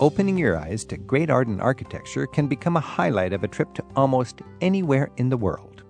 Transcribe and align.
opening 0.00 0.36
your 0.36 0.56
eyes 0.56 0.84
to 0.86 0.96
great 0.96 1.30
art 1.30 1.46
and 1.46 1.60
architecture 1.60 2.26
can 2.26 2.46
become 2.46 2.76
a 2.76 2.80
highlight 2.80 3.32
of 3.32 3.44
a 3.44 3.48
trip 3.48 3.72
to 3.74 3.84
almost 3.94 4.42
anywhere 4.60 5.10
in 5.16 5.28
the 5.28 5.36
world. 5.36 5.82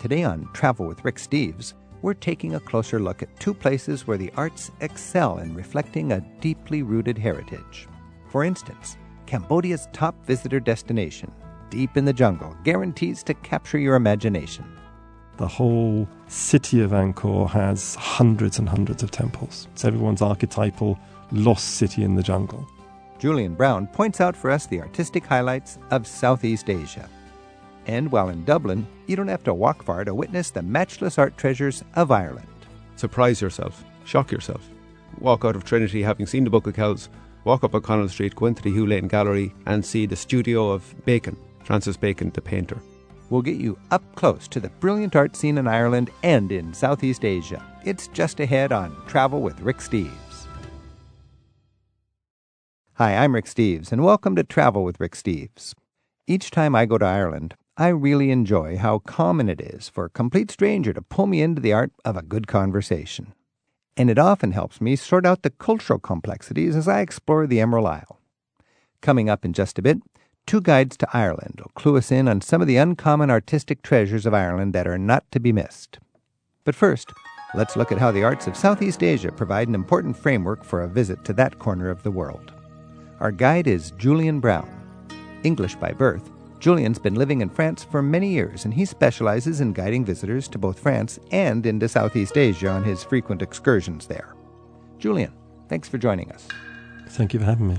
Today 0.00 0.22
on 0.22 0.48
Travel 0.52 0.86
with 0.86 1.04
Rick 1.04 1.16
Steves, 1.16 1.74
we're 2.02 2.14
taking 2.14 2.54
a 2.54 2.60
closer 2.60 3.00
look 3.00 3.22
at 3.22 3.40
two 3.40 3.54
places 3.54 4.06
where 4.06 4.18
the 4.18 4.32
arts 4.36 4.70
excel 4.80 5.38
in 5.38 5.54
reflecting 5.54 6.12
a 6.12 6.20
deeply 6.40 6.82
rooted 6.82 7.18
heritage. 7.18 7.88
For 8.28 8.44
instance, 8.44 8.96
Cambodia's 9.26 9.88
top 9.92 10.14
visitor 10.26 10.60
destination, 10.60 11.32
deep 11.70 11.96
in 11.96 12.04
the 12.04 12.12
jungle, 12.12 12.56
guarantees 12.64 13.22
to 13.24 13.34
capture 13.34 13.78
your 13.78 13.96
imagination. 13.96 14.64
The 15.38 15.48
whole 15.48 16.08
city 16.28 16.80
of 16.80 16.90
Angkor 16.90 17.48
has 17.50 17.94
hundreds 17.94 18.58
and 18.58 18.68
hundreds 18.68 19.02
of 19.02 19.10
temples. 19.10 19.68
It's 19.72 19.84
everyone's 19.84 20.22
archetypal 20.22 20.98
lost 21.32 21.76
city 21.76 22.04
in 22.04 22.14
the 22.14 22.22
jungle. 22.22 22.68
Julian 23.18 23.54
Brown 23.54 23.86
points 23.88 24.20
out 24.20 24.36
for 24.36 24.50
us 24.50 24.66
the 24.66 24.80
artistic 24.80 25.26
highlights 25.26 25.78
of 25.90 26.06
Southeast 26.06 26.70
Asia. 26.70 27.08
And 27.86 28.12
while 28.12 28.28
in 28.28 28.44
Dublin, 28.44 28.86
you 29.06 29.16
don't 29.16 29.28
have 29.28 29.44
to 29.44 29.54
walk 29.54 29.82
far 29.82 30.04
to 30.04 30.14
witness 30.14 30.50
the 30.50 30.62
matchless 30.62 31.18
art 31.18 31.36
treasures 31.36 31.82
of 31.94 32.10
Ireland. 32.10 32.46
Surprise 32.96 33.40
yourself, 33.40 33.84
shock 34.04 34.30
yourself. 34.30 34.68
Walk 35.20 35.44
out 35.44 35.56
of 35.56 35.64
Trinity 35.64 36.02
having 36.02 36.26
seen 36.26 36.44
the 36.44 36.50
Book 36.50 36.66
of 36.66 36.74
Kells, 36.74 37.08
walk 37.44 37.64
up 37.64 37.74
O'Connell 37.74 38.08
Street, 38.08 38.36
go 38.36 38.46
into 38.46 38.62
the 38.62 38.70
Hugh 38.70 38.86
Lane 38.86 39.08
Gallery, 39.08 39.54
and 39.66 39.84
see 39.84 40.06
the 40.06 40.16
studio 40.16 40.70
of 40.70 40.94
Bacon, 41.04 41.36
Francis 41.64 41.96
Bacon, 41.96 42.30
the 42.30 42.40
painter. 42.40 42.78
We'll 43.30 43.42
get 43.42 43.56
you 43.56 43.78
up 43.90 44.02
close 44.14 44.48
to 44.48 44.60
the 44.60 44.68
brilliant 44.68 45.16
art 45.16 45.34
scene 45.34 45.58
in 45.58 45.66
Ireland 45.66 46.10
and 46.22 46.52
in 46.52 46.72
Southeast 46.72 47.24
Asia. 47.24 47.62
It's 47.84 48.08
just 48.08 48.40
ahead 48.40 48.72
on 48.72 48.96
Travel 49.06 49.40
with 49.42 49.60
Rick 49.60 49.78
Steves. 49.78 50.27
Hi, 52.98 53.14
I'm 53.14 53.36
Rick 53.36 53.44
Steves, 53.44 53.92
and 53.92 54.02
welcome 54.02 54.34
to 54.34 54.42
Travel 54.42 54.82
with 54.82 54.98
Rick 54.98 55.12
Steves. 55.12 55.72
Each 56.26 56.50
time 56.50 56.74
I 56.74 56.84
go 56.84 56.98
to 56.98 57.06
Ireland, 57.06 57.54
I 57.76 57.90
really 57.90 58.32
enjoy 58.32 58.76
how 58.76 58.98
common 58.98 59.48
it 59.48 59.60
is 59.60 59.88
for 59.88 60.06
a 60.06 60.10
complete 60.10 60.50
stranger 60.50 60.92
to 60.92 61.00
pull 61.00 61.28
me 61.28 61.40
into 61.40 61.62
the 61.62 61.72
art 61.72 61.92
of 62.04 62.16
a 62.16 62.22
good 62.22 62.48
conversation. 62.48 63.34
And 63.96 64.10
it 64.10 64.18
often 64.18 64.50
helps 64.50 64.80
me 64.80 64.96
sort 64.96 65.24
out 65.24 65.42
the 65.42 65.50
cultural 65.50 66.00
complexities 66.00 66.74
as 66.74 66.88
I 66.88 66.98
explore 66.98 67.46
the 67.46 67.60
Emerald 67.60 67.86
Isle. 67.86 68.18
Coming 69.00 69.30
up 69.30 69.44
in 69.44 69.52
just 69.52 69.78
a 69.78 69.82
bit, 69.82 69.98
two 70.44 70.60
guides 70.60 70.96
to 70.96 71.08
Ireland 71.12 71.60
will 71.62 71.70
clue 71.76 71.98
us 71.98 72.10
in 72.10 72.26
on 72.26 72.40
some 72.40 72.60
of 72.60 72.66
the 72.66 72.78
uncommon 72.78 73.30
artistic 73.30 73.82
treasures 73.82 74.26
of 74.26 74.34
Ireland 74.34 74.72
that 74.72 74.88
are 74.88 74.98
not 74.98 75.22
to 75.30 75.38
be 75.38 75.52
missed. 75.52 76.00
But 76.64 76.74
first, 76.74 77.12
let's 77.54 77.76
look 77.76 77.92
at 77.92 77.98
how 77.98 78.10
the 78.10 78.24
arts 78.24 78.48
of 78.48 78.56
Southeast 78.56 79.04
Asia 79.04 79.30
provide 79.30 79.68
an 79.68 79.76
important 79.76 80.16
framework 80.16 80.64
for 80.64 80.82
a 80.82 80.88
visit 80.88 81.24
to 81.26 81.32
that 81.34 81.60
corner 81.60 81.90
of 81.90 82.02
the 82.02 82.10
world. 82.10 82.54
Our 83.20 83.32
guide 83.32 83.66
is 83.66 83.90
Julian 83.98 84.38
Brown. 84.38 84.70
English 85.42 85.74
by 85.74 85.90
birth, 85.90 86.30
Julian's 86.60 87.00
been 87.00 87.16
living 87.16 87.40
in 87.40 87.48
France 87.48 87.82
for 87.82 88.00
many 88.00 88.28
years, 88.28 88.64
and 88.64 88.72
he 88.72 88.84
specializes 88.84 89.60
in 89.60 89.72
guiding 89.72 90.04
visitors 90.04 90.46
to 90.48 90.58
both 90.58 90.78
France 90.78 91.18
and 91.32 91.66
into 91.66 91.88
Southeast 91.88 92.38
Asia 92.38 92.68
on 92.68 92.84
his 92.84 93.02
frequent 93.02 93.42
excursions 93.42 94.06
there. 94.06 94.36
Julian, 95.00 95.32
thanks 95.68 95.88
for 95.88 95.98
joining 95.98 96.30
us. 96.30 96.46
Thank 97.08 97.34
you 97.34 97.40
for 97.40 97.46
having 97.46 97.66
me. 97.66 97.78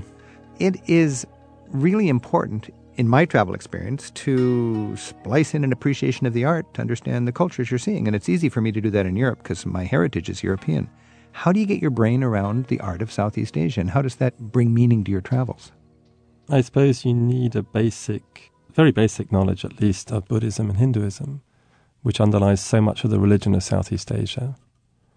It 0.58 0.76
is 0.86 1.26
really 1.68 2.10
important 2.10 2.68
in 2.96 3.08
my 3.08 3.24
travel 3.24 3.54
experience 3.54 4.10
to 4.10 4.94
splice 4.96 5.54
in 5.54 5.64
an 5.64 5.72
appreciation 5.72 6.26
of 6.26 6.34
the 6.34 6.44
art 6.44 6.74
to 6.74 6.82
understand 6.82 7.26
the 7.26 7.32
cultures 7.32 7.70
you're 7.70 7.78
seeing. 7.78 8.06
And 8.06 8.14
it's 8.14 8.28
easy 8.28 8.50
for 8.50 8.60
me 8.60 8.72
to 8.72 8.80
do 8.80 8.90
that 8.90 9.06
in 9.06 9.16
Europe 9.16 9.42
because 9.42 9.64
my 9.64 9.84
heritage 9.84 10.28
is 10.28 10.42
European. 10.42 10.90
How 11.32 11.52
do 11.52 11.60
you 11.60 11.66
get 11.66 11.80
your 11.80 11.90
brain 11.90 12.22
around 12.22 12.66
the 12.66 12.80
art 12.80 13.02
of 13.02 13.12
Southeast 13.12 13.56
Asia, 13.56 13.80
and 13.80 13.90
how 13.90 14.02
does 14.02 14.16
that 14.16 14.38
bring 14.38 14.74
meaning 14.74 15.04
to 15.04 15.10
your 15.10 15.20
travels? 15.20 15.72
I 16.48 16.60
suppose 16.60 17.04
you 17.04 17.14
need 17.14 17.56
a 17.56 17.62
basic, 17.62 18.50
very 18.74 18.90
basic 18.90 19.30
knowledge 19.30 19.64
at 19.64 19.80
least, 19.80 20.10
of 20.10 20.28
Buddhism 20.28 20.68
and 20.68 20.78
Hinduism, 20.78 21.42
which 22.02 22.20
underlies 22.20 22.60
so 22.60 22.80
much 22.80 23.04
of 23.04 23.10
the 23.10 23.20
religion 23.20 23.54
of 23.54 23.62
Southeast 23.62 24.10
Asia. 24.10 24.56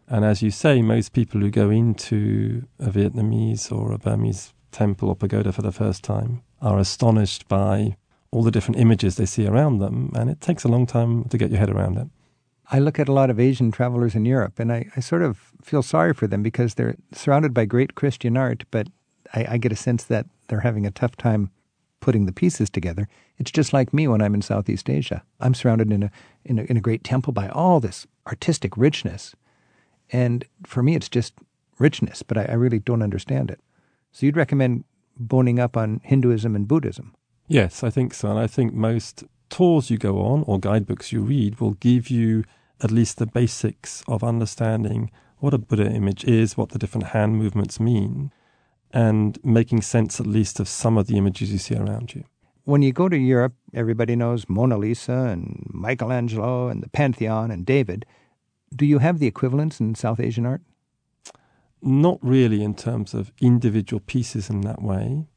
And 0.07 0.23
as 0.23 0.41
you 0.41 0.51
say, 0.51 0.81
most 0.81 1.13
people 1.13 1.41
who 1.41 1.49
go 1.49 1.69
into 1.69 2.67
a 2.79 2.89
Vietnamese 2.89 3.71
or 3.71 3.91
a 3.91 3.97
Burmese 3.97 4.53
temple 4.71 5.09
or 5.09 5.15
pagoda 5.15 5.51
for 5.51 5.61
the 5.61 5.71
first 5.71 6.03
time 6.03 6.43
are 6.61 6.77
astonished 6.77 7.47
by 7.47 7.95
all 8.31 8.43
the 8.43 8.51
different 8.51 8.79
images 8.79 9.15
they 9.15 9.25
see 9.25 9.47
around 9.47 9.79
them, 9.79 10.11
and 10.15 10.29
it 10.29 10.41
takes 10.41 10.63
a 10.63 10.67
long 10.67 10.85
time 10.85 11.23
to 11.25 11.37
get 11.37 11.51
your 11.51 11.59
head 11.59 11.69
around 11.69 11.97
it. 11.97 12.07
I 12.71 12.79
look 12.79 12.99
at 12.99 13.09
a 13.09 13.13
lot 13.13 13.29
of 13.29 13.39
Asian 13.39 13.71
travelers 13.71 14.15
in 14.15 14.25
Europe, 14.25 14.59
and 14.59 14.71
I, 14.71 14.89
I 14.95 14.99
sort 14.99 15.21
of 15.21 15.51
feel 15.61 15.83
sorry 15.83 16.13
for 16.13 16.27
them 16.27 16.41
because 16.41 16.73
they're 16.73 16.95
surrounded 17.11 17.53
by 17.53 17.65
great 17.65 17.95
Christian 17.95 18.37
art, 18.37 18.63
but 18.71 18.87
I, 19.33 19.45
I, 19.51 19.57
get 19.57 19.71
a 19.71 19.75
sense 19.75 20.03
that 20.05 20.25
they're 20.47 20.61
having 20.61 20.85
a 20.85 20.91
tough 20.91 21.17
time 21.17 21.51
putting 21.99 22.25
the 22.25 22.31
pieces 22.31 22.69
together. 22.69 23.07
It's 23.37 23.51
just 23.51 23.73
like 23.73 23.93
me 23.93 24.07
when 24.07 24.21
I'm 24.21 24.33
in 24.33 24.41
Southeast 24.41 24.89
Asia. 24.89 25.23
I'm 25.39 25.53
surrounded 25.53 25.91
in 25.91 26.03
a 26.03 26.11
in 26.45 26.59
a, 26.59 26.63
in 26.63 26.77
a 26.77 26.81
great 26.81 27.03
temple 27.03 27.33
by 27.33 27.49
all 27.49 27.79
this 27.79 28.07
artistic 28.27 28.77
richness, 28.77 29.35
and 30.11 30.45
for 30.65 30.81
me, 30.81 30.95
it's 30.95 31.09
just 31.09 31.33
richness, 31.79 32.23
but 32.23 32.37
I, 32.37 32.45
I 32.45 32.53
really 32.53 32.79
don't 32.79 33.01
understand 33.01 33.51
it. 33.51 33.59
So 34.11 34.25
you'd 34.25 34.37
recommend 34.37 34.85
boning 35.17 35.59
up 35.59 35.77
on 35.77 36.01
Hinduism 36.03 36.55
and 36.55 36.67
Buddhism? 36.67 37.13
Yes, 37.47 37.83
I 37.83 37.89
think 37.89 38.13
so, 38.13 38.29
and 38.29 38.39
I 38.39 38.47
think 38.47 38.73
most 38.73 39.23
tours 39.49 39.89
you 39.89 39.97
go 39.97 40.21
on 40.21 40.43
or 40.47 40.59
guidebooks 40.59 41.11
you 41.11 41.21
read 41.21 41.59
will 41.59 41.73
give 41.73 42.09
you 42.09 42.43
at 42.81 42.91
least 42.91 43.17
the 43.17 43.25
basics 43.25 44.03
of 44.07 44.23
understanding 44.23 45.11
what 45.39 45.53
a 45.53 45.57
Buddha 45.57 45.89
image 45.91 46.23
is, 46.23 46.57
what 46.57 46.69
the 46.69 46.79
different 46.79 47.07
hand 47.07 47.37
movements 47.37 47.79
mean, 47.79 48.31
and 48.91 49.37
making 49.43 49.81
sense 49.81 50.19
at 50.19 50.27
least 50.27 50.59
of 50.59 50.67
some 50.67 50.97
of 50.97 51.07
the 51.07 51.17
images 51.17 51.51
you 51.51 51.57
see 51.57 51.75
around 51.75 52.15
you. 52.15 52.23
When 52.65 52.81
you 52.81 52.93
go 52.93 53.09
to 53.09 53.17
Europe, 53.17 53.53
everybody 53.73 54.15
knows 54.15 54.47
Mona 54.47 54.77
Lisa 54.77 55.11
and 55.11 55.69
Michelangelo 55.73 56.69
and 56.69 56.81
the 56.81 56.89
Pantheon 56.89 57.51
and 57.51 57.65
David. 57.65 58.05
Do 58.73 58.85
you 58.85 58.99
have 58.99 59.19
the 59.19 59.27
equivalents 59.27 59.79
in 59.79 59.95
South 59.95 60.19
Asian 60.19 60.45
art? 60.45 60.61
Not 61.81 62.19
really 62.21 62.63
in 62.63 62.73
terms 62.73 63.13
of 63.13 63.33
individual 63.41 63.99
pieces 63.99 64.49
in 64.49 64.61
that 64.61 64.81
way 64.81 65.27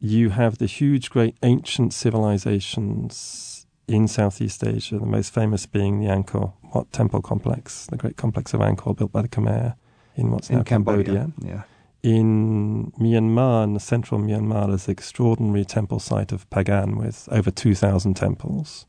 you 0.00 0.30
have 0.30 0.58
the 0.58 0.66
huge, 0.66 1.10
great 1.10 1.36
ancient 1.42 1.92
civilizations 1.92 3.66
in 3.88 4.08
Southeast 4.08 4.64
Asia, 4.64 4.98
the 4.98 5.06
most 5.06 5.32
famous 5.32 5.66
being 5.66 6.00
the 6.00 6.06
Angkor 6.06 6.52
Wat 6.74 6.90
Temple 6.92 7.22
complex, 7.22 7.86
the 7.86 7.96
great 7.96 8.16
complex 8.16 8.52
of 8.52 8.60
Angkor 8.60 8.96
built 8.96 9.12
by 9.12 9.22
the 9.22 9.28
Khmer 9.28 9.76
in 10.16 10.30
what's 10.30 10.50
in 10.50 10.56
now 10.56 10.62
Cambodia. 10.62 11.04
Cambodia. 11.04 11.32
Yeah. 11.42 11.62
In 12.02 12.92
Myanmar, 12.92 13.64
in 13.64 13.74
the 13.74 13.80
central 13.80 14.20
Myanmar, 14.20 14.68
there's 14.68 14.86
the 14.86 14.92
extraordinary 14.92 15.64
temple 15.64 15.98
site 15.98 16.32
of 16.32 16.48
Pagan 16.50 16.98
with 16.98 17.28
over 17.32 17.50
2,000 17.50 18.14
temples. 18.14 18.86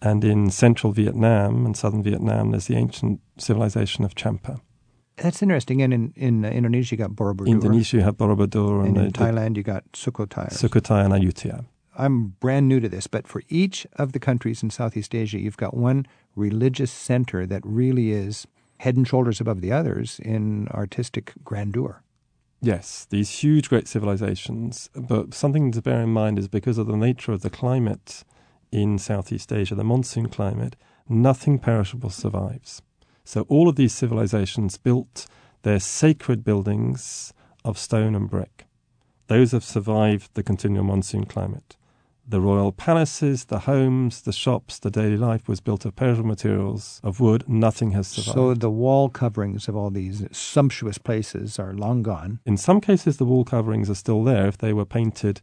And 0.00 0.24
in 0.24 0.50
central 0.50 0.92
Vietnam 0.92 1.66
and 1.66 1.76
southern 1.76 2.02
Vietnam, 2.02 2.52
there's 2.52 2.66
the 2.66 2.76
ancient 2.76 3.20
civilization 3.36 4.04
of 4.04 4.14
Champa. 4.14 4.60
That's 5.18 5.42
interesting. 5.42 5.82
And 5.82 5.92
in, 5.92 6.12
in 6.16 6.44
uh, 6.44 6.48
Indonesia, 6.48 6.94
you 6.94 6.98
got 6.98 7.10
Borobudur. 7.10 7.48
Indonesia, 7.48 7.98
you 7.98 8.02
have 8.02 8.16
Borobudur. 8.16 8.86
And, 8.86 8.96
and 8.96 9.06
in 9.06 9.12
Thailand, 9.12 9.56
you 9.56 9.62
got 9.62 9.90
Sukhothai. 9.92 10.50
Sukhothai 10.52 11.04
and 11.04 11.14
Ayutthaya. 11.14 11.64
I'm 11.96 12.36
brand 12.38 12.68
new 12.68 12.78
to 12.78 12.88
this, 12.88 13.08
but 13.08 13.26
for 13.26 13.42
each 13.48 13.86
of 13.96 14.12
the 14.12 14.20
countries 14.20 14.62
in 14.62 14.70
Southeast 14.70 15.14
Asia, 15.14 15.40
you've 15.40 15.56
got 15.56 15.74
one 15.74 16.06
religious 16.36 16.92
center 16.92 17.44
that 17.46 17.60
really 17.64 18.12
is 18.12 18.46
head 18.78 18.96
and 18.96 19.06
shoulders 19.06 19.40
above 19.40 19.60
the 19.60 19.72
others 19.72 20.20
in 20.20 20.68
artistic 20.68 21.32
grandeur. 21.42 22.02
Yes, 22.60 23.06
these 23.10 23.30
huge, 23.30 23.68
great 23.68 23.88
civilizations. 23.88 24.90
But 24.94 25.34
something 25.34 25.72
to 25.72 25.82
bear 25.82 26.02
in 26.02 26.10
mind 26.10 26.38
is 26.38 26.48
because 26.48 26.78
of 26.78 26.86
the 26.86 26.96
nature 26.96 27.32
of 27.32 27.42
the 27.42 27.50
climate 27.50 28.24
in 28.70 28.98
Southeast 28.98 29.52
Asia, 29.52 29.74
the 29.74 29.84
monsoon 29.84 30.28
climate, 30.28 30.76
nothing 31.08 31.58
perishable 31.58 32.10
survives. 32.10 32.82
So 33.28 33.44
all 33.50 33.68
of 33.68 33.76
these 33.76 33.92
civilizations 33.92 34.78
built 34.78 35.26
their 35.60 35.80
sacred 35.80 36.44
buildings 36.44 37.34
of 37.62 37.76
stone 37.76 38.14
and 38.14 38.26
brick. 38.26 38.64
Those 39.26 39.52
have 39.52 39.64
survived 39.64 40.30
the 40.32 40.42
continual 40.42 40.84
monsoon 40.84 41.26
climate. 41.26 41.76
The 42.26 42.40
royal 42.40 42.72
palaces, 42.72 43.44
the 43.44 43.58
homes, 43.60 44.22
the 44.22 44.32
shops, 44.32 44.78
the 44.78 44.90
daily 44.90 45.18
life 45.18 45.46
was 45.46 45.60
built 45.60 45.84
of 45.84 45.94
perishable 45.94 46.26
materials, 46.26 47.02
of 47.04 47.20
wood. 47.20 47.44
Nothing 47.46 47.90
has 47.90 48.08
survived. 48.08 48.34
So 48.34 48.54
the 48.54 48.70
wall 48.70 49.10
coverings 49.10 49.68
of 49.68 49.76
all 49.76 49.90
these 49.90 50.24
sumptuous 50.32 50.96
places 50.96 51.58
are 51.58 51.74
long 51.74 52.02
gone. 52.02 52.40
In 52.46 52.56
some 52.56 52.80
cases, 52.80 53.18
the 53.18 53.26
wall 53.26 53.44
coverings 53.44 53.90
are 53.90 53.94
still 53.94 54.24
there 54.24 54.46
if 54.46 54.56
they 54.56 54.72
were 54.72 54.86
painted 54.86 55.42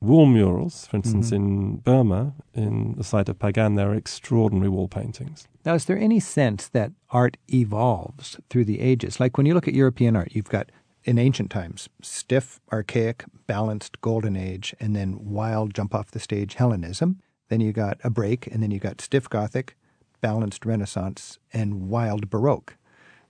wall 0.00 0.26
murals. 0.26 0.86
For 0.86 0.96
instance, 0.96 1.26
mm-hmm. 1.26 1.36
in 1.36 1.76
Burma, 1.76 2.32
in 2.54 2.94
the 2.96 3.04
site 3.04 3.28
of 3.28 3.38
Pagan, 3.38 3.74
there 3.74 3.90
are 3.90 3.94
extraordinary 3.94 4.68
wall 4.68 4.88
paintings. 4.88 5.46
Now, 5.68 5.74
is 5.74 5.84
there 5.84 5.98
any 5.98 6.18
sense 6.18 6.66
that 6.68 6.92
art 7.10 7.36
evolves 7.52 8.40
through 8.48 8.64
the 8.64 8.80
ages? 8.80 9.20
Like 9.20 9.36
when 9.36 9.44
you 9.44 9.52
look 9.52 9.68
at 9.68 9.74
European 9.74 10.16
art, 10.16 10.30
you've 10.32 10.48
got 10.48 10.72
in 11.04 11.18
ancient 11.18 11.50
times 11.50 11.90
stiff, 12.00 12.58
archaic, 12.72 13.26
balanced 13.46 14.00
Golden 14.00 14.34
Age, 14.34 14.74
and 14.80 14.96
then 14.96 15.18
wild, 15.20 15.74
jump 15.74 15.94
off 15.94 16.10
the 16.10 16.20
stage 16.20 16.54
Hellenism. 16.54 17.20
Then 17.50 17.60
you 17.60 17.74
got 17.74 17.98
a 18.02 18.08
break, 18.08 18.46
and 18.46 18.62
then 18.62 18.70
you 18.70 18.78
got 18.78 19.02
stiff 19.02 19.28
Gothic, 19.28 19.76
balanced 20.22 20.64
Renaissance, 20.64 21.38
and 21.52 21.90
wild 21.90 22.30
Baroque. 22.30 22.78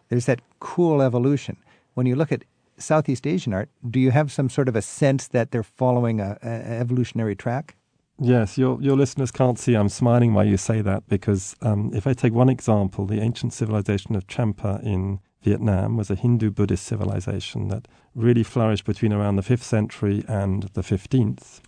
There's 0.08 0.26
that 0.26 0.41
cool 0.61 1.02
evolution. 1.02 1.56
When 1.94 2.06
you 2.06 2.14
look 2.14 2.31
at 2.31 2.44
Southeast 2.76 3.26
Asian 3.26 3.52
art, 3.52 3.69
do 3.91 3.99
you 3.99 4.12
have 4.12 4.31
some 4.31 4.49
sort 4.49 4.69
of 4.69 4.76
a 4.76 4.82
sense 4.82 5.26
that 5.26 5.50
they're 5.50 5.64
following 5.64 6.20
a, 6.20 6.38
evolutionary 6.44 7.34
track? 7.34 7.75
Yes, 8.20 8.59
your 8.59 8.82
your 8.82 8.97
listeners 8.97 9.31
can't 9.31 9.59
see. 9.59 9.75
I'm 9.75 9.88
smiling 9.88 10.35
while 10.35 10.47
you 10.47 10.56
say 10.56 10.81
that 10.81 11.06
because 11.09 11.55
um, 11.62 11.93
if 11.94 12.06
I 12.06 12.15
take 12.15 12.32
one 12.32 12.49
example, 12.49 13.06
the 13.06 13.20
ancient 13.20 13.53
civilization 13.53 14.17
of 14.17 14.26
Champa 14.26 14.81
in 14.82 15.20
Vietnam 15.43 15.97
was 15.97 16.11
a 16.11 16.17
Hindu 16.17 16.50
Buddhist 16.50 16.85
civilization 16.85 17.69
that 17.69 17.87
really 18.17 18.43
flourished 18.43 18.85
between 18.85 19.12
around 19.12 19.37
the 19.37 19.43
5th 19.43 19.62
century 19.62 20.25
and 20.26 20.65
the 20.75 20.82
15th. 20.82 21.61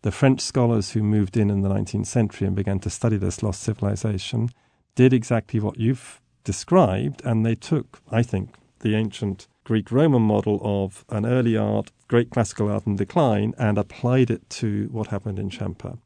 The 0.00 0.10
French 0.10 0.40
scholars 0.40 0.92
who 0.92 1.02
moved 1.02 1.36
in 1.36 1.50
in 1.50 1.60
the 1.60 1.68
19th 1.68 2.06
century 2.06 2.46
and 2.46 2.56
began 2.56 2.78
to 2.80 2.90
study 2.90 3.18
this 3.18 3.42
lost 3.42 3.62
civilization 3.62 4.48
did 4.94 5.12
exactly 5.12 5.60
what 5.60 5.78
you've 5.78 6.22
described, 6.42 7.20
and 7.24 7.44
they 7.44 7.54
took, 7.54 8.00
I 8.10 8.22
think, 8.22 8.54
the 8.80 8.94
ancient 8.94 9.46
Greek 9.68 9.92
Roman 9.92 10.22
model 10.22 10.58
of 10.62 11.04
an 11.10 11.26
early 11.26 11.54
art, 11.54 11.92
great 12.08 12.30
classical 12.30 12.70
art 12.70 12.86
in 12.86 12.96
decline, 12.96 13.52
and 13.58 13.76
applied 13.76 14.30
it 14.30 14.48
to 14.48 14.88
what 14.90 15.08
happened 15.08 15.38
in 15.38 15.50
Champa. 15.50 15.98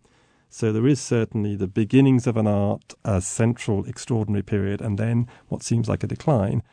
So 0.48 0.72
there 0.72 0.84
is 0.84 1.00
certainly 1.00 1.54
the 1.54 1.68
beginnings 1.68 2.26
of 2.26 2.36
an 2.36 2.48
art, 2.48 2.94
a 3.04 3.20
central 3.20 3.84
extraordinary 3.84 4.42
period, 4.42 4.80
and 4.80 4.98
then 4.98 5.28
what 5.46 5.62
seems 5.62 5.88
like 5.88 6.02
a 6.02 6.08
decline. 6.08 6.64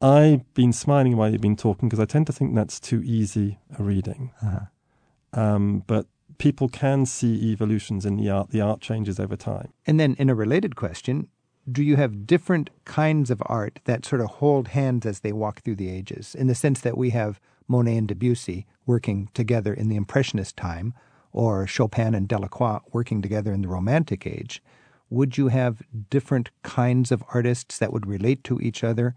I've 0.00 0.54
been 0.54 0.72
smiling 0.72 1.14
while 1.14 1.30
you've 1.30 1.42
been 1.42 1.56
talking 1.56 1.90
because 1.90 2.00
I 2.00 2.06
tend 2.06 2.26
to 2.28 2.32
think 2.32 2.54
that's 2.54 2.80
too 2.80 3.02
easy 3.04 3.58
a 3.78 3.82
reading. 3.82 4.32
Uh-huh. 4.42 5.38
Um, 5.38 5.84
but 5.86 6.06
people 6.38 6.70
can 6.70 7.04
see 7.04 7.52
evolutions 7.52 8.06
in 8.06 8.16
the 8.16 8.30
art. 8.30 8.48
The 8.48 8.62
art 8.62 8.80
changes 8.80 9.20
over 9.20 9.36
time. 9.36 9.74
And 9.86 10.00
then, 10.00 10.14
in 10.18 10.30
a 10.30 10.34
related 10.34 10.74
question, 10.74 11.28
do 11.70 11.82
you 11.82 11.96
have 11.96 12.26
different 12.26 12.70
kinds 12.84 13.30
of 13.30 13.42
art 13.46 13.80
that 13.84 14.04
sort 14.04 14.20
of 14.20 14.28
hold 14.28 14.68
hands 14.68 15.06
as 15.06 15.20
they 15.20 15.32
walk 15.32 15.62
through 15.62 15.76
the 15.76 15.90
ages? 15.90 16.34
In 16.34 16.46
the 16.46 16.54
sense 16.54 16.80
that 16.80 16.96
we 16.96 17.10
have 17.10 17.40
Monet 17.68 17.96
and 17.96 18.08
Debussy 18.08 18.66
working 18.86 19.28
together 19.34 19.72
in 19.72 19.88
the 19.88 19.96
Impressionist 19.96 20.56
time, 20.56 20.94
or 21.32 21.66
Chopin 21.66 22.14
and 22.14 22.26
Delacroix 22.26 22.80
working 22.92 23.22
together 23.22 23.52
in 23.52 23.62
the 23.62 23.68
Romantic 23.68 24.26
age, 24.26 24.62
would 25.10 25.38
you 25.38 25.48
have 25.48 25.82
different 26.08 26.50
kinds 26.62 27.12
of 27.12 27.22
artists 27.34 27.78
that 27.78 27.92
would 27.92 28.06
relate 28.06 28.42
to 28.44 28.60
each 28.60 28.82
other 28.82 29.14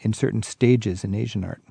in 0.00 0.12
certain 0.12 0.42
stages 0.42 1.04
in 1.04 1.14
Asian 1.14 1.44
art? 1.44 1.62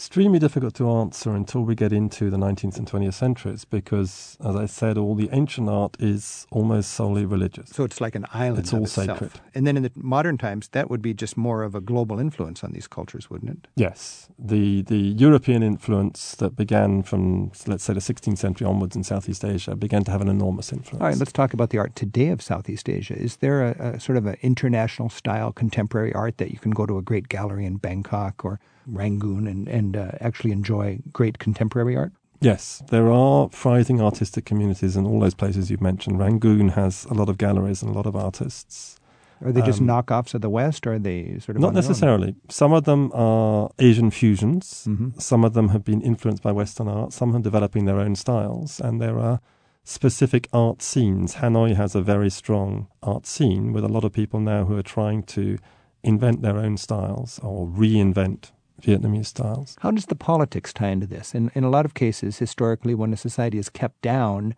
Extremely 0.00 0.38
difficult 0.38 0.72
to 0.72 0.90
answer 0.90 1.34
until 1.34 1.60
we 1.60 1.74
get 1.74 1.92
into 1.92 2.30
the 2.30 2.36
19th 2.38 2.78
and 2.78 2.90
20th 2.90 3.12
centuries 3.12 3.66
because, 3.66 4.38
as 4.42 4.56
I 4.56 4.64
said, 4.64 4.96
all 4.96 5.14
the 5.14 5.28
ancient 5.30 5.68
art 5.68 5.94
is 6.00 6.46
almost 6.50 6.94
solely 6.94 7.26
religious. 7.26 7.68
So 7.68 7.84
it's 7.84 8.00
like 8.00 8.14
an 8.14 8.24
island. 8.32 8.60
It's 8.60 8.72
all 8.72 8.84
itself. 8.84 9.18
sacred. 9.18 9.32
And 9.54 9.66
then 9.66 9.76
in 9.76 9.82
the 9.82 9.92
modern 9.94 10.38
times, 10.38 10.68
that 10.68 10.88
would 10.88 11.02
be 11.02 11.12
just 11.12 11.36
more 11.36 11.62
of 11.62 11.74
a 11.74 11.82
global 11.82 12.18
influence 12.18 12.64
on 12.64 12.72
these 12.72 12.86
cultures, 12.86 13.28
wouldn't 13.28 13.50
it? 13.50 13.68
Yes, 13.76 14.30
the 14.38 14.80
the 14.84 14.96
European 15.26 15.62
influence 15.62 16.34
that 16.36 16.56
began 16.56 17.02
from 17.02 17.52
let's 17.66 17.84
say 17.84 17.92
the 17.92 18.00
16th 18.00 18.38
century 18.38 18.66
onwards 18.66 18.96
in 18.96 19.04
Southeast 19.04 19.44
Asia 19.44 19.76
began 19.76 20.02
to 20.04 20.10
have 20.10 20.22
an 20.22 20.28
enormous 20.28 20.72
influence. 20.72 21.02
All 21.02 21.08
right, 21.08 21.18
let's 21.18 21.32
talk 21.32 21.52
about 21.52 21.68
the 21.68 21.78
art 21.78 21.94
today 21.94 22.28
of 22.28 22.40
Southeast 22.40 22.88
Asia. 22.88 23.16
Is 23.18 23.36
there 23.36 23.58
a, 23.66 23.96
a 23.96 24.00
sort 24.00 24.16
of 24.16 24.24
an 24.24 24.38
international 24.40 25.10
style 25.10 25.52
contemporary 25.52 26.14
art 26.14 26.38
that 26.38 26.52
you 26.52 26.58
can 26.58 26.70
go 26.70 26.86
to 26.86 26.96
a 26.96 27.02
great 27.02 27.28
gallery 27.28 27.66
in 27.66 27.76
Bangkok 27.76 28.46
or 28.46 28.60
Rangoon 28.92 29.46
and, 29.46 29.68
and 29.68 29.96
uh, 29.96 30.12
actually 30.20 30.52
enjoy 30.52 30.98
great 31.12 31.38
contemporary 31.38 31.96
art? 31.96 32.12
Yes, 32.40 32.82
there 32.90 33.10
are 33.12 33.48
thriving 33.50 34.00
artistic 34.00 34.44
communities 34.46 34.96
in 34.96 35.04
all 35.06 35.20
those 35.20 35.34
places 35.34 35.70
you've 35.70 35.82
mentioned. 35.82 36.18
Rangoon 36.18 36.70
has 36.70 37.04
a 37.06 37.14
lot 37.14 37.28
of 37.28 37.36
galleries 37.38 37.82
and 37.82 37.90
a 37.90 37.94
lot 37.94 38.06
of 38.06 38.16
artists. 38.16 38.96
Are 39.44 39.52
they 39.52 39.62
just 39.62 39.80
Um, 39.80 39.86
knockoffs 39.88 40.34
of 40.34 40.40
the 40.42 40.50
West, 40.50 40.86
or 40.86 40.94
are 40.94 40.98
they 40.98 41.38
sort 41.38 41.56
of 41.56 41.62
Not 41.62 41.68
on 41.68 41.74
their 41.74 41.82
own? 41.82 41.88
necessarily. 41.88 42.34
Some 42.50 42.72
of 42.72 42.84
them 42.84 43.10
are 43.14 43.70
Asian 43.78 44.10
fusions. 44.10 44.86
Mhm. 44.88 45.20
Some 45.20 45.44
of 45.44 45.52
them 45.54 45.68
have 45.68 45.82
been 45.84 46.00
influenced 46.02 46.42
by 46.42 46.52
Western 46.52 46.88
art. 46.88 47.12
Some 47.12 47.34
are 47.36 47.40
developing 47.40 47.84
their 47.86 47.98
own 48.00 48.14
styles. 48.16 48.80
And 48.80 49.00
there 49.00 49.18
are 49.18 49.40
specific 49.82 50.46
art 50.52 50.82
scenes. 50.82 51.36
Hanoi 51.36 51.74
has 51.74 51.94
a 51.94 52.02
very 52.02 52.30
strong 52.30 52.86
art 53.02 53.26
scene 53.26 53.72
with 53.72 53.84
a 53.84 53.88
lot 53.88 54.04
of 54.04 54.12
people 54.12 54.40
now 54.40 54.64
who 54.66 54.76
are 54.76 54.82
trying 54.82 55.22
to 55.24 55.56
invent 56.02 56.42
their 56.42 56.58
own 56.58 56.76
styles 56.76 57.40
or 57.42 57.66
reinvent 57.66 58.52
Vietnamese 58.82 59.26
styles. 59.26 59.76
How 59.80 59.90
does 59.90 60.06
the 60.06 60.14
politics 60.14 60.72
tie 60.72 60.88
into 60.88 61.06
this? 61.06 61.34
In, 61.34 61.50
in 61.54 61.64
a 61.64 61.70
lot 61.70 61.84
of 61.84 61.94
cases, 61.94 62.38
historically, 62.38 62.94
when 62.94 63.12
a 63.12 63.16
society 63.16 63.58
is 63.58 63.68
kept 63.68 64.00
down, 64.02 64.54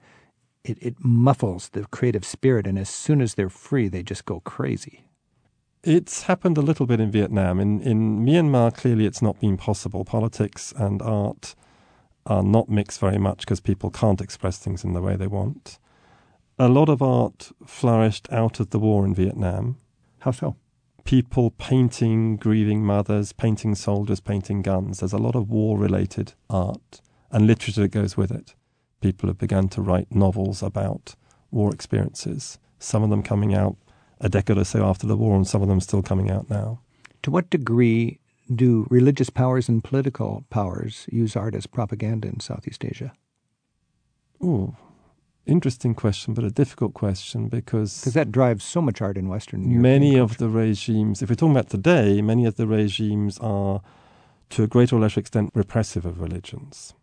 it, 0.65 0.79
it 0.81 0.97
muffles 1.01 1.71
the 1.71 1.85
creative 1.87 2.25
spirit, 2.25 2.67
and 2.67 2.79
as 2.79 2.89
soon 2.89 3.21
as 3.21 3.35
they're 3.35 3.49
free, 3.49 3.89
they 3.89 4.03
just 4.03 4.25
go 4.25 4.41
crazy. 4.41 5.05
It's 5.85 6.23
happened 6.23 6.59
a 6.59 6.63
little 6.63 6.87
bit 6.87 7.01
in 7.01 7.11
Vietnam. 7.11 7.59
In, 7.59 7.81
in 7.81 8.25
Myanmar, 8.25 8.73
clearly 8.75 9.05
it's 9.05 9.23
not 9.23 9.41
been 9.41 9.57
possible. 9.57 10.05
Politics 10.05 10.73
and 10.77 11.03
art 11.03 11.57
are 12.25 12.45
not 12.45 12.69
mixed 12.69 13.01
very 13.01 13.19
much 13.19 13.41
because 13.41 13.59
people 13.59 13.91
can't 13.91 14.21
express 14.21 14.59
things 14.59 14.85
in 14.85 14.93
the 14.93 15.03
way 15.03 15.17
they 15.17 15.27
want. 15.27 15.81
A 16.59 16.69
lot 16.69 16.89
of 16.89 17.03
art 17.03 17.51
flourished 17.67 18.33
out 18.33 18.61
of 18.61 18.71
the 18.71 18.79
war 18.79 19.05
in 19.05 19.15
Vietnam. 19.15 19.79
How 20.21 20.31
so? 20.31 20.55
People 21.05 21.51
painting 21.51 22.37
grieving 22.37 22.85
mothers, 22.85 23.33
painting 23.33 23.75
soldiers, 23.75 24.21
painting 24.21 24.63
guns. 24.63 25.01
There's 25.01 25.13
a 25.13 25.19
lot 25.19 25.35
of 25.35 25.51
war 25.51 25.77
related 25.79 26.35
art 26.49 27.01
and 27.31 27.47
literature 27.47 27.83
that 27.83 27.89
goes 27.89 28.17
with 28.17 28.31
it. 28.31 28.55
People 29.01 29.29
have 29.29 29.39
begun 29.39 29.69
to 29.71 29.83
write 29.83 30.15
novels 30.15 30.63
about 30.63 31.17
war 31.51 31.73
experiences, 31.73 32.59
some 32.79 33.03
of 33.03 33.11
them 33.11 33.23
coming 33.23 33.55
out 33.55 33.77
a 34.21 34.29
decade 34.29 34.57
or 34.57 34.65
so 34.65 34.85
after 34.85 35.07
the 35.07 35.17
war, 35.17 35.35
and 35.35 35.47
some 35.47 35.63
of 35.63 35.69
them 35.69 35.81
still 35.81 36.03
coming 36.03 36.31
out 36.31 36.49
now. 36.49 36.81
To 37.23 37.31
what 37.31 37.51
degree 37.51 38.21
do 38.55 38.87
religious 38.91 39.31
powers 39.31 39.69
and 39.69 39.83
political 39.83 40.45
powers 40.51 41.07
use 41.11 41.37
art 41.37 41.55
as 41.55 41.67
propaganda 41.67 42.29
in 42.29 42.41
Southeast 42.41 42.85
Asia? 42.85 43.13
Ooh, 44.43 44.77
interesting 45.47 45.95
question, 45.95 46.35
but 46.35 46.45
a 46.45 46.51
difficult 46.51 46.95
question 46.95 47.49
because 47.49 48.01
Because 48.01 48.15
that 48.15 48.31
drives 48.33 48.65
so 48.65 48.81
much 48.83 49.01
art 49.03 49.17
in 49.17 49.29
Western 49.29 49.61
European 49.63 49.83
many 49.83 50.11
culture. 50.17 50.23
of 50.23 50.39
the 50.39 50.49
regimes, 50.49 51.23
if 51.23 51.29
we're 51.29 51.35
talking 51.37 51.53
about 51.57 51.71
today, 51.71 52.23
many 52.23 52.47
of 52.47 52.57
the 52.57 52.67
regimes 52.67 53.39
are 53.39 53.81
to 54.51 54.63
a 54.63 54.67
greater 54.67 54.97
or 54.97 55.01
lesser 55.01 55.21
extent 55.21 55.51
repressive 55.55 56.05
of 56.05 56.21
religions. 56.21 56.95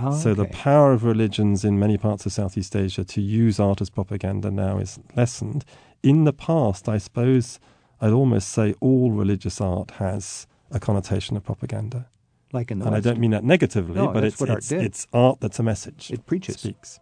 Oh, 0.00 0.16
So 0.16 0.32
the 0.34 0.44
power 0.44 0.92
of 0.92 1.02
religions 1.04 1.64
in 1.64 1.78
many 1.78 1.98
parts 1.98 2.24
of 2.24 2.32
Southeast 2.32 2.76
Asia 2.76 3.02
to 3.04 3.20
use 3.20 3.58
art 3.58 3.80
as 3.80 3.90
propaganda 3.90 4.50
now 4.50 4.78
is 4.78 4.98
lessened. 5.16 5.64
In 6.02 6.22
the 6.24 6.32
past, 6.32 6.88
I 6.88 6.98
suppose 6.98 7.58
I'd 8.00 8.12
almost 8.12 8.48
say 8.50 8.74
all 8.80 9.10
religious 9.10 9.60
art 9.60 9.92
has 9.92 10.46
a 10.70 10.78
connotation 10.78 11.36
of 11.36 11.42
propaganda. 11.44 12.06
like 12.52 12.70
in 12.70 12.78
the 12.78 12.86
and 12.86 12.94
I 12.94 13.00
don't 13.00 13.18
mean 13.18 13.32
that 13.32 13.42
negatively, 13.44 13.96
No, 13.96 14.08
but 14.12 14.22
it's 14.22 14.40
art 14.40 14.50
it's, 14.58 14.70
it's 14.72 15.06
art 15.12 15.40
that's 15.40 15.58
a 15.58 15.62
message. 15.64 16.10
It 16.12 16.24
preaches. 16.26 16.60
speaks. 16.60 17.00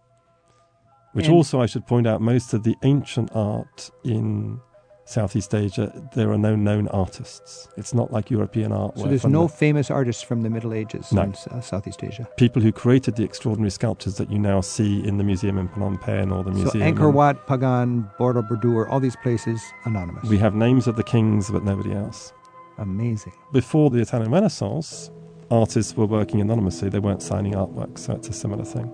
Which 1.17 1.27
And- 1.29 1.35
also, 1.35 1.61
I 1.63 1.67
should 1.67 1.87
point 1.87 2.07
out, 2.07 2.21
most 2.21 2.53
of 2.55 2.63
the 2.63 2.77
ancient 2.83 3.31
art 3.35 3.91
in 4.05 4.61
Southeast 5.07 5.55
Asia, 5.55 5.87
there 6.15 6.31
are 6.33 6.37
no 6.37 6.55
known 6.57 6.89
artists. 6.89 7.69
It's 7.77 7.95
not 7.95 8.13
like 8.13 8.29
European 8.31 8.73
art. 8.73 8.99
So 8.99 9.07
there's 9.07 9.25
no 9.25 9.43
the 9.47 9.53
famous 9.65 9.89
artists 9.91 10.23
from 10.23 10.43
the 10.43 10.51
Middle 10.51 10.75
Ages 10.75 11.13
No. 11.13 11.23
in 11.23 11.35
uh, 11.53 11.61
Southeast 11.61 12.03
Asia. 12.03 12.29
people 12.37 12.61
who 12.61 12.73
created 12.73 13.15
the 13.17 13.23
extraordinary 13.25 13.71
sculptures 13.71 14.17
that 14.17 14.31
you 14.33 14.39
now 14.39 14.61
see 14.61 15.07
in 15.07 15.17
the 15.17 15.25
museum 15.25 15.57
in 15.59 15.69
Phnom 15.69 16.01
Penh 16.01 16.33
or 16.33 16.43
the 16.45 16.51
museum. 16.51 16.83
in- 16.87 16.95
Angkor 16.97 17.13
Wat, 17.13 17.47
Pagan, 17.47 18.11
Borobudur, 18.19 18.91
all 18.91 18.99
these 19.01 19.17
places 19.23 19.61
anonymous. 19.85 20.29
we 20.29 20.39
have 20.39 20.55
names 20.57 20.87
of 20.89 20.97
the 20.97 21.05
kings, 21.05 21.51
but 21.51 21.63
nobody 21.65 21.93
else. 21.95 22.33
Amazing. 22.79 23.33
Before 23.53 23.89
the 23.91 24.01
Italian 24.01 24.33
Renaissance, 24.33 25.11
artists 25.53 25.97
were 25.97 26.07
working 26.07 26.41
anonymously. 26.41 26.89
They 26.89 26.99
weren't 26.99 27.23
signing 27.23 27.55
artwork, 27.55 27.97
so 27.97 28.13
it's 28.15 28.29
a 28.29 28.33
similar 28.35 28.65
thing. 28.65 28.93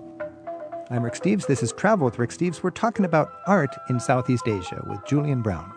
I'm 0.93 1.01
Rick 1.01 1.15
Steves. 1.15 1.47
This 1.47 1.63
is 1.63 1.73
Travel 1.73 2.05
with 2.05 2.19
Rick 2.19 2.29
Steves. 2.29 2.61
We're 2.61 2.69
talking 2.69 3.03
about 3.03 3.39
art 3.47 3.75
in 3.89 3.99
Southeast 3.99 4.47
Asia 4.47 4.79
with 4.87 5.03
Julian 5.07 5.41
Brown. 5.41 5.73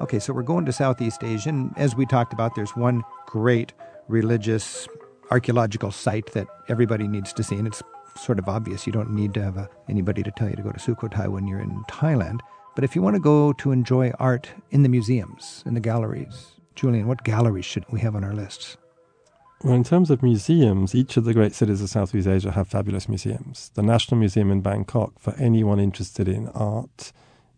Okay, 0.00 0.20
so 0.20 0.32
we're 0.32 0.44
going 0.44 0.64
to 0.64 0.72
Southeast 0.72 1.24
Asia, 1.24 1.48
and 1.48 1.76
as 1.76 1.96
we 1.96 2.06
talked 2.06 2.32
about, 2.32 2.54
there's 2.54 2.76
one 2.76 3.02
great 3.26 3.72
religious 4.06 4.86
archaeological 5.32 5.90
site 5.90 6.32
that 6.34 6.46
everybody 6.68 7.08
needs 7.08 7.32
to 7.32 7.42
see, 7.42 7.56
and 7.56 7.66
it's 7.66 7.82
sort 8.16 8.38
of 8.38 8.48
obvious. 8.48 8.86
You 8.86 8.92
don't 8.92 9.10
need 9.10 9.34
to 9.34 9.42
have 9.42 9.56
a, 9.56 9.68
anybody 9.88 10.22
to 10.22 10.30
tell 10.30 10.48
you 10.48 10.54
to 10.54 10.62
go 10.62 10.70
to 10.70 10.78
Sukhothai 10.78 11.26
when 11.26 11.48
you're 11.48 11.58
in 11.58 11.82
Thailand. 11.90 12.38
But 12.76 12.84
if 12.84 12.94
you 12.94 13.02
want 13.02 13.14
to 13.14 13.20
go 13.20 13.54
to 13.54 13.72
enjoy 13.72 14.12
art 14.20 14.50
in 14.70 14.84
the 14.84 14.88
museums, 14.88 15.64
in 15.66 15.74
the 15.74 15.80
galleries, 15.80 16.52
Julian, 16.76 17.08
what 17.08 17.24
galleries 17.24 17.64
should 17.64 17.86
we 17.90 17.98
have 18.02 18.14
on 18.14 18.22
our 18.22 18.32
lists? 18.32 18.76
Well, 19.64 19.72
in 19.72 19.82
terms 19.82 20.10
of 20.10 20.22
museums, 20.22 20.94
each 20.94 21.16
of 21.16 21.24
the 21.24 21.32
great 21.32 21.54
cities 21.54 21.80
of 21.80 21.88
Southeast 21.88 22.28
Asia 22.28 22.50
have 22.50 22.68
fabulous 22.68 23.08
museums. 23.08 23.70
The 23.72 23.82
National 23.82 24.18
Museum 24.18 24.50
in 24.50 24.60
Bangkok, 24.60 25.18
for 25.18 25.32
anyone 25.38 25.80
interested 25.80 26.28
in 26.28 26.48
art, 26.48 27.12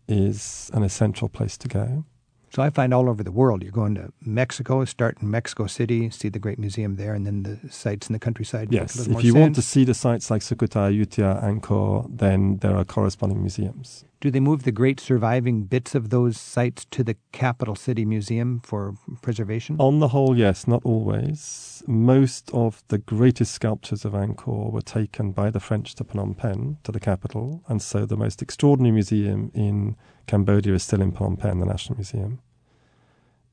is 0.07 0.71
an 0.73 0.83
essential 0.83 1.27
place 1.27 1.57
to 1.57 1.67
go. 1.67 2.05
So 2.49 2.63
I 2.63 2.69
find 2.69 2.93
all 2.93 3.09
over 3.09 3.23
the 3.23 3.31
world, 3.31 3.61
you're 3.61 3.71
going 3.71 3.95
to 3.95 4.11
Mexico, 4.21 4.83
start 4.85 5.17
in 5.21 5.29
Mexico 5.29 5.67
City, 5.67 6.09
see 6.09 6.29
the 6.29 6.39
great 6.39 6.57
museum 6.57 6.95
there, 6.95 7.13
and 7.13 7.25
then 7.25 7.43
the 7.43 7.71
sites 7.71 8.07
in 8.07 8.13
the 8.13 8.19
countryside. 8.19 8.71
Yes, 8.71 9.07
if 9.07 9.23
you 9.23 9.35
want 9.35 9.55
to 9.55 9.61
see 9.61 9.83
the 9.83 9.93
sites 9.93 10.31
like 10.31 10.41
Sukhothai, 10.41 10.91
Ayutthaya, 10.91 11.43
Angkor, 11.43 12.07
then 12.09 12.57
there 12.57 12.75
are 12.75 12.85
corresponding 12.85 13.41
museums. 13.41 14.05
Do 14.19 14.31
they 14.31 14.39
move 14.39 14.63
the 14.63 14.71
great 14.71 14.99
surviving 14.99 15.63
bits 15.65 15.93
of 15.93 16.09
those 16.09 16.39
sites 16.39 16.85
to 16.85 17.03
the 17.03 17.15
capital 17.31 17.75
city 17.75 18.03
museum 18.03 18.61
for 18.61 18.95
preservation? 19.21 19.75
On 19.79 19.99
the 19.99 20.07
whole, 20.07 20.35
yes, 20.35 20.67
not 20.67 20.81
always. 20.83 21.83
Most 21.85 22.49
of 22.51 22.81
the 22.87 22.97
greatest 22.97 23.53
sculptures 23.53 24.05
of 24.05 24.13
Angkor 24.13 24.71
were 24.71 24.81
taken 24.81 25.33
by 25.33 25.51
the 25.51 25.59
French 25.59 25.93
to 25.95 26.03
Phnom 26.03 26.35
Penh, 26.35 26.77
to 26.83 26.91
the 26.91 26.99
capital, 26.99 27.61
and 27.67 27.79
so 27.79 28.05
the 28.05 28.17
most 28.17 28.41
extraordinary 28.41 28.93
museum 28.93 29.51
in 29.53 29.95
Cambodia 30.27 30.73
is 30.73 30.83
still 30.83 31.01
in 31.01 31.11
Phnom 31.11 31.39
Penh, 31.39 31.59
the 31.59 31.65
National 31.65 31.97
Museum. 31.97 32.39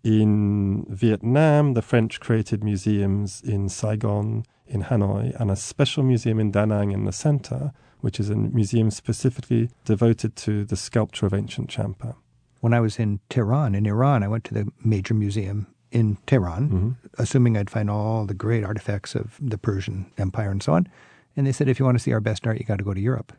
In 0.02 0.84
Vietnam, 0.90 1.72
the 1.72 1.82
French 1.82 2.20
created 2.20 2.62
museums 2.62 3.40
in 3.42 3.68
Saigon, 3.70 4.44
in 4.66 4.82
Hanoi, 4.82 5.34
and 5.40 5.50
a 5.50 5.56
special 5.56 6.02
museum 6.02 6.38
in 6.38 6.50
Da 6.50 6.66
Nang 6.66 6.90
in 6.90 7.04
the 7.04 7.12
center 7.12 7.72
which 8.04 8.20
is 8.20 8.28
a 8.28 8.36
museum 8.36 8.90
specifically 8.90 9.70
devoted 9.86 10.36
to 10.36 10.62
the 10.66 10.76
sculpture 10.76 11.24
of 11.24 11.32
ancient 11.32 11.70
Champa. 11.70 12.14
When 12.60 12.74
I 12.74 12.80
was 12.80 12.98
in 12.98 13.20
Tehran, 13.30 13.74
in 13.74 13.86
Iran, 13.86 14.22
I 14.22 14.28
went 14.28 14.44
to 14.44 14.52
the 14.52 14.70
major 14.84 15.14
museum 15.14 15.68
in 15.90 16.18
Tehran, 16.26 16.68
mm-hmm. 16.68 16.90
assuming 17.18 17.56
I'd 17.56 17.70
find 17.70 17.88
all 17.88 18.26
the 18.26 18.34
great 18.34 18.62
artifacts 18.62 19.14
of 19.14 19.38
the 19.40 19.56
Persian 19.56 20.12
Empire 20.18 20.50
and 20.50 20.62
so 20.62 20.74
on. 20.74 20.86
And 21.34 21.46
they 21.46 21.52
said, 21.52 21.66
if 21.66 21.78
you 21.78 21.86
want 21.86 21.96
to 21.96 22.04
see 22.04 22.12
our 22.12 22.20
best 22.20 22.46
art, 22.46 22.58
you 22.58 22.66
got 22.66 22.76
to 22.76 22.84
go 22.84 22.92
to 22.92 23.00
Europe. 23.00 23.32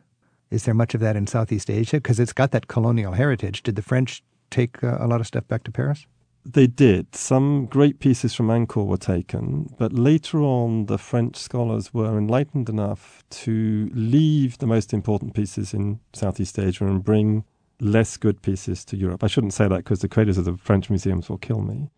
Is 0.50 0.64
there 0.64 0.74
much 0.74 0.94
of 0.94 1.00
that 1.00 1.16
in 1.16 1.26
Southeast 1.26 1.70
Asia? 1.70 1.96
Because 1.96 2.20
it's 2.20 2.32
got 2.32 2.52
that 2.52 2.68
colonial 2.68 3.12
heritage. 3.12 3.62
Did 3.62 3.76
the 3.76 3.82
French 3.82 4.22
take 4.50 4.82
uh, 4.82 4.98
a 5.00 5.06
lot 5.06 5.20
of 5.20 5.26
stuff 5.26 5.46
back 5.48 5.64
to 5.64 5.72
Paris? 5.72 6.06
They 6.44 6.68
did. 6.68 7.16
Some 7.16 7.66
great 7.66 7.98
pieces 7.98 8.32
from 8.32 8.46
Angkor 8.46 8.86
were 8.86 8.96
taken, 8.96 9.74
but 9.78 9.92
later 9.92 10.40
on, 10.42 10.86
the 10.86 10.96
French 10.96 11.34
scholars 11.34 11.92
were 11.92 12.16
enlightened 12.16 12.68
enough 12.68 13.24
to 13.30 13.90
leave 13.92 14.58
the 14.58 14.66
most 14.66 14.92
important 14.92 15.34
pieces 15.34 15.74
in 15.74 15.98
Southeast 16.12 16.56
Asia 16.56 16.86
and 16.86 17.02
bring 17.02 17.42
less 17.80 18.16
good 18.16 18.42
pieces 18.42 18.84
to 18.84 18.96
Europe. 18.96 19.24
I 19.24 19.26
shouldn't 19.26 19.54
say 19.54 19.66
that 19.66 19.78
because 19.78 20.00
the 20.00 20.08
creators 20.08 20.38
of 20.38 20.44
the 20.44 20.56
French 20.56 20.88
museums 20.88 21.28
will 21.28 21.38
kill 21.38 21.62
me. 21.62 21.90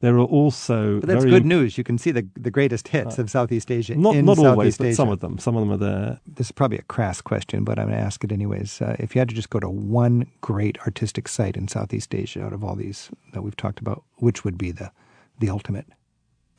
There 0.00 0.14
are 0.16 0.24
also 0.24 1.00
but 1.00 1.08
that's 1.08 1.24
good 1.24 1.46
news. 1.46 1.78
You 1.78 1.84
can 1.84 1.96
see 1.96 2.10
the 2.10 2.28
the 2.34 2.50
greatest 2.50 2.88
hits 2.88 3.18
uh, 3.18 3.22
of 3.22 3.30
Southeast 3.30 3.70
Asia. 3.70 3.96
Not 3.96 4.14
not 4.16 4.36
Southeast 4.36 4.46
always, 4.46 4.78
but 4.78 4.94
some 4.94 5.08
of 5.08 5.20
them. 5.20 5.38
Some 5.38 5.56
of 5.56 5.62
them 5.62 5.72
are 5.72 5.78
there. 5.78 6.20
This 6.26 6.48
is 6.48 6.52
probably 6.52 6.76
a 6.76 6.82
crass 6.82 7.22
question, 7.22 7.64
but 7.64 7.78
I'm 7.78 7.86
going 7.86 7.98
to 7.98 8.04
ask 8.04 8.22
it 8.22 8.30
anyways. 8.30 8.82
Uh, 8.82 8.96
if 8.98 9.14
you 9.14 9.20
had 9.20 9.30
to 9.30 9.34
just 9.34 9.48
go 9.48 9.58
to 9.58 9.70
one 9.70 10.30
great 10.42 10.78
artistic 10.80 11.28
site 11.28 11.56
in 11.56 11.66
Southeast 11.66 12.14
Asia 12.14 12.44
out 12.44 12.52
of 12.52 12.62
all 12.62 12.74
these 12.74 13.10
that 13.32 13.42
we've 13.42 13.56
talked 13.56 13.78
about, 13.78 14.04
which 14.16 14.44
would 14.44 14.58
be 14.58 14.70
the 14.70 14.92
the 15.38 15.48
ultimate? 15.48 15.86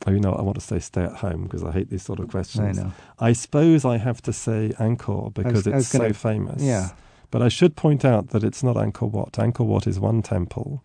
Oh, 0.06 0.10
you 0.10 0.20
know, 0.20 0.32
I 0.32 0.42
want 0.42 0.56
to 0.56 0.64
say 0.64 0.80
stay 0.80 1.04
at 1.04 1.16
home 1.16 1.44
because 1.44 1.62
I 1.62 1.70
hate 1.70 1.90
these 1.90 2.02
sort 2.02 2.18
of 2.18 2.28
questions. 2.28 2.78
I 2.78 2.82
know. 2.82 2.92
I 3.20 3.32
suppose 3.32 3.84
I 3.84 3.98
have 3.98 4.20
to 4.22 4.32
say 4.32 4.72
Angkor 4.80 5.32
because 5.32 5.64
was, 5.64 5.66
it's 5.66 5.92
gonna, 5.92 6.08
so 6.08 6.12
famous. 6.12 6.62
Yeah. 6.62 6.90
But 7.30 7.42
I 7.42 7.48
should 7.48 7.76
point 7.76 8.04
out 8.04 8.30
that 8.30 8.42
it's 8.42 8.64
not 8.64 8.74
Angkor 8.76 9.10
Wat. 9.10 9.32
Angkor 9.34 9.66
Wat 9.66 9.86
is 9.86 10.00
one 10.00 10.22
temple 10.22 10.82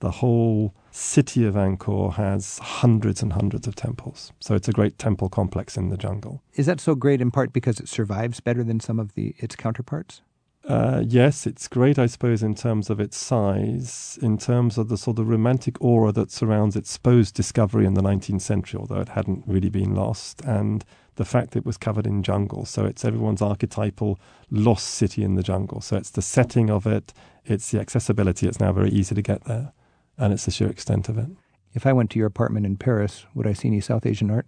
the 0.00 0.10
whole 0.10 0.74
city 0.90 1.44
of 1.44 1.54
Angkor 1.54 2.14
has 2.14 2.58
hundreds 2.58 3.22
and 3.22 3.32
hundreds 3.32 3.66
of 3.66 3.74
temples. 3.74 4.32
So 4.40 4.54
it's 4.54 4.68
a 4.68 4.72
great 4.72 4.98
temple 4.98 5.28
complex 5.28 5.76
in 5.76 5.90
the 5.90 5.96
jungle. 5.96 6.42
Is 6.54 6.66
that 6.66 6.80
so 6.80 6.94
great 6.94 7.20
in 7.20 7.30
part 7.30 7.52
because 7.52 7.80
it 7.80 7.88
survives 7.88 8.40
better 8.40 8.64
than 8.64 8.80
some 8.80 8.98
of 8.98 9.14
the 9.14 9.34
its 9.38 9.56
counterparts? 9.56 10.22
Uh, 10.66 11.02
yes, 11.06 11.46
it's 11.46 11.66
great, 11.66 11.98
I 11.98 12.06
suppose, 12.06 12.42
in 12.42 12.54
terms 12.54 12.90
of 12.90 13.00
its 13.00 13.16
size, 13.16 14.18
in 14.20 14.36
terms 14.36 14.76
of 14.76 14.88
the 14.88 14.98
sort 14.98 15.18
of 15.18 15.26
romantic 15.26 15.80
aura 15.80 16.12
that 16.12 16.30
surrounds 16.30 16.76
its 16.76 16.90
supposed 16.90 17.34
discovery 17.34 17.86
in 17.86 17.94
the 17.94 18.02
19th 18.02 18.42
century, 18.42 18.78
although 18.78 19.00
it 19.00 19.08
hadn't 19.10 19.44
really 19.46 19.70
been 19.70 19.94
lost, 19.94 20.42
and 20.42 20.84
the 21.14 21.24
fact 21.24 21.52
that 21.52 21.60
it 21.60 21.66
was 21.66 21.78
covered 21.78 22.06
in 22.06 22.22
jungle. 22.22 22.66
So 22.66 22.84
it's 22.84 23.04
everyone's 23.04 23.40
archetypal 23.40 24.20
lost 24.50 24.88
city 24.88 25.24
in 25.24 25.36
the 25.36 25.42
jungle. 25.42 25.80
So 25.80 25.96
it's 25.96 26.10
the 26.10 26.22
setting 26.22 26.68
of 26.68 26.86
it, 26.86 27.14
it's 27.46 27.70
the 27.70 27.80
accessibility, 27.80 28.46
it's 28.46 28.60
now 28.60 28.72
very 28.72 28.90
easy 28.90 29.14
to 29.14 29.22
get 29.22 29.44
there 29.44 29.72
and 30.18 30.32
it's 30.32 30.44
the 30.44 30.50
sheer 30.50 30.68
extent 30.68 31.08
of 31.08 31.16
it. 31.16 31.28
If 31.74 31.86
I 31.86 31.92
went 31.92 32.10
to 32.10 32.18
your 32.18 32.26
apartment 32.26 32.66
in 32.66 32.76
Paris, 32.76 33.24
would 33.34 33.46
I 33.46 33.52
see 33.52 33.68
any 33.68 33.80
South 33.80 34.04
Asian 34.04 34.30
art? 34.30 34.46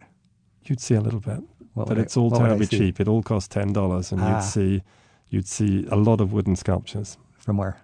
You'd 0.65 0.81
see 0.81 0.95
a 0.95 1.01
little 1.01 1.21
bit, 1.21 1.41
what 1.75 1.89
but 1.89 1.99
it's 1.99 2.17
all 2.17 2.31
terribly 2.31 2.67
cheap. 2.67 3.01
It 3.01 3.09
all 3.09 3.23
costs 3.23 3.49
ten 3.49 3.73
dollars, 3.73 4.13
and 4.13 4.21
ah. 4.21 4.35
you'd 4.35 4.45
see 4.45 4.83
you'd 5.29 5.49
see 5.49 5.87
a 5.91 5.97
lot 5.97 6.21
of 6.21 6.33
wooden 6.33 6.57
sculptures. 6.57 7.17
From 7.39 7.57
where? 7.57 7.81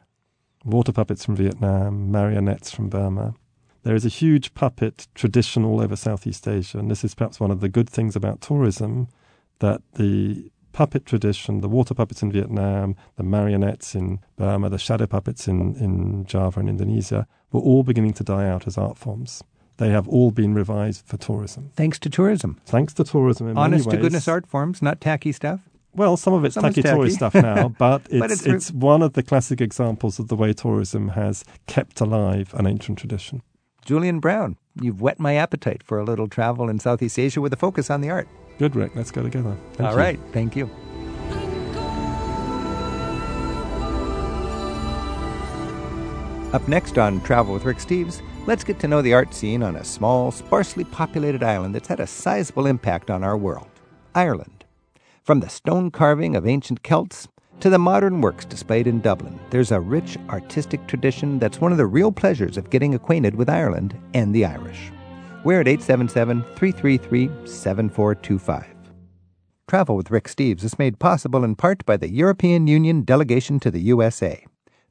Water 0.64 0.93
puppets 0.93 1.25
from 1.25 1.37
Vietnam, 1.37 2.11
marionettes 2.11 2.71
from 2.71 2.88
Burma. 2.88 3.35
There 3.85 3.95
is 3.95 4.05
a 4.05 4.09
huge 4.09 4.52
puppet 4.52 5.07
tradition 5.14 5.64
all 5.64 5.81
over 5.81 5.95
Southeast 5.95 6.49
Asia, 6.49 6.78
and 6.78 6.90
this 6.90 7.05
is 7.05 7.14
perhaps 7.14 7.38
one 7.38 7.52
of 7.52 7.61
the 7.61 7.69
good 7.69 7.88
things 7.88 8.16
about 8.16 8.40
tourism 8.40 9.07
that 9.61 9.81
the 9.95 10.50
puppet 10.73 11.07
tradition, 11.07 11.61
the 11.61 11.69
water 11.69 11.95
puppets 11.95 12.21
in 12.21 12.31
Vietnam, 12.31 12.97
the 13.16 13.23
marionettes 13.23 13.95
in 13.95 14.19
Burma, 14.37 14.69
the 14.69 14.78
shadow 14.78 15.07
puppets 15.07 15.49
in, 15.49 15.75
in 15.76 16.26
Java 16.26 16.61
and 16.61 16.69
Indonesia, 16.69 17.26
were 17.53 17.61
all 17.61 17.83
beginning 17.83 18.12
to 18.15 18.25
die 18.25 18.49
out 18.49 18.67
as 18.67 18.76
art 18.79 18.99
forms. 18.99 19.43
They 19.79 19.91
have 19.91 20.09
all 20.09 20.31
been 20.31 20.55
revised 20.55 21.05
for 21.07 21.17
tourism. 21.17 21.71
Thanks 21.75 21.99
to 22.00 22.11
tourism. 22.11 22.59
Thanks 22.65 22.95
to 22.95 23.05
tourism. 23.05 23.57
Honest 23.59 23.91
to 23.91 23.97
goodness 23.99 24.26
art 24.26 24.47
forms, 24.47 24.81
not 24.81 25.00
tacky 25.00 25.33
stuff. 25.33 25.61
Well, 25.95 26.17
some 26.17 26.35
of 26.35 26.45
it's 26.45 26.57
tacky, 26.57 26.83
tacky. 26.83 26.95
tourist 26.95 27.17
stuff 27.17 27.35
now, 27.35 27.69
but 27.79 28.03
it's, 28.11 28.19
but 28.19 28.31
it's, 28.31 28.47
it's 28.47 28.71
one 28.71 29.03
of 29.03 29.15
the 29.15 29.23
classic 29.23 29.61
examples 29.61 30.19
of 30.19 30.29
the 30.29 30.37
way 30.37 30.53
tourism 30.53 31.09
has 31.09 31.45
kept 31.67 32.00
alive 32.00 32.55
an 32.55 32.67
ancient 32.67 32.99
tradition. 32.99 33.43
Julian 33.85 34.21
Brown, 34.21 34.57
you've 34.81 35.00
whet 35.00 35.19
my 35.19 35.37
appetite 35.37 35.83
for 35.83 35.99
a 35.99 36.05
little 36.05 36.29
travel 36.29 36.69
in 36.69 36.79
Southeast 36.79 37.19
Asia 37.19 37.41
with 37.41 37.53
a 37.53 37.57
focus 37.57 37.88
on 37.88 38.00
the 38.00 38.11
art. 38.11 38.29
Good, 38.59 38.75
Rick. 38.76 38.95
Let's 38.95 39.11
go 39.11 39.23
together. 39.23 39.57
Thank 39.75 39.88
All 39.88 39.93
you. 39.93 39.99
right. 39.99 40.21
Thank 40.33 40.57
you. 40.57 40.71
Up 46.53 46.69
next 46.69 46.97
on 46.97 47.21
Travel 47.23 47.53
with 47.53 47.65
Rick 47.65 47.79
Steves, 47.79 48.23
let's 48.47 48.62
get 48.62 48.79
to 48.79 48.87
know 48.87 49.03
the 49.03 49.12
art 49.12 49.35
scene 49.35 49.65
on 49.65 49.75
a 49.75 49.85
small, 49.85 50.31
sparsely 50.31 50.85
populated 50.85 51.43
island 51.43 51.75
that's 51.75 51.88
had 51.88 51.99
a 51.99 52.07
sizable 52.07 52.67
impact 52.67 53.11
on 53.11 53.25
our 53.25 53.37
world 53.37 53.69
Ireland. 54.15 54.65
From 55.25 55.41
the 55.41 55.49
stone 55.49 55.91
carving 55.91 56.37
of 56.37 56.47
ancient 56.47 56.85
Celts 56.85 57.26
to 57.59 57.69
the 57.69 57.81
modern 57.81 58.21
works 58.21 58.45
displayed 58.45 58.87
in 58.87 59.00
Dublin, 59.00 59.41
there's 59.50 59.73
a 59.73 59.81
rich 59.81 60.17
artistic 60.31 60.87
tradition 60.87 61.41
that's 61.41 61.61
one 61.61 61.73
of 61.73 61.79
the 61.79 61.87
real 61.87 62.12
pleasures 62.12 62.57
of 62.57 62.71
getting 62.71 62.95
acquainted 62.95 63.35
with 63.35 63.50
Ireland 63.50 63.99
and 64.15 64.33
the 64.33 64.45
Irish. 64.45 64.93
We're 65.43 65.61
at 65.61 65.69
877 65.69 66.43
333 66.55 67.29
7425. 67.45 68.67
Travel 69.67 69.97
with 69.97 70.12
Rick 70.12 70.29
Steves 70.29 70.62
is 70.62 70.79
made 70.79 71.00
possible 71.00 71.43
in 71.43 71.57
part 71.57 71.85
by 71.85 71.97
the 71.97 72.09
European 72.09 72.69
Union 72.69 73.03
delegation 73.03 73.59
to 73.61 73.71
the 73.73 73.81
USA. 73.81 74.47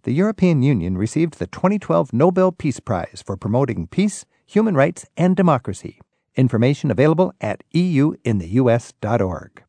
The 0.06 0.14
European 0.14 0.62
Union 0.62 1.00
received 1.00 1.40
the 1.40 1.48
2012 1.48 2.14
Nobel 2.14 2.52
Peace 2.52 2.80
Prize 2.80 3.24
for 3.26 3.36
promoting 3.36 3.88
peace, 3.88 4.24
human 4.46 4.76
rights, 4.76 5.08
and 5.18 5.36
democracy. 5.36 6.00
Information 6.36 6.92
available 6.92 7.34
at 7.42 7.64
euintheus.org. 7.74 9.65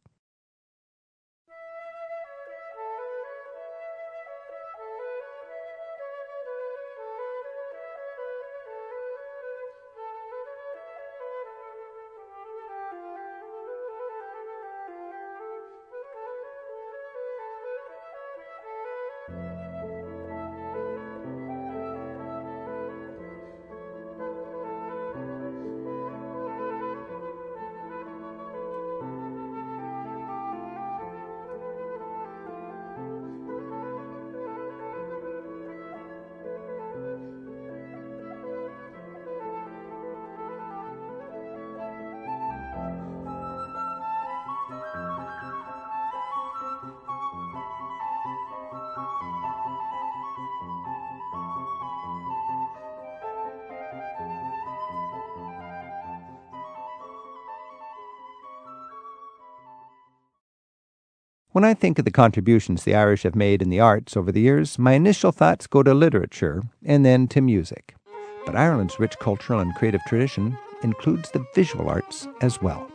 I 61.67 61.75
think 61.75 61.99
of 61.99 62.05
the 62.05 62.13
contributions 62.13 62.85
the 62.85 62.95
Irish 62.95 63.25
have 63.25 63.35
made 63.35 63.61
in 63.61 63.71
the 63.71 63.81
arts 63.81 64.17
over 64.17 64.31
the 64.31 64.41
years, 64.41 64.79
my 64.79 64.93
initial 64.93 65.33
thoughts 65.33 65.67
go 65.67 65.83
to 65.83 65.93
literature 65.93 66.63
and 66.85 67.05
then 67.05 67.27
to 67.29 67.41
music. 67.41 67.97
But 68.45 68.55
Ireland's 68.55 69.01
rich 69.01 69.19
cultural 69.19 69.59
and 69.59 69.75
creative 69.75 70.01
tradition 70.07 70.57
includes 70.85 71.29
the 71.33 71.45
visual 71.57 71.89
arts 71.89 72.29
as 72.41 72.63
well. 72.63 72.89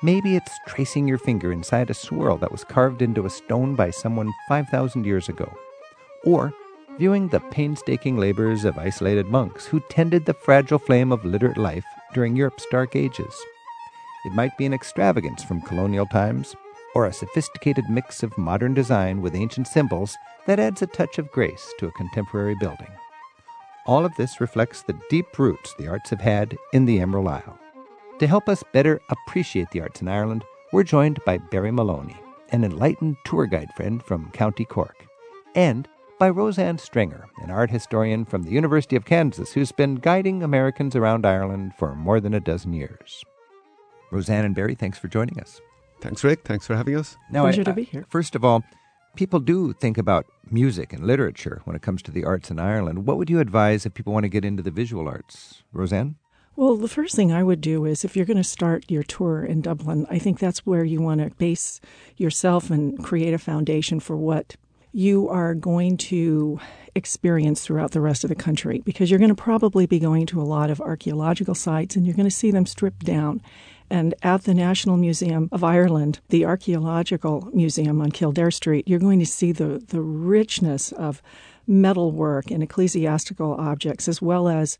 Maybe 0.00 0.36
it's 0.36 0.52
tracing 0.68 1.08
your 1.08 1.18
finger 1.18 1.50
inside 1.50 1.90
a 1.90 1.94
swirl 1.94 2.36
that 2.36 2.52
was 2.52 2.62
carved 2.62 3.02
into 3.02 3.26
a 3.26 3.30
stone 3.30 3.74
by 3.74 3.90
someone 3.90 4.32
5,000 4.48 5.04
years 5.04 5.28
ago, 5.28 5.52
or 6.24 6.54
viewing 6.98 7.26
the 7.26 7.40
painstaking 7.50 8.16
labors 8.16 8.64
of 8.64 8.78
isolated 8.78 9.26
monks 9.26 9.66
who 9.66 9.80
tended 9.90 10.24
the 10.24 10.34
fragile 10.34 10.78
flame 10.78 11.10
of 11.10 11.24
literate 11.24 11.58
life 11.58 11.84
during 12.14 12.36
Europe's 12.36 12.66
dark 12.70 12.94
ages. 12.94 13.34
It 14.24 14.34
might 14.34 14.56
be 14.56 14.66
an 14.66 14.74
extravagance 14.74 15.42
from 15.42 15.62
colonial 15.62 16.06
times, 16.06 16.54
or 16.94 17.06
a 17.06 17.12
sophisticated 17.12 17.84
mix 17.88 18.22
of 18.22 18.36
modern 18.38 18.74
design 18.74 19.20
with 19.20 19.34
ancient 19.34 19.68
symbols 19.68 20.16
that 20.46 20.58
adds 20.58 20.82
a 20.82 20.86
touch 20.86 21.18
of 21.18 21.30
grace 21.30 21.72
to 21.78 21.86
a 21.86 21.92
contemporary 21.92 22.54
building. 22.58 22.90
All 23.86 24.04
of 24.04 24.14
this 24.16 24.40
reflects 24.40 24.82
the 24.82 24.98
deep 25.08 25.38
roots 25.38 25.74
the 25.74 25.88
arts 25.88 26.10
have 26.10 26.20
had 26.20 26.56
in 26.72 26.84
the 26.84 27.00
Emerald 27.00 27.28
Isle. 27.28 27.58
To 28.18 28.26
help 28.26 28.48
us 28.48 28.64
better 28.72 29.00
appreciate 29.10 29.70
the 29.70 29.80
arts 29.80 30.02
in 30.02 30.08
Ireland, 30.08 30.44
we're 30.72 30.82
joined 30.82 31.20
by 31.24 31.38
Barry 31.38 31.70
Maloney, 31.70 32.16
an 32.50 32.64
enlightened 32.64 33.16
tour 33.24 33.46
guide 33.46 33.72
friend 33.74 34.02
from 34.02 34.30
County 34.32 34.64
Cork, 34.64 35.06
and 35.54 35.88
by 36.18 36.28
Roseanne 36.28 36.78
Stringer, 36.78 37.28
an 37.42 37.50
art 37.50 37.70
historian 37.70 38.24
from 38.24 38.42
the 38.42 38.50
University 38.50 38.96
of 38.96 39.04
Kansas 39.04 39.52
who's 39.52 39.72
been 39.72 39.94
guiding 39.94 40.42
Americans 40.42 40.96
around 40.96 41.24
Ireland 41.24 41.74
for 41.78 41.94
more 41.94 42.20
than 42.20 42.34
a 42.34 42.40
dozen 42.40 42.72
years. 42.72 43.24
Roseanne 44.10 44.44
and 44.44 44.54
Barry, 44.54 44.74
thanks 44.74 44.98
for 44.98 45.06
joining 45.08 45.38
us. 45.38 45.60
Thanks, 46.00 46.22
Rick. 46.24 46.44
Thanks 46.44 46.66
for 46.66 46.76
having 46.76 46.96
us. 46.96 47.16
Now, 47.30 47.42
Pleasure 47.42 47.62
I, 47.62 47.64
to 47.64 47.72
be 47.72 47.84
here. 47.84 48.06
First 48.08 48.34
of 48.34 48.44
all, 48.44 48.62
people 49.16 49.40
do 49.40 49.72
think 49.72 49.98
about 49.98 50.26
music 50.50 50.92
and 50.92 51.04
literature 51.04 51.60
when 51.64 51.74
it 51.74 51.82
comes 51.82 52.02
to 52.02 52.10
the 52.10 52.24
arts 52.24 52.50
in 52.50 52.58
Ireland. 52.58 53.06
What 53.06 53.18
would 53.18 53.28
you 53.28 53.40
advise 53.40 53.84
if 53.84 53.94
people 53.94 54.12
want 54.12 54.24
to 54.24 54.28
get 54.28 54.44
into 54.44 54.62
the 54.62 54.70
visual 54.70 55.08
arts? 55.08 55.62
Roseanne? 55.72 56.16
Well, 56.56 56.76
the 56.76 56.88
first 56.88 57.14
thing 57.14 57.32
I 57.32 57.44
would 57.44 57.60
do 57.60 57.84
is 57.84 58.04
if 58.04 58.16
you're 58.16 58.26
going 58.26 58.36
to 58.36 58.44
start 58.44 58.90
your 58.90 59.04
tour 59.04 59.44
in 59.44 59.60
Dublin, 59.60 60.06
I 60.10 60.18
think 60.18 60.38
that's 60.38 60.66
where 60.66 60.84
you 60.84 61.00
want 61.00 61.20
to 61.20 61.30
base 61.36 61.80
yourself 62.16 62.70
and 62.70 63.02
create 63.02 63.32
a 63.32 63.38
foundation 63.38 64.00
for 64.00 64.16
what 64.16 64.56
you 64.92 65.28
are 65.28 65.54
going 65.54 65.96
to 65.96 66.58
experience 66.94 67.64
throughout 67.64 67.92
the 67.92 68.00
rest 68.00 68.24
of 68.24 68.28
the 68.28 68.34
country 68.34 68.80
because 68.84 69.10
you're 69.10 69.20
going 69.20 69.28
to 69.28 69.34
probably 69.40 69.86
be 69.86 70.00
going 70.00 70.26
to 70.26 70.40
a 70.40 70.42
lot 70.42 70.70
of 70.70 70.80
archaeological 70.80 71.54
sites 71.54 71.94
and 71.94 72.04
you're 72.04 72.16
going 72.16 72.28
to 72.28 72.34
see 72.34 72.50
them 72.50 72.66
stripped 72.66 73.04
down. 73.04 73.40
And 73.90 74.14
at 74.22 74.44
the 74.44 74.54
National 74.54 74.96
Museum 74.96 75.48
of 75.50 75.64
Ireland, 75.64 76.20
the 76.28 76.44
Archaeological 76.44 77.48
Museum 77.52 78.00
on 78.00 78.10
Kildare 78.10 78.50
Street, 78.50 78.86
you're 78.86 78.98
going 78.98 79.18
to 79.18 79.26
see 79.26 79.52
the, 79.52 79.82
the 79.88 80.00
richness 80.00 80.92
of 80.92 81.22
metalwork 81.66 82.50
and 82.50 82.62
ecclesiastical 82.62 83.54
objects 83.54 84.08
as 84.08 84.20
well 84.20 84.48
as 84.48 84.78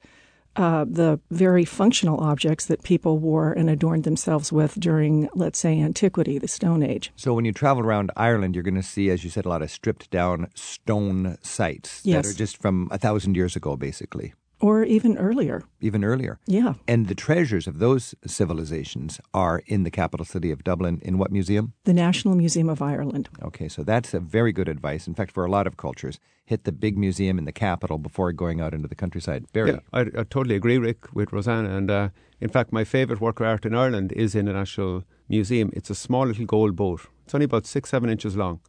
uh, 0.56 0.84
the 0.88 1.20
very 1.30 1.64
functional 1.64 2.18
objects 2.20 2.66
that 2.66 2.82
people 2.82 3.18
wore 3.18 3.52
and 3.52 3.70
adorned 3.70 4.02
themselves 4.02 4.50
with 4.50 4.74
during, 4.80 5.28
let's 5.34 5.58
say, 5.58 5.80
antiquity, 5.80 6.36
the 6.36 6.48
Stone 6.48 6.82
Age. 6.82 7.12
So 7.14 7.32
when 7.32 7.44
you 7.44 7.52
travel 7.52 7.84
around 7.84 8.10
Ireland, 8.16 8.56
you're 8.56 8.64
going 8.64 8.74
to 8.74 8.82
see, 8.82 9.08
as 9.08 9.22
you 9.22 9.30
said, 9.30 9.46
a 9.46 9.48
lot 9.48 9.62
of 9.62 9.70
stripped 9.70 10.10
down 10.10 10.48
stone 10.54 11.38
sites 11.42 12.00
yes. 12.02 12.26
that 12.26 12.30
are 12.30 12.36
just 12.36 12.60
from 12.60 12.88
a 12.90 12.98
thousand 12.98 13.36
years 13.36 13.54
ago, 13.54 13.76
basically. 13.76 14.34
Or 14.60 14.82
even 14.82 15.16
earlier. 15.18 15.62
Even 15.80 16.02
earlier. 16.02 16.40
Yeah. 16.46 16.74
And 16.88 17.06
the 17.06 17.14
treasures 17.14 17.68
of 17.68 17.78
those 17.78 18.14
civilizations 18.26 19.20
are 19.32 19.62
in 19.66 19.84
the 19.84 19.90
capital 19.90 20.26
city 20.26 20.50
of 20.50 20.64
Dublin. 20.64 21.00
In 21.02 21.16
what 21.16 21.30
museum? 21.30 21.74
The 21.84 21.92
National 21.92 22.34
Museum 22.34 22.68
of 22.68 22.82
Ireland. 22.82 23.28
Okay, 23.42 23.68
so 23.68 23.84
that's 23.84 24.14
a 24.14 24.20
very 24.20 24.52
good 24.52 24.68
advice. 24.68 25.06
In 25.06 25.14
fact, 25.14 25.32
for 25.32 25.44
a 25.44 25.50
lot 25.50 25.66
of 25.68 25.76
cultures, 25.76 26.18
hit 26.44 26.64
the 26.64 26.72
big 26.72 26.98
museum 26.98 27.38
in 27.38 27.44
the 27.44 27.52
capital 27.52 27.98
before 27.98 28.32
going 28.32 28.60
out 28.60 28.74
into 28.74 28.88
the 28.88 28.96
countryside. 28.96 29.44
Barry. 29.52 29.72
Yeah, 29.72 29.80
I, 29.92 30.00
I 30.00 30.24
totally 30.24 30.56
agree, 30.56 30.78
Rick, 30.78 31.14
with 31.14 31.32
Rosanna. 31.32 31.76
And 31.76 31.90
uh, 31.90 32.08
in 32.40 32.48
fact, 32.48 32.72
my 32.72 32.84
favourite 32.84 33.20
work 33.20 33.38
of 33.38 33.46
art 33.46 33.64
in 33.64 33.74
Ireland 33.74 34.12
is 34.12 34.34
in 34.34 34.46
the 34.46 34.52
National 34.54 35.04
Museum. 35.28 35.70
It's 35.72 35.90
a 35.90 35.94
small 35.94 36.26
little 36.26 36.46
gold 36.46 36.74
boat. 36.74 37.02
It's 37.24 37.34
only 37.34 37.44
about 37.44 37.66
six, 37.66 37.90
seven 37.90 38.10
inches 38.10 38.36
long. 38.36 38.60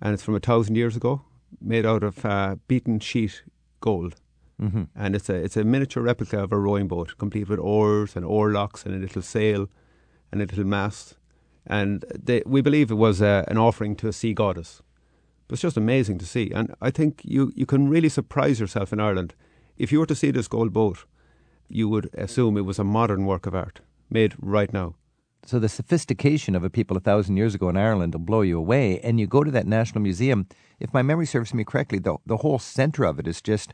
And 0.00 0.14
it's 0.14 0.22
from 0.24 0.34
a 0.34 0.40
thousand 0.40 0.76
years 0.76 0.96
ago, 0.96 1.22
made 1.60 1.86
out 1.86 2.02
of 2.02 2.24
uh, 2.24 2.56
beaten 2.66 2.98
sheet 2.98 3.42
gold. 3.80 4.16
Mm-hmm. 4.60 4.84
And 4.96 5.14
it's 5.14 5.28
a 5.28 5.34
it's 5.34 5.56
a 5.56 5.64
miniature 5.64 6.02
replica 6.02 6.42
of 6.42 6.52
a 6.52 6.58
rowing 6.58 6.88
boat, 6.88 7.16
complete 7.18 7.48
with 7.48 7.60
oars 7.60 8.16
and 8.16 8.24
oar 8.24 8.50
locks 8.50 8.84
and 8.84 8.94
a 8.94 8.98
little 8.98 9.22
sail 9.22 9.68
and 10.32 10.42
a 10.42 10.46
little 10.46 10.64
mast. 10.64 11.16
And 11.66 12.04
they, 12.12 12.42
we 12.46 12.60
believe 12.60 12.90
it 12.90 12.94
was 12.94 13.20
uh, 13.22 13.44
an 13.48 13.58
offering 13.58 13.94
to 13.96 14.08
a 14.08 14.12
sea 14.12 14.32
goddess. 14.34 14.82
But 15.46 15.54
it's 15.54 15.62
just 15.62 15.76
amazing 15.76 16.18
to 16.18 16.26
see. 16.26 16.50
And 16.54 16.74
I 16.80 16.90
think 16.90 17.22
you, 17.24 17.52
you 17.54 17.66
can 17.66 17.88
really 17.88 18.08
surprise 18.08 18.58
yourself 18.58 18.92
in 18.92 19.00
Ireland. 19.00 19.34
If 19.76 19.92
you 19.92 19.98
were 19.98 20.06
to 20.06 20.14
see 20.14 20.30
this 20.30 20.48
gold 20.48 20.72
boat, 20.72 21.04
you 21.68 21.88
would 21.88 22.10
assume 22.14 22.56
it 22.56 22.64
was 22.64 22.78
a 22.78 22.84
modern 22.84 23.26
work 23.26 23.46
of 23.46 23.54
art 23.54 23.80
made 24.10 24.34
right 24.40 24.72
now. 24.72 24.94
So 25.44 25.58
the 25.58 25.68
sophistication 25.68 26.54
of 26.54 26.64
a 26.64 26.70
people 26.70 26.96
a 26.96 27.00
thousand 27.00 27.36
years 27.36 27.54
ago 27.54 27.68
in 27.68 27.76
Ireland 27.76 28.14
will 28.14 28.20
blow 28.20 28.40
you 28.40 28.58
away. 28.58 28.98
And 29.00 29.20
you 29.20 29.26
go 29.26 29.44
to 29.44 29.50
that 29.50 29.66
National 29.66 30.02
Museum, 30.02 30.46
if 30.80 30.92
my 30.92 31.02
memory 31.02 31.26
serves 31.26 31.54
me 31.54 31.64
correctly, 31.64 31.98
the, 31.98 32.16
the 32.26 32.38
whole 32.38 32.58
center 32.58 33.04
of 33.04 33.18
it 33.18 33.28
is 33.28 33.40
just 33.40 33.72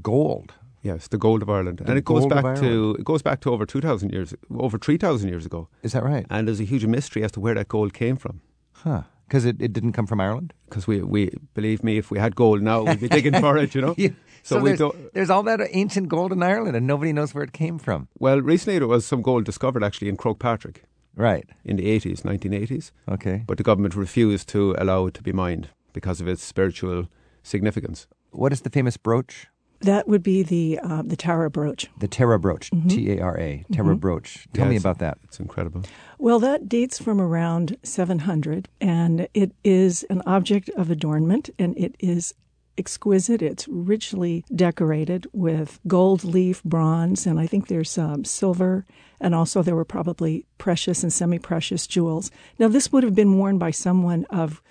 gold. 0.00 0.54
Yes, 0.82 1.06
the 1.08 1.18
gold 1.18 1.42
of 1.42 1.48
Ireland, 1.48 1.78
the 1.78 1.88
and 1.88 1.98
it 1.98 2.04
goes 2.04 2.26
back 2.26 2.58
to 2.58 2.96
it 2.98 3.04
goes 3.04 3.22
back 3.22 3.40
to 3.42 3.52
over 3.52 3.64
two 3.64 3.80
thousand 3.80 4.10
years, 4.10 4.34
over 4.50 4.78
three 4.78 4.96
thousand 4.96 5.28
years 5.28 5.46
ago. 5.46 5.68
Is 5.82 5.92
that 5.92 6.02
right? 6.02 6.26
And 6.28 6.48
there's 6.48 6.60
a 6.60 6.64
huge 6.64 6.84
mystery 6.86 7.22
as 7.22 7.30
to 7.32 7.40
where 7.40 7.54
that 7.54 7.68
gold 7.68 7.94
came 7.94 8.16
from. 8.16 8.40
Huh? 8.72 9.02
Because 9.28 9.44
it, 9.44 9.62
it 9.62 9.72
didn't 9.72 9.92
come 9.92 10.06
from 10.06 10.20
Ireland. 10.20 10.52
Because 10.68 10.88
we 10.88 11.00
we 11.00 11.30
believe 11.54 11.84
me, 11.84 11.98
if 11.98 12.10
we 12.10 12.18
had 12.18 12.34
gold 12.34 12.62
now, 12.62 12.82
we'd 12.82 13.00
be 13.00 13.08
digging 13.08 13.40
for 13.40 13.56
it. 13.58 13.74
You 13.76 13.80
know. 13.80 13.94
yeah. 13.98 14.10
So, 14.42 14.56
so 14.56 14.64
there's, 14.64 15.10
there's, 15.12 15.30
all 15.30 15.44
that 15.44 15.60
ancient 15.70 16.08
gold 16.08 16.32
in 16.32 16.42
Ireland, 16.42 16.74
and 16.74 16.84
nobody 16.84 17.12
knows 17.12 17.32
where 17.32 17.44
it 17.44 17.52
came 17.52 17.78
from. 17.78 18.08
Well, 18.18 18.40
recently 18.40 18.80
there 18.80 18.88
was 18.88 19.06
some 19.06 19.22
gold 19.22 19.44
discovered 19.44 19.84
actually 19.84 20.08
in 20.08 20.16
Croagh 20.16 20.40
Patrick. 20.40 20.82
Right. 21.14 21.48
In 21.64 21.76
the 21.76 21.84
80s, 21.84 22.22
1980s. 22.22 22.90
Okay. 23.08 23.44
But 23.46 23.58
the 23.58 23.62
government 23.62 23.94
refused 23.94 24.48
to 24.48 24.74
allow 24.78 25.06
it 25.06 25.14
to 25.14 25.22
be 25.22 25.32
mined 25.32 25.68
because 25.92 26.20
of 26.20 26.26
its 26.26 26.42
spiritual 26.42 27.08
significance. 27.42 28.06
What 28.30 28.52
is 28.52 28.62
the 28.62 28.70
famous 28.70 28.96
brooch? 28.96 29.46
That 29.82 30.06
would 30.08 30.22
be 30.22 30.42
the 30.42 30.78
uh, 30.82 31.02
the 31.04 31.16
Tara 31.16 31.50
brooch. 31.50 31.88
The 31.98 32.08
Tara 32.08 32.38
brooch, 32.38 32.70
mm-hmm. 32.70 32.88
T 32.88 33.12
A 33.12 33.20
R 33.20 33.38
A, 33.38 33.64
Tara 33.72 33.88
mm-hmm. 33.88 33.96
brooch. 33.96 34.46
Tell 34.52 34.66
yeah, 34.66 34.70
me 34.70 34.76
about 34.76 34.98
that. 34.98 35.18
It's 35.24 35.40
incredible. 35.40 35.82
Well, 36.18 36.38
that 36.38 36.68
dates 36.68 37.00
from 37.00 37.20
around 37.20 37.76
700, 37.82 38.68
and 38.80 39.26
it 39.34 39.52
is 39.64 40.04
an 40.04 40.22
object 40.24 40.70
of 40.76 40.88
adornment, 40.88 41.50
and 41.58 41.76
it 41.76 41.96
is 41.98 42.32
exquisite. 42.78 43.42
It's 43.42 43.66
richly 43.68 44.44
decorated 44.54 45.26
with 45.32 45.80
gold 45.86 46.24
leaf 46.24 46.62
bronze, 46.62 47.26
and 47.26 47.40
I 47.40 47.46
think 47.46 47.66
there's 47.66 47.98
um, 47.98 48.24
silver, 48.24 48.86
and 49.20 49.34
also 49.34 49.62
there 49.62 49.76
were 49.76 49.84
probably 49.84 50.46
precious 50.58 51.02
and 51.02 51.12
semi 51.12 51.38
precious 51.38 51.86
jewels. 51.86 52.30
Now, 52.58 52.68
this 52.68 52.92
would 52.92 53.02
have 53.02 53.14
been 53.14 53.36
worn 53.36 53.58
by 53.58 53.72
someone 53.72 54.24
of 54.30 54.62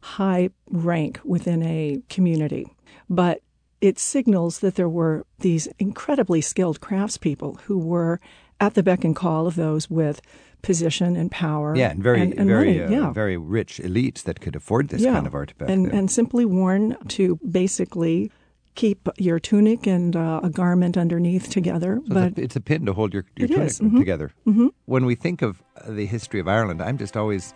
high 0.00 0.50
rank 0.70 1.20
within 1.24 1.62
a 1.62 2.02
community, 2.08 2.66
but 3.08 3.42
it 3.80 3.98
signals 3.98 4.60
that 4.60 4.74
there 4.74 4.88
were 4.88 5.24
these 5.38 5.68
incredibly 5.78 6.40
skilled 6.40 6.80
craftspeople 6.80 7.60
who 7.62 7.78
were 7.78 8.20
at 8.60 8.74
the 8.74 8.82
beck 8.82 9.04
and 9.04 9.14
call 9.14 9.46
of 9.46 9.54
those 9.54 9.90
with 9.90 10.20
position 10.62 11.16
and 11.16 11.30
power. 11.30 11.76
Yeah, 11.76 11.90
and 11.90 12.02
very, 12.02 12.20
and, 12.20 12.34
and 12.34 12.48
very. 12.48 12.82
Uh, 12.82 12.90
yeah. 12.90 13.12
very 13.12 13.36
rich 13.36 13.78
elites 13.78 14.22
that 14.24 14.40
could 14.40 14.56
afford 14.56 14.88
this 14.88 15.02
yeah. 15.02 15.12
kind 15.12 15.26
of 15.26 15.34
art 15.34 15.56
back 15.58 15.68
and. 15.68 15.86
And 15.86 16.10
simply 16.10 16.44
worn 16.44 16.96
to 17.08 17.36
basically 17.48 18.30
keep 18.74 19.08
your 19.16 19.38
tunic 19.38 19.86
and 19.86 20.14
uh, 20.14 20.40
a 20.42 20.50
garment 20.50 20.96
underneath 20.96 21.50
together. 21.50 22.00
So 22.06 22.14
but 22.14 22.26
it's 22.28 22.38
a, 22.38 22.42
it's 22.42 22.56
a, 22.56 22.60
pin 22.60 22.86
to 22.86 22.92
hold 22.92 23.14
your, 23.14 23.24
your 23.36 23.48
tunic 23.48 23.68
mm-hmm. 23.68 23.98
together. 23.98 24.32
Mm-hmm. 24.46 24.68
When 24.84 25.06
we 25.06 25.14
think 25.14 25.42
of 25.42 25.62
the 25.86 26.06
history 26.06 26.40
of 26.40 26.48
Ireland, 26.48 26.82
I'm 26.82 26.98
just 26.98 27.16
always 27.16 27.54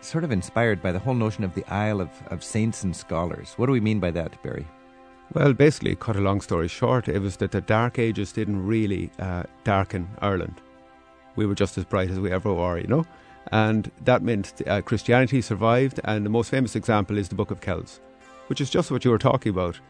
sort 0.00 0.24
of 0.24 0.32
inspired 0.32 0.82
by 0.82 0.92
the 0.92 0.98
whole 0.98 1.14
notion 1.14 1.44
of 1.44 1.54
the 1.54 1.64
Isle 1.72 2.00
of, 2.00 2.10
of 2.28 2.42
Saints 2.42 2.82
and 2.82 2.96
Scholars. 2.96 3.54
What 3.56 3.66
do 3.66 3.72
we 3.72 3.80
mean 3.80 4.00
by 4.00 4.10
that, 4.12 4.42
Barry? 4.42 4.66
Well, 5.32 5.52
basically, 5.52 5.96
cut 5.96 6.16
a 6.16 6.20
long 6.20 6.40
story 6.40 6.68
short, 6.68 7.08
it 7.08 7.18
was 7.18 7.38
that 7.38 7.50
the 7.50 7.60
Dark 7.60 7.98
Ages 7.98 8.32
didn't 8.32 8.64
really 8.64 9.10
uh, 9.18 9.44
darken 9.64 10.08
Ireland. 10.20 10.60
We 11.34 11.46
were 11.46 11.54
just 11.54 11.76
as 11.76 11.84
bright 11.84 12.10
as 12.10 12.20
we 12.20 12.30
ever 12.30 12.52
were, 12.52 12.78
you 12.78 12.86
know? 12.86 13.04
And 13.50 13.90
that 14.04 14.22
meant 14.22 14.62
uh, 14.66 14.80
Christianity 14.82 15.40
survived, 15.40 16.00
and 16.04 16.24
the 16.24 16.30
most 16.30 16.50
famous 16.50 16.76
example 16.76 17.18
is 17.18 17.28
the 17.28 17.34
Book 17.34 17.50
of 17.50 17.60
Kells, 17.60 18.00
which 18.46 18.60
is 18.60 18.70
just 18.70 18.90
what 18.90 19.04
you 19.04 19.10
were 19.10 19.18
talking 19.18 19.50
about 19.50 19.80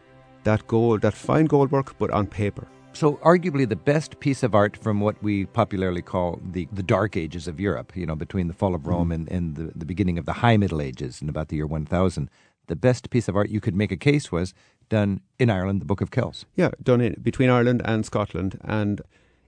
that 0.45 0.67
gold, 0.67 1.01
that 1.01 1.15
fine 1.15 1.47
gold 1.47 1.71
work, 1.73 1.99
but 1.99 2.11
on 2.11 2.27
paper. 2.27 2.69
So, 2.93 3.15
arguably, 3.25 3.69
the 3.69 3.77
best 3.77 4.21
piece 4.21 4.43
of 4.43 4.55
art 4.55 4.77
from 4.77 5.01
what 5.01 5.21
we 5.23 5.47
popularly 5.47 6.03
call 6.03 6.41
the, 6.53 6.69
the 6.73 6.83
Dark 6.83 7.17
Ages 7.17 7.49
of 7.49 7.59
Europe, 7.59 7.97
you 7.97 8.07
know, 8.07 8.15
between 8.15 8.47
the 8.47 8.55
fall 8.55 8.75
of 8.75 8.87
Rome 8.87 9.09
mm. 9.09 9.15
and, 9.15 9.29
and 9.31 9.57
the, 9.57 9.73
the 9.75 9.85
beginning 9.85 10.17
of 10.17 10.27
the 10.27 10.35
High 10.35 10.57
Middle 10.57 10.81
Ages 10.81 11.21
in 11.21 11.29
about 11.29 11.49
the 11.49 11.57
year 11.57 11.67
1000, 11.67 12.31
the 12.67 12.77
best 12.77 13.11
piece 13.11 13.27
of 13.27 13.35
art 13.35 13.51
you 13.51 13.61
could 13.61 13.75
make 13.75 13.91
a 13.91 13.97
case 13.97 14.31
was 14.31 14.55
done 14.89 15.21
in 15.39 15.51
Ireland, 15.51 15.81
the 15.81 15.87
Book 15.87 16.01
of 16.01 16.11
Kells. 16.11 16.47
Yeah, 16.57 16.71
done 16.83 17.01
in, 17.01 17.15
between 17.23 17.51
Ireland 17.51 17.83
and 17.85 18.05
Scotland. 18.05 18.59
And 18.63 19.01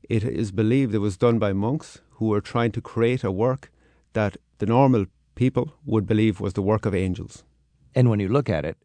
it 0.09 0.25
is 0.25 0.53
believed 0.53 0.94
it 0.94 0.99
was 0.99 1.16
done 1.16 1.38
by 1.38 1.53
monks 1.53 2.01
who 2.12 2.27
were 2.27 2.40
trying 2.40 2.72
to 2.72 2.81
create 2.81 3.25
a 3.25 3.31
work 3.31 3.70
that 4.12 4.37
the 4.59 4.66
normal 4.66 5.07
people 5.35 5.75
would 5.85 6.07
believe 6.07 6.40
was 6.40 6.55
the 6.55 6.62
work 6.62 6.87
of 6.87 6.94
angels. 6.94 7.44
And 7.94 8.09
when 8.11 8.20
you 8.20 8.29
look 8.29 8.49
at 8.49 8.64
it, 8.64 8.77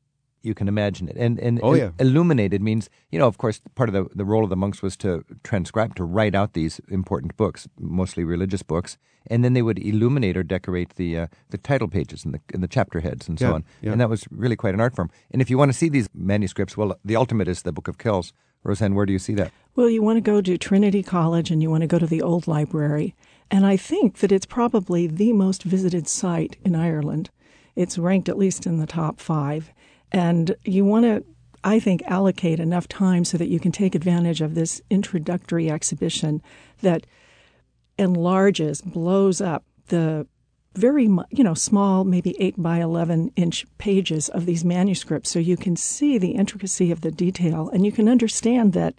you 0.42 0.54
can 0.54 0.68
imagine 0.68 1.08
it. 1.10 1.16
And 1.18 1.40
and 1.40 1.60
Oh, 1.64 1.74
yeah. 1.74 1.92
illuminated 2.00 2.62
means, 2.62 2.90
you 3.12 3.20
know, 3.20 3.28
of 3.28 3.38
course, 3.38 3.62
part 3.76 3.90
of 3.90 3.94
the, 3.94 4.16
the 4.16 4.26
role 4.26 4.44
of 4.44 4.50
the 4.50 4.56
monks 4.56 4.82
was 4.82 4.98
to 4.98 5.24
transcribe, 5.44 5.96
to 5.96 6.04
write 6.04 6.36
out 6.36 6.54
these 6.54 6.80
important 6.90 7.36
books, 7.38 7.68
mostly 7.80 8.24
religious 8.24 8.64
books, 8.64 8.98
and 9.28 9.44
then 9.44 9.54
they 9.54 9.62
would 9.62 9.80
illuminate 9.80 10.36
or 10.38 10.44
decorate 10.44 10.96
the 10.96 11.18
uh, 11.18 11.28
the 11.50 11.58
title 11.58 11.88
pages 11.88 12.26
and 12.26 12.34
the 12.34 12.40
and 12.54 12.64
the 12.64 12.68
chapter 12.68 13.00
heads 13.02 13.28
and 13.30 13.38
so 13.40 13.48
Yeah, 13.48 13.54
on. 13.54 13.64
yeah. 13.82 13.92
And 13.92 14.02
that 14.02 14.10
was 14.10 14.26
really 14.32 14.56
quite 14.56 14.74
an 14.74 14.82
art 14.82 14.96
form. 14.96 15.10
And 15.32 15.42
if 15.42 15.50
you 15.50 15.58
want 15.58 15.72
to 15.72 15.78
see 15.78 15.90
these 15.90 16.10
manuscripts, 16.14 16.76
well, 16.78 16.96
the 17.06 17.16
ultimate 17.16 17.48
is 17.48 17.62
the 17.62 17.72
Book 17.72 17.88
of 17.88 17.98
Kells. 17.98 18.34
Roseanne, 18.64 18.94
where 18.94 19.08
do 19.08 19.14
you 19.14 19.18
see 19.20 19.34
that? 19.36 19.52
Well, 19.76 19.90
you 19.90 20.04
want 20.04 20.18
to 20.18 20.22
go 20.32 20.40
to 20.40 20.56
Trinity 20.56 21.02
College 21.02 21.50
and 21.50 21.64
you 21.64 21.72
want 21.72 21.82
to 21.82 21.88
go 21.88 21.98
to 21.98 22.06
the 22.06 22.22
old 22.22 22.46
library. 22.46 23.16
And 23.50 23.66
I 23.66 23.76
think 23.76 24.18
that 24.20 24.32
it's 24.32 24.46
probably 24.46 25.08
the 25.08 25.34
most 25.34 25.64
visited 25.64 26.08
site 26.08 26.58
in 26.64 26.76
Ireland. 26.76 27.32
It's 27.76 27.98
ranked 27.98 28.30
at 28.30 28.38
least 28.38 28.68
in 28.68 28.78
the 28.78 28.86
top 28.86 29.20
five. 29.20 29.72
And 30.12 30.56
you 30.64 30.86
want 30.86 31.06
to, 31.06 31.24
I 31.64 31.80
think, 31.80 32.02
allocate 32.06 32.60
enough 32.60 32.88
time 32.88 33.24
so 33.24 33.38
that 33.38 33.48
you 33.48 33.60
can 33.60 33.72
take 33.72 33.96
advantage 33.96 34.42
of 34.42 34.56
this 34.56 34.82
introductory 34.90 35.70
exhibition 35.70 36.42
that 36.82 37.06
enlarges, 37.98 38.82
blows 38.82 39.42
up 39.42 39.64
the 39.88 40.28
very 40.74 41.04
you 41.04 41.44
know 41.44 41.54
small 41.54 42.06
maybe 42.06 42.34
8 42.40 42.62
by 42.62 42.80
11 42.80 43.32
inch 43.36 43.66
pages 43.78 44.30
of 44.30 44.46
these 44.46 44.64
manuscripts 44.64 45.30
so 45.30 45.38
you 45.38 45.58
can 45.58 45.76
see 45.76 46.18
the 46.18 46.32
intricacy 46.32 46.92
of 46.92 47.02
the 47.02 47.12
detail. 47.12 47.70
And 47.70 47.86
you 47.86 47.92
can 47.92 48.08
understand 48.08 48.74
that 48.74 48.96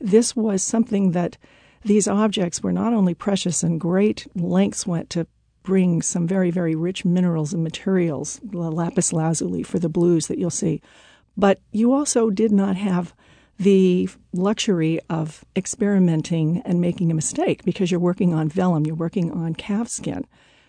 this 0.00 0.34
was 0.34 0.62
something 0.62 1.12
that 1.12 1.38
these 1.84 2.08
objects 2.08 2.62
were 2.62 2.72
not 2.72 2.92
only 2.92 3.14
precious 3.14 3.62
and 3.62 3.80
great 3.80 4.26
lengths 4.34 4.86
went 4.86 5.10
to 5.10 5.26
bring 5.62 6.02
some 6.02 6.26
very 6.26 6.50
very 6.50 6.74
rich 6.74 7.04
minerals 7.04 7.52
and 7.52 7.62
materials 7.62 8.40
the 8.42 8.58
lapis 8.58 9.12
lazuli 9.12 9.62
for 9.62 9.78
the 9.78 9.88
blues 9.88 10.26
that 10.26 10.38
you'll 10.38 10.50
see 10.50 10.80
but 11.36 11.60
you 11.72 11.92
also 11.92 12.30
did 12.30 12.52
not 12.52 12.76
have 12.76 13.14
the 13.58 14.08
luxury 14.32 15.00
of 15.08 15.44
experimenting 15.56 16.62
and 16.64 16.80
making 16.80 17.10
a 17.10 17.14
mistake 17.14 17.64
because 17.64 17.90
you're 17.90 18.00
working 18.00 18.34
on 18.34 18.48
vellum, 18.48 18.86
you're 18.86 18.94
working 18.94 19.30
on 19.30 19.54
calfskin. 19.54 20.24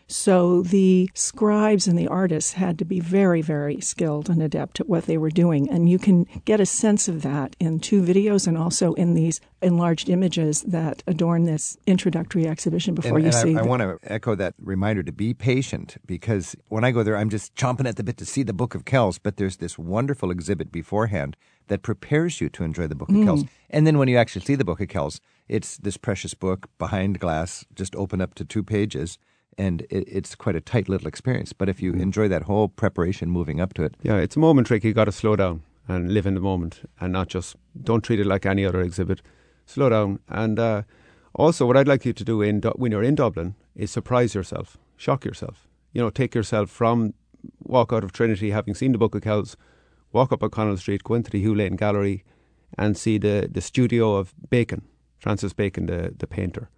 So 0.08 0.62
the 0.62 1.10
scribes 1.14 1.88
and 1.88 1.98
the 1.98 2.08
artists 2.08 2.54
had 2.54 2.78
to 2.80 2.86
be 2.86 3.00
very, 3.00 3.42
very 3.42 3.80
skilled 3.82 4.30
and 4.30 4.42
adept 4.42 4.80
at 4.80 4.88
what 4.88 5.06
they 5.06 5.18
were 5.18 5.30
doing. 5.30 5.70
And 5.70 5.90
you 5.90 5.98
can 5.98 6.26
get 6.46 6.60
a 6.60 6.66
sense 6.66 7.08
of 7.08 7.22
that 7.24 7.56
in 7.60 7.80
two 7.80 8.02
videos 8.02 8.48
and 8.48 8.58
also 8.58 8.94
in 8.94 9.14
these 9.14 9.40
enlarged 9.62 10.10
images 10.10 10.62
that 10.64 11.04
adorn 11.08 11.46
this 11.46 11.78
introductory 11.88 12.48
exhibition 12.48 12.94
before 12.94 13.18
and, 13.18 13.22
you 13.22 13.32
and 13.32 13.36
see 13.36 13.56
I, 13.56 13.62
I 13.62 13.64
want 13.64 13.82
to 13.82 13.98
echo 14.04 14.36
that 14.36 14.56
reminder 14.60 15.04
to 15.04 15.12
be 15.12 15.34
patient 15.34 15.98
because 16.06 16.56
when 16.68 16.84
I 16.84 16.92
go 16.92 17.02
there, 17.04 17.18
I'm 17.18 17.30
just 17.30 17.56
chomping 17.56 17.88
at 17.88 17.96
the 17.96 18.04
bit 18.04 18.18
to 18.18 18.26
see 18.26 18.44
the 18.44 18.54
Book 18.54 18.76
of 18.76 18.86
Kells. 18.86 19.18
But 19.18 19.38
there's 19.38 19.58
this 19.58 19.78
wonderful 19.80 20.32
exhibit 20.32 20.72
beforehand 20.72 21.38
that 21.68 21.82
prepares 21.82 22.42
you 22.42 22.50
to 22.50 22.64
enjoy 22.64 22.88
the 22.88 22.96
Book 22.96 23.10
of 23.10 23.16
Mm. 23.16 23.26
Kells. 23.26 23.44
And 23.70 23.88
then 23.88 23.98
when 23.98 24.08
you 24.10 24.18
actually 24.18 24.46
see 24.46 24.56
the 24.56 24.66
Book 24.66 24.82
of 24.82 24.90
Kells, 24.90 25.22
it's 25.48 25.78
this 25.78 25.98
precious 25.98 26.34
book 26.34 26.70
behind 26.78 27.20
glass, 27.20 27.66
just 27.74 27.96
open 27.96 28.22
up 28.22 28.34
to 28.36 28.46
two 28.46 28.64
pages. 28.64 29.18
And 29.58 29.82
it, 29.90 30.08
it's 30.08 30.36
quite 30.36 30.56
a 30.56 30.62
tight 30.62 30.90
little 30.90 31.08
experience. 31.08 31.54
But 31.54 31.70
if 31.70 31.82
you 31.82 31.94
enjoy 31.94 32.28
that 32.30 32.44
whole 32.44 32.68
preparation 32.68 33.30
moving 33.30 33.60
up 33.62 33.74
to 33.76 33.84
it, 33.84 33.96
Yeah, 34.02 34.18
it's 34.18 34.36
a 34.36 34.40
moment 34.40 34.68
trick. 34.68 34.84
You 34.84 34.94
got 34.94 35.06
to 35.06 35.12
slow 35.12 35.36
down 35.36 35.64
and 35.88 36.14
live 36.14 36.26
in 36.26 36.34
the 36.34 36.40
moment, 36.40 36.90
and 37.00 37.12
not 37.12 37.28
just 37.28 37.56
don't 37.82 38.04
treat 38.04 38.20
it 38.20 38.26
like 38.26 38.46
any 38.46 38.66
other 38.66 38.82
exhibit. 38.82 39.22
Slow 39.66 39.90
down, 39.90 40.20
and 40.30 40.60
uh, 40.60 40.84
also 41.34 41.66
what 41.66 41.78
I'd 41.78 41.88
like 41.88 42.06
you 42.06 42.14
to 42.14 42.24
do 42.24 42.42
in 42.42 42.62
when 42.76 42.92
you're 42.92 43.04
in 43.04 43.16
Dublin 43.16 43.56
is 43.76 43.92
surprise 43.92 44.36
yourself, 44.36 44.78
shock 44.98 45.26
yourself. 45.26 45.68
You 45.94 46.02
know, 46.02 46.10
take 46.10 46.36
yourself 46.36 46.70
from 46.70 47.14
walk 47.64 47.92
out 47.92 48.04
of 48.04 48.12
Trinity 48.12 48.52
having 48.52 48.74
seen 48.74 48.92
the 48.92 48.98
Book 48.98 49.16
of 49.16 49.22
Kells, 49.22 49.58
walk 50.12 50.32
up 50.32 50.44
O'Connell 50.44 50.78
Street, 50.78 51.04
go 51.04 51.16
into 51.16 51.32
the 51.32 51.40
Hugh 51.40 51.56
Lane 51.56 51.76
Gallery, 51.76 52.24
and 52.78 52.98
see 52.98 53.18
the 53.18 53.50
the 53.52 53.62
studio 53.62 54.16
of 54.16 54.34
Bacon, 54.50 54.84
Francis 55.20 55.54
Bacon, 55.54 55.86
the 55.88 56.14
the 56.18 56.28
painter, 56.28 56.70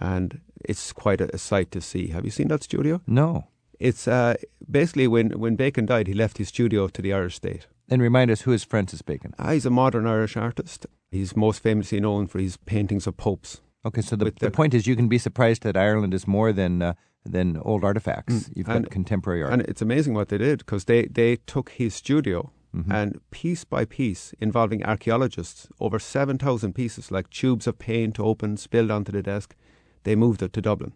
and 0.00 0.40
it's 0.64 0.92
quite 0.92 1.20
a, 1.20 1.34
a 1.34 1.38
sight 1.38 1.70
to 1.72 1.80
see. 1.80 2.08
Have 2.08 2.24
you 2.24 2.30
seen 2.30 2.48
that 2.48 2.62
studio? 2.62 3.00
no. 3.06 3.44
It's 3.78 4.08
uh, 4.08 4.36
basically 4.70 5.06
when, 5.06 5.32
when 5.38 5.54
Bacon 5.54 5.84
died, 5.84 6.06
he 6.06 6.14
left 6.14 6.38
his 6.38 6.48
studio 6.48 6.88
to 6.88 7.02
the 7.02 7.12
Irish 7.12 7.34
state. 7.36 7.66
And 7.90 8.00
remind 8.00 8.30
us 8.30 8.40
who 8.40 8.52
is 8.52 8.64
Francis 8.64 9.02
Bacon? 9.02 9.34
Ah, 9.38 9.52
he's 9.52 9.66
a 9.66 9.70
modern 9.70 10.06
Irish 10.06 10.34
artist. 10.34 10.86
He's 11.10 11.36
most 11.36 11.62
famously 11.62 12.00
known 12.00 12.26
for 12.26 12.38
his 12.38 12.56
paintings 12.56 13.06
of 13.06 13.18
popes. 13.18 13.60
Okay, 13.84 14.00
so 14.00 14.16
the, 14.16 14.24
the 14.24 14.32
the- 14.40 14.50
point 14.50 14.72
is 14.72 14.86
you 14.86 14.96
can 14.96 15.08
be 15.08 15.18
surprised 15.18 15.62
that 15.64 15.76
Ireland 15.76 16.14
is 16.14 16.26
more 16.26 16.54
than 16.54 16.80
uh, 16.80 16.94
than 17.26 17.58
old 17.58 17.84
artifacts. 17.84 18.48
You've 18.54 18.66
got 18.66 18.80
Mm. 18.82 18.90
Contemporary 18.90 19.42
art. 19.42 19.52
And 19.52 19.60
it's 19.62 19.82
amazing 19.82 20.14
what 20.14 20.30
they 20.30 20.38
did 20.38 20.60
because 20.60 20.86
they, 20.86 21.02
they 21.06 21.36
took 21.36 21.68
his 21.70 21.94
studio 21.94 22.52
and 22.90 23.20
piece 23.30 23.64
by 23.64 23.84
piece, 23.84 24.32
involving 24.40 24.84
archaeologists, 24.84 25.66
over 25.80 25.98
7,000 25.98 26.72
pieces, 26.74 27.10
like 27.10 27.28
tubes 27.30 27.66
of 27.66 27.78
paint 27.78 28.18
open, 28.20 28.56
spilled 28.56 28.90
onto 28.90 29.12
the 29.12 29.22
desk, 29.22 29.54
they 30.06 30.16
moved 30.16 30.42
it 30.42 30.52
to 30.52 30.60
Dublin. 30.62 30.92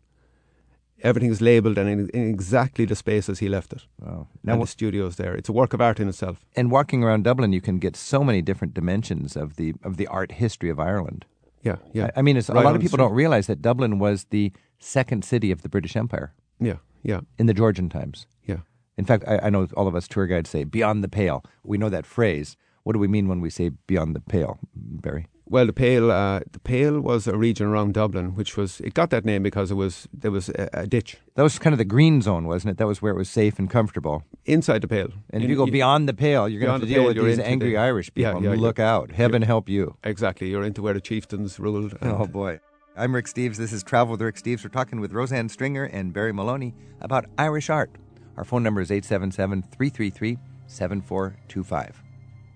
Everything 1.03 1.31
is 1.31 1.41
labelled 1.41 1.79
and 1.79 1.89
in, 1.89 2.09
in 2.11 2.29
exactly 2.29 2.85
the 2.85 2.95
space 2.95 3.29
as 3.33 3.39
he 3.39 3.49
left 3.49 3.73
it. 3.73 3.87
wow. 4.01 4.27
Now 4.45 4.55
Now, 4.55 4.61
the 4.61 4.67
studio's 4.67 5.17
there. 5.17 5.35
It's 5.35 5.49
a 5.49 5.53
work 5.53 5.73
of 5.75 5.81
art 5.81 5.99
in 6.01 6.09
itself. 6.09 6.45
and 6.57 6.71
walking 6.71 7.03
around 7.03 7.25
Dublin, 7.25 7.53
you 7.55 7.61
can 7.63 7.79
get 7.79 7.97
so 7.97 8.23
many 8.23 8.43
different 8.43 8.75
dimensions 8.75 9.37
of 9.37 9.55
the 9.57 9.73
of 9.83 9.97
the 9.97 10.07
art 10.07 10.33
history 10.33 10.71
of 10.71 10.79
Ireland. 10.79 11.25
Yeah, 11.63 11.77
yeah. 11.95 12.07
I, 12.17 12.21
I 12.21 12.23
mean, 12.23 12.37
it's, 12.37 12.49
Right 12.51 12.63
a 12.63 12.67
lot 12.69 12.77
of 12.77 12.83
people 12.83 12.99
don't 12.99 13.15
realize 13.23 13.47
that 13.47 13.63
Dublin 13.63 13.99
was 13.99 14.25
the 14.31 14.53
second 14.79 15.25
city 15.25 15.51
of 15.53 15.61
the 15.63 15.69
British 15.69 15.97
Empire 15.97 16.29
Yeah, 16.59 16.79
yeah, 17.03 17.21
in 17.39 17.47
the 17.47 17.55
Georgian 17.55 17.89
times. 17.89 18.27
yeah. 18.53 18.61
In 18.97 19.07
fact, 19.07 19.25
I, 19.33 19.37
I 19.47 19.51
know 19.51 19.67
all 19.77 19.89
of 19.89 19.95
us 19.95 20.07
tour 20.09 20.27
guides 20.27 20.51
say 20.51 20.65
"beyond 20.65 21.03
the 21.05 21.09
pale." 21.09 21.39
We 21.65 21.79
know 21.79 21.91
that 21.91 22.07
phrase. 22.07 22.57
What 22.85 22.93
do 22.95 22.99
we 22.99 23.09
mean 23.09 23.27
when 23.29 23.41
we 23.41 23.51
say 23.51 23.71
"beyond 23.87 24.15
the 24.17 24.21
pale," 24.35 24.59
Barry? 24.75 25.25
Well, 25.53 25.67
the 25.67 25.73
Pale, 25.73 26.13
uh, 26.13 26.41
the 26.53 26.61
Pale 26.61 27.01
was 27.01 27.27
a 27.27 27.37
region 27.37 27.67
around 27.67 27.95
Dublin, 27.95 28.37
which 28.37 28.57
was 28.57 28.81
it 28.81 28.95
got 28.95 29.11
that 29.11 29.25
name 29.25 29.43
because 29.43 29.73
it 29.73 29.75
was 29.75 30.07
there 30.13 30.31
was 30.31 30.49
a, 30.51 30.69
a 30.73 30.87
ditch 30.87 31.17
That 31.35 31.43
was 31.43 31.59
kind 31.59 31.75
of 31.75 31.79
the 31.79 31.85
green 31.85 32.23
zone, 32.23 32.47
wasn't 32.47 32.71
it? 32.71 32.77
That 32.79 32.87
was 32.87 33.03
where 33.03 33.13
it 33.13 33.17
was 33.17 33.29
safe 33.29 33.59
and 33.59 33.69
comfortable. 33.69 34.23
inside 34.47 34.81
the 34.83 34.87
Pale. 34.89 35.11
And 35.31 35.43
if 35.43 35.51
you 35.51 35.57
go 35.57 35.65
in- 35.65 35.73
beyond 35.73 36.09
the 36.09 36.15
pale, 36.15 36.49
you're 36.49 36.61
going 36.61 36.69
to 36.69 36.73
have 36.75 36.81
to 36.83 36.87
deal 36.87 37.03
pale, 37.03 37.15
with 37.15 37.37
these 37.37 37.41
angry 37.41 37.71
the- 37.71 37.79
Irish 37.79 38.13
Yeah, 38.15 38.35
people. 38.35 38.45
yeah, 38.55 38.61
Look 38.61 38.79
out! 38.79 39.11
Heaven 39.11 39.43
help 39.43 39.69
you. 39.69 39.97
exactly, 40.05 40.49
you're 40.51 40.63
into 40.63 40.83
where 40.83 40.95
the 40.95 41.01
chieftains 41.01 41.59
ruled. 41.59 41.99
Oh 42.03 42.27
boy. 42.29 42.61
I'm 42.97 43.13
Rick 43.15 43.27
Steves. 43.27 43.57
This 43.57 43.73
is 43.73 43.83
Travel 43.83 44.13
with 44.13 44.23
Rick 44.23 44.37
Steves. 44.37 44.63
We're 44.63 44.71
talking 44.71 45.01
with 45.01 45.13
Roseanne 45.13 45.49
Stringer 45.49 45.85
and 45.85 46.13
Barry 46.13 46.33
Maloney 46.33 46.75
about 47.01 47.25
Irish 47.39 47.71
art. 47.71 47.91
Our 48.37 48.45
phone 48.45 48.63
number 48.63 48.81
is 48.81 48.91
877 48.93 49.63
333 49.63 50.39
7425. 50.67 52.03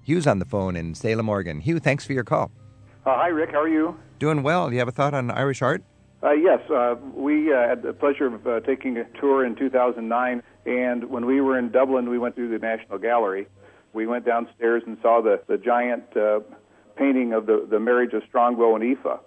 Hugh's 0.07 0.27
on 0.29 0.39
the 0.39 0.45
phone 0.45 0.77
in 0.77 0.95
Salem, 0.95 1.29
Oregon. 1.29 1.59
Hugh, 1.61 1.79
thanks 1.81 2.05
for 2.07 2.13
your 2.13 2.25
call. 2.25 2.51
Uh, 3.07 3.17
hi, 3.17 3.29
Rick. 3.29 3.51
How 3.53 3.61
are 3.61 3.69
you? 3.69 3.97
Doing 4.19 4.43
well. 4.43 4.69
Do 4.69 4.75
you 4.75 4.79
have 4.79 4.89
a 4.89 4.93
thought 4.93 5.13
on 5.13 5.31
Irish 5.31 5.61
art? 5.61 5.83
Uh, 6.23 6.33
yes, 6.33 6.59
uh, 6.71 6.95
we 7.15 7.53
uh, 7.53 7.69
had 7.69 7.83
the 7.83 7.93
pleasure 7.93 8.27
of 8.27 8.47
uh, 8.47 8.61
taking 8.61 8.97
a 8.97 9.05
tour 9.21 9.45
in 9.45 9.55
2009, 9.57 10.43
and 10.65 11.11
when 11.11 11.27
we 11.27 11.43
were 11.43 11.59
in 11.59 11.71
Dublin, 11.71 12.09
we 12.09 12.19
went 12.19 12.35
to 12.37 12.49
the 12.49 12.59
National 12.59 12.97
Gallery. 12.97 13.47
We 13.93 14.07
went 14.07 14.25
downstairs 14.25 14.83
and 14.87 14.97
saw 15.03 15.21
the, 15.21 15.43
the 15.49 15.59
giant 15.59 16.17
uh, 16.17 16.41
painting 16.97 17.35
of 17.35 17.45
the, 17.45 17.67
the 17.71 17.79
marriage 17.79 18.15
of 18.15 18.23
Strongbow 18.27 18.75
and 18.75 18.83
Aoife. 18.83 19.21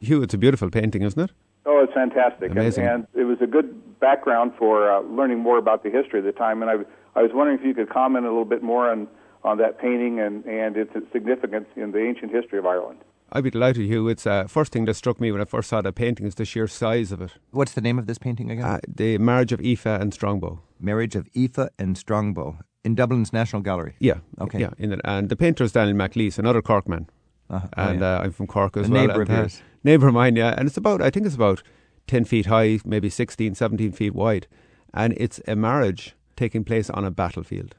Hugh, 0.00 0.22
it's 0.22 0.32
a 0.32 0.38
beautiful 0.38 0.70
painting, 0.70 1.02
isn't 1.02 1.20
it? 1.20 1.30
Oh, 1.66 1.82
it's 1.84 1.92
fantastic. 1.92 2.50
And, 2.50 2.58
Amazing. 2.58 2.86
and 2.86 3.06
it 3.14 3.24
was 3.24 3.38
a 3.42 3.46
good 3.46 4.00
background 4.00 4.52
for 4.58 4.90
uh, 4.90 5.00
learning 5.02 5.40
more 5.40 5.58
about 5.58 5.82
the 5.82 5.90
history 5.90 6.20
of 6.20 6.24
the 6.24 6.32
time. 6.32 6.62
And 6.62 6.70
I, 6.70 6.74
I 7.18 7.22
was 7.22 7.32
wondering 7.34 7.58
if 7.58 7.66
you 7.66 7.74
could 7.74 7.90
comment 7.90 8.24
a 8.24 8.28
little 8.28 8.44
bit 8.46 8.62
more 8.62 8.90
on, 8.90 9.08
on 9.44 9.58
that 9.58 9.78
painting 9.78 10.20
and, 10.20 10.44
and 10.46 10.76
its 10.76 10.92
significance 11.12 11.66
in 11.76 11.92
the 11.92 11.98
ancient 11.98 12.32
history 12.32 12.58
of 12.58 12.66
Ireland. 12.66 12.98
I'd 13.32 13.44
be 13.44 13.50
delighted, 13.50 13.86
Hugh. 13.86 14.08
It's 14.08 14.26
uh, 14.26 14.46
first 14.46 14.72
thing 14.72 14.84
that 14.84 14.94
struck 14.94 15.20
me 15.20 15.32
when 15.32 15.40
I 15.40 15.44
first 15.44 15.68
saw 15.68 15.82
the 15.82 15.92
painting 15.92 16.26
is 16.26 16.36
the 16.36 16.44
sheer 16.44 16.66
size 16.68 17.10
of 17.10 17.20
it. 17.20 17.32
What's 17.50 17.72
the 17.72 17.80
name 17.80 17.98
of 17.98 18.06
this 18.06 18.18
painting 18.18 18.50
again? 18.50 18.64
Uh, 18.64 18.80
the 18.86 19.18
marriage 19.18 19.52
of 19.52 19.60
Aoife 19.60 19.86
and 19.86 20.14
Strongbow. 20.14 20.60
Marriage 20.80 21.16
of 21.16 21.28
Aoife 21.36 21.68
and 21.78 21.98
Strongbow 21.98 22.58
in 22.84 22.94
Dublin's 22.94 23.32
National 23.32 23.60
Gallery. 23.62 23.96
Yeah. 23.98 24.18
Okay. 24.40 24.60
Yeah. 24.60 24.70
In 24.78 24.90
the, 24.90 25.00
and 25.04 25.28
the 25.28 25.36
painter 25.36 25.64
is 25.64 25.72
Daniel 25.72 25.96
Maclise, 25.96 26.38
another 26.38 26.62
Cork 26.62 26.88
man. 26.88 27.08
Uh-huh. 27.50 27.66
Oh, 27.76 27.82
and 27.82 28.00
yeah. 28.00 28.18
uh, 28.18 28.22
I'm 28.22 28.32
from 28.32 28.46
Cork 28.46 28.76
as 28.76 28.88
A 28.88 28.90
well. 28.90 29.00
neighbour 29.00 29.22
and, 29.22 29.30
of 29.30 29.36
uh, 29.36 29.40
yours. 29.40 29.62
Neighbour 29.82 30.08
of 30.08 30.14
mine, 30.14 30.36
yeah. 30.36 30.54
And 30.56 30.68
it's 30.68 30.76
about, 30.76 31.02
I 31.02 31.10
think 31.10 31.26
it's 31.26 31.34
about 31.34 31.62
10 32.06 32.24
feet 32.24 32.46
high, 32.46 32.78
maybe 32.84 33.10
16, 33.10 33.54
17 33.54 33.92
feet 33.92 34.14
wide. 34.14 34.46
And 34.92 35.14
it's 35.16 35.40
a 35.48 35.56
marriage 35.56 36.14
taking 36.36 36.64
place 36.64 36.88
on 36.88 37.04
a 37.04 37.10
battlefield. 37.10 37.74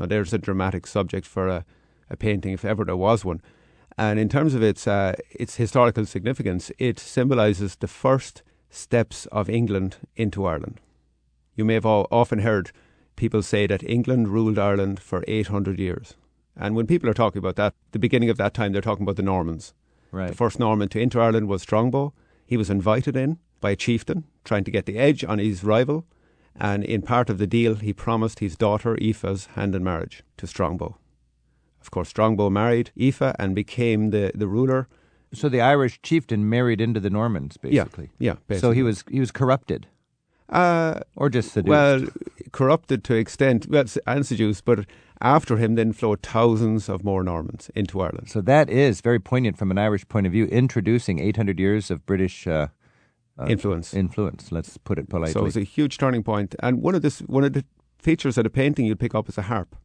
Now, 0.00 0.06
there's 0.06 0.32
a 0.32 0.38
dramatic 0.38 0.86
subject 0.86 1.26
for 1.26 1.46
a, 1.46 1.64
a 2.08 2.16
painting, 2.16 2.54
if 2.54 2.64
ever 2.64 2.86
there 2.86 2.96
was 2.96 3.22
one. 3.22 3.42
And 3.98 4.18
in 4.18 4.30
terms 4.30 4.54
of 4.54 4.62
its, 4.62 4.88
uh, 4.88 5.14
its 5.30 5.56
historical 5.56 6.06
significance, 6.06 6.72
it 6.78 6.98
symbolises 6.98 7.76
the 7.76 7.86
first 7.86 8.42
steps 8.70 9.26
of 9.26 9.50
England 9.50 9.98
into 10.16 10.46
Ireland. 10.46 10.80
You 11.54 11.66
may 11.66 11.74
have 11.74 11.84
all, 11.84 12.08
often 12.10 12.38
heard 12.38 12.72
people 13.16 13.42
say 13.42 13.66
that 13.66 13.82
England 13.82 14.28
ruled 14.28 14.58
Ireland 14.58 15.00
for 15.00 15.22
800 15.28 15.78
years. 15.78 16.14
And 16.56 16.74
when 16.74 16.86
people 16.86 17.10
are 17.10 17.14
talking 17.14 17.38
about 17.38 17.56
that, 17.56 17.74
the 17.92 17.98
beginning 17.98 18.30
of 18.30 18.38
that 18.38 18.54
time, 18.54 18.72
they're 18.72 18.80
talking 18.80 19.02
about 19.02 19.16
the 19.16 19.22
Normans. 19.22 19.74
right. 20.12 20.30
The 20.30 20.34
first 20.34 20.58
Norman 20.58 20.88
to 20.88 21.02
enter 21.02 21.20
Ireland 21.20 21.48
was 21.48 21.60
Strongbow. 21.60 22.14
He 22.46 22.56
was 22.56 22.70
invited 22.70 23.16
in 23.16 23.38
by 23.60 23.72
a 23.72 23.76
chieftain 23.76 24.24
trying 24.44 24.64
to 24.64 24.70
get 24.70 24.86
the 24.86 24.96
edge 24.96 25.22
on 25.24 25.38
his 25.38 25.62
rival, 25.62 26.06
And 26.56 26.84
in 26.84 27.02
part 27.02 27.30
of 27.30 27.38
the 27.38 27.46
deal, 27.46 27.76
he 27.76 27.92
promised 27.92 28.40
his 28.40 28.56
daughter 28.56 28.96
Aoife's 28.96 29.46
hand 29.54 29.74
in 29.74 29.82
marriage 29.84 30.22
to 30.36 30.46
Strongbow. 30.46 30.96
Of 31.80 31.90
course, 31.90 32.08
Strongbow 32.10 32.50
married 32.50 32.90
Aoife 33.00 33.34
and 33.38 33.54
became 33.54 34.10
the, 34.10 34.30
the 34.34 34.46
ruler. 34.48 34.86
So 35.32 35.48
the 35.48 35.60
Irish 35.60 36.00
chieftain 36.02 36.48
married 36.48 36.80
into 36.80 37.00
the 37.00 37.08
Normans, 37.10 37.56
basically. 37.56 38.10
Yeah, 38.18 38.34
basically. 38.48 38.58
So 38.68 38.72
he 38.72 38.82
was 38.82 39.04
he 39.10 39.20
was 39.20 39.30
corrupted, 39.30 39.86
Uh, 40.48 41.00
or 41.16 41.30
just 41.30 41.52
seduced. 41.52 41.70
well, 41.70 42.04
corrupted 42.52 43.04
to 43.04 43.14
extent, 43.14 43.66
well, 43.70 43.84
and 44.06 44.26
seduced, 44.26 44.64
but 44.64 44.86
after 45.20 45.56
him 45.56 45.76
then 45.76 45.92
flowed 45.92 46.20
thousands 46.22 46.88
of 46.88 47.04
more 47.04 47.22
Normans 47.22 47.70
into 47.76 48.00
Ireland. 48.00 48.28
so 48.28 48.40
that 48.40 48.68
is 48.68 49.00
very 49.00 49.20
poignant 49.20 49.56
from 49.56 49.70
an 49.70 49.78
Irish 49.78 50.06
point 50.08 50.26
of 50.26 50.32
view, 50.32 50.46
introducing 50.46 51.20
800 51.20 51.60
years 51.60 51.90
of 51.90 52.04
British 52.06 52.46
uh, 52.48 52.66
Uh, 53.40 53.46
influence. 53.46 53.94
influence. 53.94 54.52
Let's 54.52 54.76
put 54.76 54.98
it 54.98 55.08
politely. 55.08 55.32
So 55.32 55.40
it 55.40 55.44
was 55.44 55.56
a 55.56 55.62
huge 55.62 55.96
turning 55.96 56.22
point. 56.22 56.54
And 56.62 56.82
one 56.82 56.94
of 56.94 57.02
this, 57.02 57.20
one 57.20 57.44
of 57.44 57.54
the 57.54 57.64
features 57.98 58.36
of 58.36 58.44
the 58.44 58.50
painting 58.50 58.84
you'd 58.86 59.00
pick 59.00 59.14
up 59.14 59.28
is 59.28 59.38
a 59.38 59.42
harp. 59.42 59.76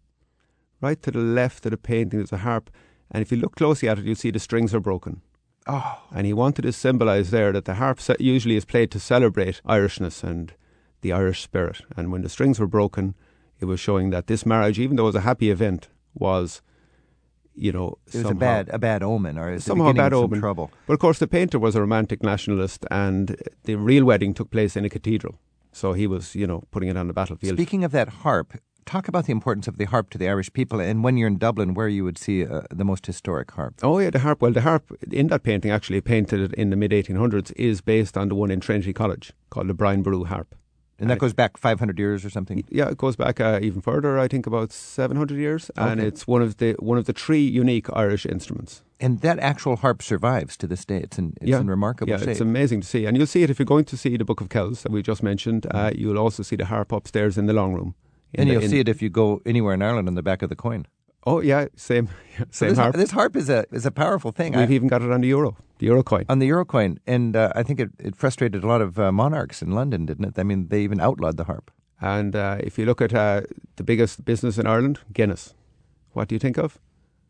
Right 0.81 1.01
to 1.03 1.11
the 1.11 1.19
left 1.19 1.65
of 1.65 1.71
the 1.71 1.77
painting 1.77 2.19
is 2.21 2.33
a 2.33 2.39
harp, 2.39 2.69
and 3.11 3.21
if 3.21 3.31
you 3.31 3.37
look 3.37 3.55
closely 3.55 3.87
at 3.87 3.97
it, 3.99 4.05
you'll 4.05 4.15
see 4.15 4.31
the 4.31 4.39
strings 4.39 4.73
are 4.73 4.79
broken. 4.81 5.21
oh, 5.67 6.03
And 6.11 6.25
he 6.27 6.33
wanted 6.33 6.63
to 6.63 6.73
symbolise 6.73 7.31
there 7.31 7.53
that 7.53 7.65
the 7.65 7.75
harp 7.75 7.99
usually 8.19 8.57
is 8.57 8.65
played 8.65 8.91
to 8.91 8.99
celebrate 8.99 9.61
Irishness 9.65 10.23
and 10.23 10.53
the 11.01 11.13
Irish 11.13 11.41
spirit. 11.41 11.81
And 11.95 12.11
when 12.11 12.23
the 12.23 12.29
strings 12.29 12.59
were 12.59 12.67
broken, 12.67 13.15
it 13.59 13.65
was 13.65 13.79
showing 13.79 14.09
that 14.09 14.27
this 14.27 14.45
marriage, 14.45 14.79
even 14.79 14.97
though 14.97 15.03
it 15.03 15.13
was 15.13 15.15
a 15.15 15.21
happy 15.21 15.49
event, 15.49 15.87
was, 16.13 16.61
you 17.55 17.71
know, 17.71 17.97
it 18.07 18.13
was 18.13 18.15
a 18.15 18.27
somehow- 18.27 18.39
bad 18.39 18.69
a 18.71 18.79
bad 18.79 19.03
omen, 19.03 19.37
or 19.37 19.59
somehow 19.59 19.89
a 19.89 19.93
bad 19.93 20.13
omen. 20.13 20.39
trouble. 20.39 20.71
But 20.87 20.93
of 20.93 20.99
course, 20.99 21.19
the 21.19 21.27
painter 21.27 21.59
was 21.59 21.75
a 21.75 21.81
romantic 21.81 22.21
nationalist, 22.23 22.85
and 22.91 23.35
the 23.63 23.75
real 23.75 24.05
wedding 24.05 24.33
took 24.33 24.51
place 24.51 24.75
in 24.75 24.85
a 24.85 24.89
cathedral. 24.89 25.35
So 25.71 25.93
he 25.93 26.07
was, 26.07 26.35
you 26.35 26.47
know, 26.47 26.63
putting 26.71 26.89
it 26.89 26.97
on 26.97 27.07
the 27.07 27.13
battlefield. 27.13 27.57
Speaking 27.57 27.83
of 27.83 27.91
that 27.91 28.07
harp, 28.23 28.53
talk 28.85 29.07
about 29.07 29.25
the 29.25 29.31
importance 29.31 29.67
of 29.67 29.77
the 29.77 29.85
harp 29.85 30.09
to 30.11 30.17
the 30.17 30.29
Irish 30.29 30.53
people, 30.53 30.79
and 30.79 31.03
when 31.03 31.17
you're 31.17 31.27
in 31.27 31.37
Dublin, 31.37 31.73
where 31.73 31.89
you 31.89 32.03
would 32.03 32.17
see 32.17 32.45
uh, 32.45 32.61
the 32.71 32.85
most 32.85 33.05
historic 33.05 33.51
harp. 33.51 33.75
Oh 33.83 33.99
yeah, 33.99 34.09
the 34.09 34.19
harp. 34.19 34.41
Well, 34.41 34.51
the 34.53 34.61
harp 34.61 34.91
in 35.11 35.27
that 35.27 35.43
painting, 35.43 35.71
actually 35.71 36.01
painted 36.01 36.53
in 36.53 36.69
the 36.69 36.75
mid 36.77 36.91
1800s, 36.91 37.51
is 37.57 37.81
based 37.81 38.17
on 38.17 38.29
the 38.29 38.35
one 38.35 38.51
in 38.51 38.59
Trinity 38.59 38.93
College 38.93 39.33
called 39.49 39.67
the 39.67 39.73
Brian 39.73 40.01
Boru 40.01 40.23
harp. 40.25 40.55
And 40.97 41.09
that 41.09 41.19
goes 41.19 41.33
back 41.33 41.57
500 41.57 41.99
years 41.99 42.23
or 42.23 42.29
something. 42.29 42.63
Yeah, 42.69 42.89
it 42.89 42.97
goes 42.97 43.15
back 43.17 43.41
uh, 43.41 43.59
even 43.61 43.81
further. 43.81 44.17
I 44.17 44.27
think 44.29 44.47
about 44.47 44.71
700 44.71 45.37
years, 45.37 45.69
and 45.75 45.99
it's 45.99 46.25
one 46.25 46.41
of 46.41 46.57
the 46.57 46.73
one 46.79 46.97
of 46.97 47.05
the 47.05 47.13
three 47.13 47.43
unique 47.45 47.87
Irish 47.93 48.25
instruments. 48.25 48.81
And 48.99 49.19
that 49.19 49.39
actual 49.39 49.75
harp 49.75 50.01
survives 50.01 50.55
to 50.57 50.67
this 50.67 50.85
day. 50.85 50.97
It's 50.97 51.19
in, 51.19 51.33
it's 51.41 51.49
yeah, 51.49 51.59
in 51.59 51.67
remarkable 51.67 52.11
yeah, 52.11 52.19
shape. 52.19 52.29
it's 52.29 52.39
amazing 52.39 52.79
to 52.81 52.87
see, 52.87 53.05
and 53.05 53.17
you'll 53.17 53.27
see 53.27 53.43
it 53.43 53.49
if 53.49 53.59
you're 53.59 53.65
going 53.65 53.83
to 53.85 53.97
see 53.97 54.15
the 54.15 54.23
Book 54.23 54.39
of 54.39 54.47
Kells 54.47 54.83
that 54.83 54.91
we 54.91 55.01
just 55.01 55.21
mentioned. 55.21 55.67
Uh, 55.69 55.91
you'll 55.93 56.17
also 56.17 56.43
see 56.43 56.55
the 56.55 56.65
harp 56.65 56.93
upstairs 56.93 57.37
in 57.37 57.45
the 57.45 57.53
long 57.53 57.73
room. 57.73 57.93
And 58.33 58.49
the- 58.49 58.53
you'll 58.53 58.63
in- 58.63 58.69
see 58.69 58.79
it 58.79 58.87
if 58.87 59.01
you 59.01 59.09
go 59.09 59.41
anywhere 59.45 59.73
in 59.73 59.81
Ireland 59.81 60.07
on 60.07 60.15
the 60.15 60.23
back 60.23 60.41
of 60.41 60.49
the 60.49 60.55
coin. 60.55 60.85
Oh 61.25 61.39
yeah, 61.41 61.67
same 61.75 62.07
So 62.37 62.45
same 62.51 62.69
this, 62.69 62.77
harp. 62.77 62.95
this 62.95 63.11
harp 63.11 63.35
is 63.35 63.49
a 63.49 63.65
is 63.71 63.85
a 63.85 63.91
powerful 63.91 64.31
thing. 64.31 64.53
We've 64.53 64.69
I- 64.69 64.73
even 64.73 64.87
got 64.87 65.01
it 65.01 65.11
on 65.11 65.21
the 65.21 65.27
euro, 65.27 65.55
the 65.79 65.85
euro 65.87 66.03
coin. 66.03 66.25
on 66.29 66.39
the 66.39 66.47
euro 66.47 66.65
coin, 66.65 66.99
and 67.07 67.35
uh, 67.35 67.51
I 67.55 67.63
think 67.63 67.79
it, 67.79 67.89
it 67.99 68.15
frustrated 68.15 68.63
a 68.63 68.67
lot 68.67 68.81
of 68.81 68.99
uh, 68.99 69.11
monarchs 69.11 69.61
in 69.61 69.71
London, 69.71 70.05
didn't 70.05 70.25
it? 70.25 70.39
I 70.39 70.43
mean, 70.43 70.67
they 70.67 70.81
even 70.83 70.99
outlawed 70.99 71.37
the 71.37 71.45
harp. 71.45 71.71
And 72.01 72.35
uh, 72.35 72.57
if 72.59 72.77
you 72.77 72.85
look 72.85 73.01
at 73.01 73.13
uh, 73.13 73.41
the 73.77 73.83
biggest 73.83 74.25
business 74.25 74.57
in 74.57 74.67
Ireland, 74.67 74.99
Guinness, 75.13 75.53
what 76.13 76.27
do 76.27 76.35
you 76.35 76.39
think 76.39 76.57
of? 76.57 76.77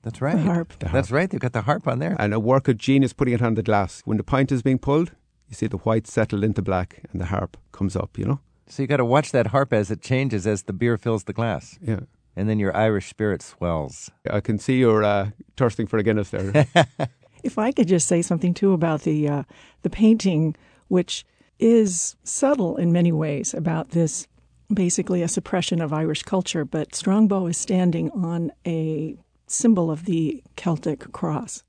That's 0.02 0.22
right. 0.22 0.38
harp. 0.38 0.74
The 0.80 0.90
That's 0.90 1.12
right. 1.12 1.30
They've 1.30 1.40
got 1.40 1.54
the 1.54 1.62
harp 1.64 1.88
on 1.88 2.00
there. 2.00 2.16
And 2.20 2.34
a 2.34 2.40
work 2.40 2.68
of 2.68 2.78
genius 2.78 3.14
putting 3.14 3.34
it 3.36 3.42
on 3.42 3.54
the 3.56 3.64
glass. 3.64 4.02
When 4.06 4.18
the 4.18 4.24
pint 4.24 4.52
is 4.52 4.62
being 4.62 4.80
pulled, 4.80 5.12
you 5.48 5.56
see 5.56 5.68
the 5.68 5.78
white 5.78 6.06
settle 6.08 6.44
into 6.44 6.62
black, 6.62 7.04
and 7.12 7.22
the 7.22 7.26
harp 7.26 7.58
comes 7.72 7.96
up. 7.96 8.18
You 8.18 8.26
know, 8.26 8.40
So 8.68 8.82
you 8.84 8.88
got 8.88 8.98
to 8.98 9.06
watch 9.06 9.32
that 9.32 9.48
harp 9.48 9.72
as 9.74 9.90
it 9.92 10.02
changes 10.02 10.46
as 10.48 10.64
the 10.64 10.74
beer 10.74 10.98
fills 10.98 11.24
the 11.24 11.34
glass, 11.34 11.78
yeah. 11.82 12.02
And 12.36 12.50
then 12.50 12.60
your 12.60 12.76
Irish 12.76 13.10
spirit 13.10 13.42
swells. 13.42 14.12
I 14.30 14.42
can 14.42 14.60
see 14.60 14.80
you're 14.80 15.04
uh, 15.04 15.30
thirsting 15.58 15.88
for 15.88 15.98
a 15.98 16.04
Guinness 16.04 16.30
there. 16.30 16.68
If 17.44 17.60
I 17.60 17.72
could 17.72 17.88
just 17.88 18.08
say 18.08 18.24
something 18.24 18.56
too 18.56 18.74
about 18.74 19.04
the 19.04 19.30
uh, 19.30 19.44
the 19.84 19.90
painting, 19.92 20.56
which 20.88 21.24
is 21.60 22.16
subtle 22.24 22.76
in 22.76 22.92
many 22.92 23.12
ways 23.12 23.54
about 23.54 23.92
this, 23.92 24.28
basically 24.74 25.22
a 25.22 25.28
suppression 25.28 25.80
of 25.80 25.94
Irish 25.94 26.24
culture, 26.24 26.66
but 26.66 26.96
Strongbow 26.96 27.46
is 27.46 27.56
standing 27.56 28.10
on 28.10 28.52
a 28.66 29.16
symbol 29.46 29.92
of 29.92 30.06
the 30.06 30.42
Celtic 30.56 31.12
cross, 31.12 31.64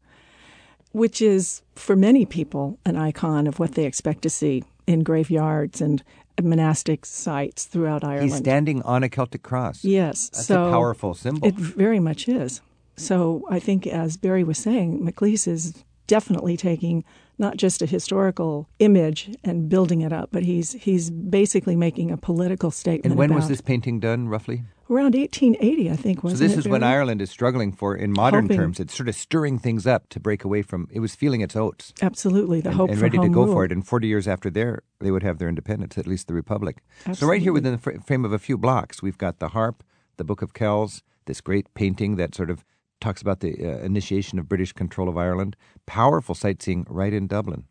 which 0.93 1.21
is 1.21 1.61
for 1.75 1.95
many 1.95 2.25
people 2.25 2.79
an 2.87 2.97
icon 2.97 3.47
of 3.47 3.59
what 3.59 3.75
they 3.75 3.85
expect 3.85 4.23
to 4.23 4.31
see 4.31 4.65
in 4.87 5.03
graveyards 5.03 5.83
and 5.83 6.03
monastic 6.43 7.07
sites 7.07 7.65
throughout 7.65 8.05
Ireland. 8.05 8.31
He's 8.31 8.37
standing 8.39 8.83
on 8.83 9.03
a 9.03 9.09
Celtic 9.09 9.43
cross. 9.43 9.85
Yes, 9.85 10.29
That's 10.31 10.47
so 10.47 10.69
a 10.69 10.71
powerful 10.71 11.15
symbol. 11.15 11.47
It 11.47 11.55
very 11.55 12.01
much 12.01 12.29
is. 12.29 12.61
So 12.97 13.45
I 13.51 13.59
think, 13.59 13.87
as 13.87 14.17
Barry 14.17 14.45
was 14.45 14.59
saying, 14.59 15.01
Maclise 15.05 15.47
is 15.47 15.85
definitely 16.07 16.57
taking 16.57 17.05
not 17.39 17.57
just 17.57 17.83
a 17.83 17.87
historical 17.87 18.69
image 18.79 19.31
and 19.45 19.69
building 19.69 20.01
it 20.01 20.13
up, 20.13 20.31
but 20.33 20.43
he's 20.43 20.73
he's 20.73 21.11
basically 21.11 21.77
making 21.77 22.11
a 22.11 22.17
political 22.17 22.71
statement. 22.71 23.13
and 23.13 23.17
when 23.17 23.35
was 23.35 23.49
this 23.49 23.61
painting 23.61 24.01
done, 24.01 24.29
roughly? 24.29 24.65
Around 24.89 25.15
1880, 25.17 25.91
I 25.91 25.97
think. 25.97 26.23
Wasn't 26.23 26.41
it? 26.41 26.45
So 26.45 26.49
this 26.49 26.57
it, 26.57 26.59
is 26.61 26.69
when 26.69 26.83
Barry? 26.83 26.95
Ireland 26.95 27.21
is 27.21 27.29
struggling 27.31 27.73
for, 27.73 27.97
in 27.97 28.13
modern 28.13 28.45
Hoping. 28.45 28.57
terms, 28.57 28.81
it's 28.81 28.95
sort 28.95 29.09
of 29.09 29.17
stirring 29.17 29.59
things 29.59 29.85
up 29.87 30.09
to 30.11 30.21
break 30.21 30.45
away 30.45 30.63
from. 30.63 30.89
It 30.93 31.01
was 31.01 31.15
feeling 31.17 31.41
its 31.41 31.57
oats 31.57 31.93
Absolutely, 32.01 32.61
the 32.61 32.69
and, 32.69 32.77
hope 32.79 32.91
and 32.91 32.99
for 32.99 33.03
ready 33.03 33.19
to 33.19 33.29
go 33.29 33.45
rule. 33.45 33.55
for 33.55 33.65
it. 33.65 33.73
And 33.73 33.87
40 33.87 34.07
years 34.07 34.29
after 34.29 34.49
there, 34.49 34.83
they 35.01 35.11
would 35.11 35.25
have 35.25 35.39
their 35.39 35.49
independence, 35.49 35.99
at 35.99 36.07
least 36.07 36.29
the 36.29 36.35
republic. 36.35 36.83
So 37.15 37.27
right 37.27 37.43
here 37.43 37.53
within 37.53 37.73
the 37.73 37.79
fr- 37.79 37.99
frame 38.07 38.25
of 38.25 38.33
a 38.33 38.39
few 38.39 38.57
blocks, 38.57 39.03
we've 39.03 39.19
got 39.19 39.41
the 39.41 39.49
harp, 39.49 39.83
the 40.19 40.25
Book 40.25 40.41
of 40.41 40.55
Kells, 40.55 41.03
this 41.25 41.41
great 41.41 41.73
painting 41.75 42.15
that 42.17 42.35
sort 42.35 42.51
of 42.51 42.65
talks 43.01 43.21
about 43.21 43.41
the 43.41 43.55
uh, 43.65 43.79
initiation 43.85 44.39
of 44.39 44.49
British 44.49 44.73
control 44.73 45.09
of 45.09 45.19
Ireland. 45.19 45.57
Powerful 45.87 46.35
sightseeing 46.35 46.87
right 46.89 47.13
in 47.13 47.27
Dublin. 47.27 47.65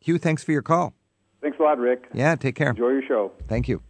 Hugh, 0.00 0.18
thanks 0.18 0.42
for 0.42 0.52
your 0.52 0.62
call. 0.62 0.94
Thanks 1.40 1.58
a 1.60 1.62
lot, 1.62 1.78
Rick. 1.78 2.08
Yeah, 2.12 2.34
take 2.34 2.56
care. 2.56 2.70
Enjoy 2.70 2.88
your 2.88 3.06
show. 3.06 3.30
Thank 3.46 3.68
you. 3.68 3.82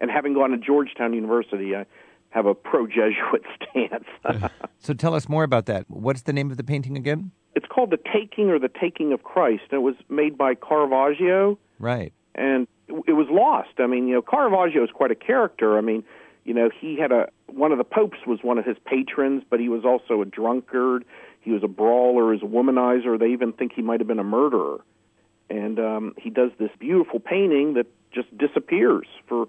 And 0.00 0.10
having 0.10 0.34
gone 0.34 0.50
to 0.50 0.56
Georgetown 0.56 1.12
University, 1.12 1.76
I 1.76 1.84
have 2.30 2.46
a 2.46 2.54
pro 2.54 2.86
Jesuit 2.86 3.44
stance. 3.70 4.04
So 4.82 4.94
tell 4.94 5.14
us 5.14 5.28
more 5.28 5.44
about 5.44 5.66
that. 5.66 5.84
What's 5.90 6.22
the 6.22 6.32
name 6.32 6.50
of 6.50 6.56
the 6.56 6.64
painting 6.64 6.96
again? 6.96 7.32
it's 7.54 7.66
called 7.66 7.90
The 7.90 7.98
Taking 7.98 8.48
or 8.48 8.58
The 8.58 8.70
Taking 8.80 9.12
of 9.12 9.24
Christ. 9.24 9.64
It 9.72 9.78
was 9.82 9.94
made 10.08 10.38
by 10.38 10.54
Caravaggio. 10.54 11.58
Right. 11.78 12.14
and 12.34 12.66
it 13.06 13.12
was 13.12 13.26
lost. 13.30 13.78
I 13.78 13.86
mean, 13.86 14.08
you 14.08 14.14
know, 14.14 14.22
Caravaggio 14.22 14.82
is 14.82 14.90
quite 14.90 15.10
a 15.10 15.14
character. 15.14 15.76
I 15.76 15.82
mean, 15.82 16.02
you 16.44 16.54
know, 16.54 16.70
he 16.80 16.96
had 16.98 17.12
a 17.12 17.28
one 17.46 17.72
of 17.72 17.78
the 17.78 17.84
popes 17.84 18.18
was 18.26 18.38
one 18.42 18.56
of 18.58 18.64
his 18.64 18.76
patrons, 18.86 19.42
but 19.50 19.60
he 19.60 19.68
was 19.68 19.84
also 19.84 20.22
a 20.22 20.24
drunkard. 20.24 21.04
He 21.40 21.52
was 21.52 21.62
a 21.62 21.68
brawler, 21.68 22.32
he 22.32 22.40
was 22.40 22.42
a 22.42 22.54
womanizer. 22.54 23.18
They 23.18 23.28
even 23.28 23.52
think 23.52 23.72
he 23.74 23.82
might 23.82 24.00
have 24.00 24.06
been 24.06 24.18
a 24.18 24.24
murderer. 24.24 24.80
And 25.48 25.78
um, 25.80 26.14
he 26.16 26.30
does 26.30 26.50
this 26.58 26.70
beautiful 26.78 27.18
painting 27.18 27.74
that 27.74 27.86
just 28.12 28.36
disappears 28.36 29.06
for 29.26 29.46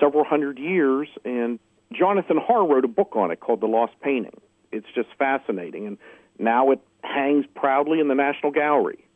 several 0.00 0.24
hundred 0.24 0.58
years. 0.58 1.08
And 1.24 1.58
Jonathan 1.92 2.38
Harr 2.38 2.66
wrote 2.66 2.84
a 2.84 2.88
book 2.88 3.12
on 3.14 3.30
it 3.30 3.40
called 3.40 3.60
The 3.60 3.66
Lost 3.66 3.92
Painting. 4.00 4.40
It's 4.72 4.86
just 4.94 5.08
fascinating, 5.16 5.86
and 5.86 5.98
now 6.38 6.72
it 6.72 6.80
hangs 7.04 7.44
proudly 7.54 8.00
in 8.00 8.08
the 8.08 8.14
National 8.14 8.50
Gallery. 8.50 9.06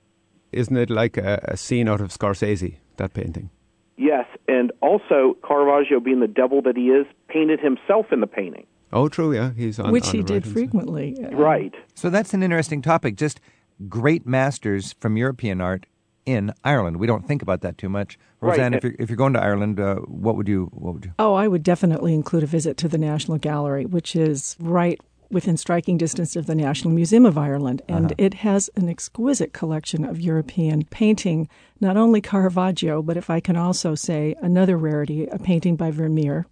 Isn't 0.52 0.76
it 0.76 0.88
like 0.88 1.16
a, 1.16 1.40
a 1.48 1.56
scene 1.56 1.88
out 1.88 2.00
of 2.00 2.10
Scorsese, 2.10 2.76
that 2.96 3.12
painting? 3.12 3.50
Yes, 3.96 4.26
and 4.46 4.70
also 4.80 5.36
Caravaggio, 5.46 5.98
being 5.98 6.20
the 6.20 6.28
devil 6.28 6.62
that 6.62 6.76
he 6.76 6.90
is, 6.90 7.06
painted 7.26 7.58
himself 7.58 8.12
in 8.12 8.20
the 8.20 8.28
painting. 8.28 8.66
Oh, 8.92 9.08
true, 9.08 9.34
yeah. 9.34 9.52
He's 9.56 9.78
on 9.78 9.92
which 9.92 10.06
on 10.08 10.12
he 10.14 10.18
did 10.22 10.30
right-hand 10.30 10.44
side. 10.46 10.52
frequently. 10.52 11.16
Uh, 11.24 11.36
Right. 11.36 11.74
So 11.94 12.10
that's 12.10 12.32
an 12.34 12.42
interesting 12.42 12.82
topic. 12.82 13.16
Just 13.16 13.40
great 13.88 14.26
masters 14.26 14.94
from 14.98 15.16
European 15.16 15.60
art 15.60 15.86
in 16.26 16.52
Ireland. 16.64 16.98
We 16.98 17.06
don't 17.06 17.26
think 17.26 17.42
about 17.42 17.60
that 17.62 17.78
too 17.78 17.88
much. 17.88 18.18
Right. 18.40 18.50
Roseanne, 18.50 18.74
if 18.74 18.84
you're, 18.84 18.94
if 18.98 19.08
you're 19.10 19.16
going 19.16 19.32
to 19.34 19.40
Ireland, 19.40 19.80
uh, 19.80 19.96
what 19.96 20.36
would 20.36 20.48
you 20.48 20.70
what 20.72 20.94
would 20.94 21.04
you 21.06 21.12
Oh, 21.18 21.34
I 21.34 21.48
would 21.48 21.62
definitely 21.62 22.14
include 22.14 22.42
a 22.42 22.46
visit 22.46 22.76
to 22.78 22.88
the 22.88 22.98
National 22.98 23.38
Gallery, 23.38 23.84
which 23.86 24.14
is 24.14 24.56
right 24.60 25.00
within 25.30 25.56
striking 25.56 25.98
distance 25.98 26.36
of 26.36 26.46
the 26.46 26.54
National 26.54 26.92
Museum 26.92 27.26
of 27.26 27.36
Ireland, 27.36 27.82
and 27.88 28.06
Uh-huh. 28.06 28.14
it 28.18 28.34
has 28.34 28.70
an 28.76 28.88
exquisite 28.88 29.52
collection 29.52 30.04
of 30.04 30.20
European 30.20 30.84
painting, 30.84 31.48
not 31.80 31.96
only 31.96 32.20
Caravaggio, 32.20 33.02
but 33.02 33.16
if 33.16 33.28
I 33.28 33.40
can 33.40 33.56
also 33.56 33.94
say 33.94 34.34
another 34.40 34.76
rarity, 34.78 35.26
a 35.26 35.38
painting 35.38 35.76
by 35.76 35.90
Vermeer. 35.90 36.46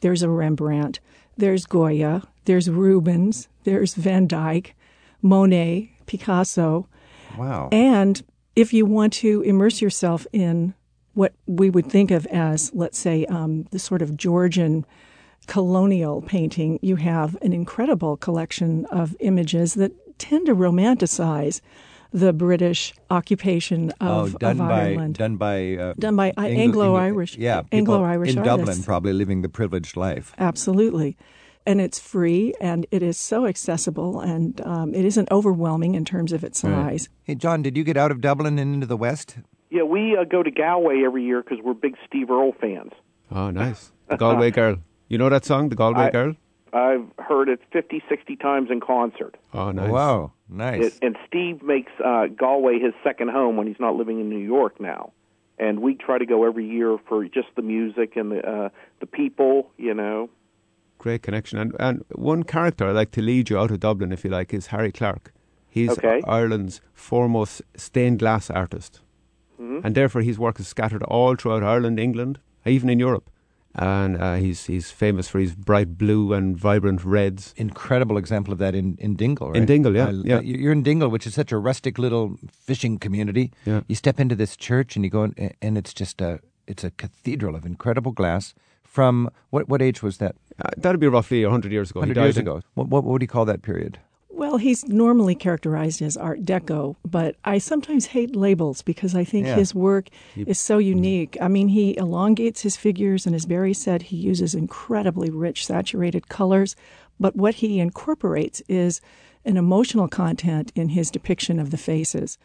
There's 0.00 0.22
a 0.22 0.28
Rembrandt, 0.30 1.00
there's 1.36 1.66
Goya, 1.66 2.22
there's 2.44 2.70
Rubens, 2.70 3.48
there's 3.64 3.94
Van 3.94 4.26
Dyck, 4.26 4.74
Monet, 5.22 5.90
Picasso, 6.06 6.86
Wow. 7.38 7.68
and 7.72 8.22
if 8.56 8.72
you 8.72 8.86
want 8.86 9.12
to 9.14 9.42
immerse 9.42 9.80
yourself 9.82 10.26
in 10.32 10.74
what 11.14 11.32
we 11.46 11.68
would 11.70 11.86
think 11.86 12.10
of 12.10 12.26
as, 12.26 12.70
let's 12.74 12.98
say, 12.98 13.24
um, 13.26 13.66
the 13.70 13.78
sort 13.78 14.02
of 14.02 14.16
Georgian 14.16 14.84
colonial 15.46 16.22
painting, 16.22 16.78
you 16.82 16.96
have 16.96 17.36
an 17.42 17.52
incredible 17.52 18.16
collection 18.16 18.86
of 18.86 19.16
images 19.20 19.74
that 19.74 19.92
tend 20.18 20.46
to 20.46 20.54
romanticize 20.54 21.60
the 22.12 22.32
British 22.32 22.92
occupation 23.10 23.92
oh, 24.00 24.22
of, 24.24 24.38
done 24.38 24.52
of 24.60 24.68
by 24.68 24.80
Ireland. 24.90 25.14
done 25.16 25.36
by 25.36 25.76
uh, 25.76 25.94
Done 25.98 26.16
by 26.16 26.28
Anglo- 26.36 26.96
Anglo-Irish- 26.96 27.36
yeah, 27.38 27.62
Anglo-Irish 27.70 28.34
in 28.36 28.42
Dublin, 28.42 28.82
probably 28.82 29.12
living 29.12 29.42
the 29.42 29.48
privileged 29.48 29.96
life. 29.96 30.34
Absolutely. 30.38 31.16
And 31.66 31.80
it's 31.80 32.00
free 32.00 32.52
and 32.60 32.86
it 32.90 33.02
is 33.02 33.16
so 33.16 33.46
accessible 33.46 34.20
and 34.20 34.60
um, 34.62 34.92
it 34.94 35.04
isn't 35.04 35.30
overwhelming 35.30 35.94
in 35.94 36.04
terms 36.04 36.32
of 36.32 36.42
its 36.42 36.64
Right. 36.64 36.72
size. 37.00 37.08
Hey, 37.22 37.34
John, 37.36 37.62
did 37.62 37.76
you 37.76 37.84
get 37.84 37.96
out 37.96 38.10
of 38.10 38.20
Dublin 38.20 38.58
and 38.58 38.74
into 38.74 38.86
the 38.86 38.96
West? 38.96 39.36
Yeah, 39.70 39.82
we 39.84 40.16
uh, 40.16 40.24
go 40.24 40.42
to 40.42 40.50
Galway 40.50 41.02
every 41.04 41.22
year 41.24 41.42
because 41.42 41.58
we're 41.62 41.74
big 41.74 41.94
Steve 42.08 42.28
Earle 42.30 42.54
fans. 42.60 42.90
Oh, 43.30 43.50
nice. 43.50 43.92
Galway 44.16 44.50
Girl. 44.60 44.78
You 45.10 45.18
know 45.18 45.28
that 45.28 45.44
song, 45.44 45.68
The 45.68 45.76
Galway 45.76 46.04
I- 46.04 46.10
Girl? 46.10 46.34
I've 46.72 47.04
heard 47.18 47.48
it 47.48 47.58
50, 47.72 48.00
60 48.08 48.36
times 48.36 48.70
in 48.70 48.78
concert. 48.80 49.36
Oh, 49.52 49.72
nice. 49.72 49.90
Wow, 49.90 50.32
nice. 50.48 50.84
It, 50.84 50.98
and 51.02 51.16
Steve 51.26 51.64
makes 51.64 51.90
uh, 52.02 52.26
Galway 52.28 52.78
his 52.78 52.94
second 53.02 53.30
home 53.30 53.56
when 53.56 53.66
he's 53.66 53.80
not 53.80 53.96
living 53.96 54.20
in 54.20 54.28
New 54.28 54.38
York 54.38 54.80
now. 54.80 55.12
And 55.58 55.80
we 55.80 55.96
try 55.96 56.18
to 56.18 56.24
go 56.24 56.44
every 56.46 56.64
year 56.66 56.96
for 57.08 57.24
just 57.24 57.48
the 57.56 57.62
music 57.62 58.14
and 58.16 58.30
the 58.30 58.48
uh, 58.48 58.68
the 59.00 59.06
people, 59.06 59.68
you 59.78 59.92
know. 59.92 60.30
Great 60.98 61.22
connection. 61.22 61.58
And, 61.58 61.74
and 61.80 62.04
one 62.14 62.44
character 62.44 62.86
I'd 62.86 62.92
like 62.94 63.10
to 63.12 63.20
lead 63.22 63.50
you 63.50 63.58
out 63.58 63.72
of 63.72 63.80
Dublin, 63.80 64.12
if 64.12 64.22
you 64.24 64.30
like, 64.30 64.54
is 64.54 64.68
Harry 64.68 64.92
Clarke. 64.92 65.32
He's 65.68 65.90
Okay. 65.90 66.22
Ireland's 66.26 66.80
foremost 66.94 67.62
stained 67.76 68.20
glass 68.20 68.48
artist. 68.48 69.00
Mhm. 69.60 69.84
And 69.84 69.94
therefore, 69.96 70.22
his 70.22 70.38
work 70.38 70.60
is 70.60 70.68
scattered 70.68 71.02
all 71.02 71.34
throughout 71.34 71.62
Ireland, 71.64 71.98
England, 71.98 72.38
even 72.64 72.88
in 72.88 73.00
Europe. 73.00 73.28
And 73.74 74.20
uh, 74.20 74.34
he's, 74.34 74.64
he's 74.66 74.90
famous 74.90 75.28
for 75.28 75.38
his 75.38 75.54
bright 75.54 75.96
blue 75.96 76.32
and 76.32 76.56
vibrant 76.56 77.04
reds. 77.04 77.54
Incredible 77.56 78.16
example 78.18 78.52
of 78.52 78.58
that 78.58 78.74
in, 78.74 78.96
in 78.98 79.14
Dingle, 79.14 79.48
right? 79.50 79.56
In 79.56 79.64
Dingle, 79.66 79.94
yeah, 79.94 80.08
I- 80.08 80.22
yeah. 80.24 80.40
You're 80.40 80.72
in 80.72 80.82
Dingle, 80.82 81.08
which 81.08 81.26
is 81.26 81.34
such 81.34 81.52
a 81.52 81.58
rustic 81.58 81.96
little 81.98 82.36
fishing 82.50 82.98
community. 82.98 83.52
Yeah. 83.64 83.82
You 83.86 83.94
step 83.94 84.18
into 84.18 84.34
this 84.34 84.56
church 84.56 84.96
and 84.96 85.04
you 85.04 85.10
go, 85.10 85.22
in, 85.24 85.54
and 85.62 85.78
it's 85.78 85.94
just 85.94 86.20
a 86.20 86.40
it's 86.66 86.84
a 86.84 86.90
cathedral 86.90 87.54
of 87.54 87.64
incredible 87.64 88.12
glass. 88.12 88.54
From 88.82 89.30
what 89.50 89.68
what 89.68 89.80
age 89.80 90.02
was 90.02 90.18
that? 90.18 90.34
Uh, 90.58 90.70
that'd 90.76 91.00
be 91.00 91.06
roughly 91.06 91.44
100 91.44 91.70
years 91.70 91.90
ago. 91.92 92.00
Hundred 92.00 92.16
years 92.16 92.36
in- 92.36 92.42
ago. 92.42 92.62
What, 92.74 92.88
what 92.88 93.04
what 93.04 93.12
would 93.12 93.22
you 93.22 93.28
call 93.28 93.44
that 93.44 93.62
period? 93.62 93.98
Well, 94.32 94.56
he's 94.56 94.86
normally 94.86 95.34
characterized 95.34 96.00
as 96.00 96.16
Art 96.16 96.44
Deco, 96.44 96.96
but 97.04 97.36
I 97.44 97.58
sometimes 97.58 98.06
hate 98.06 98.34
labels 98.34 98.80
because 98.80 99.14
I 99.14 99.24
think 99.24 99.46
Yeah. 99.46 99.56
his 99.56 99.74
work 99.74 100.08
is 100.36 100.58
so 100.58 100.78
mm-hmm. 100.78 100.88
unique. 100.88 101.36
I 101.40 101.48
mean, 101.48 101.68
he 101.68 101.96
elongates 101.96 102.62
his 102.62 102.76
figures, 102.76 103.26
and 103.26 103.34
as 103.34 103.44
Barry 103.44 103.74
said, 103.74 104.02
he 104.02 104.16
uses 104.16 104.54
incredibly 104.54 105.30
rich, 105.30 105.66
saturated 105.66 106.28
colors. 106.28 106.76
But 107.18 107.36
what 107.36 107.56
he 107.56 107.80
incorporates 107.80 108.62
is 108.68 109.00
an 109.44 109.56
emotional 109.56 110.08
content 110.08 110.72
in 110.74 110.90
his 110.90 111.10
depiction 111.10 111.58
of 111.58 111.70
the 111.70 111.76
faces. 111.76 112.38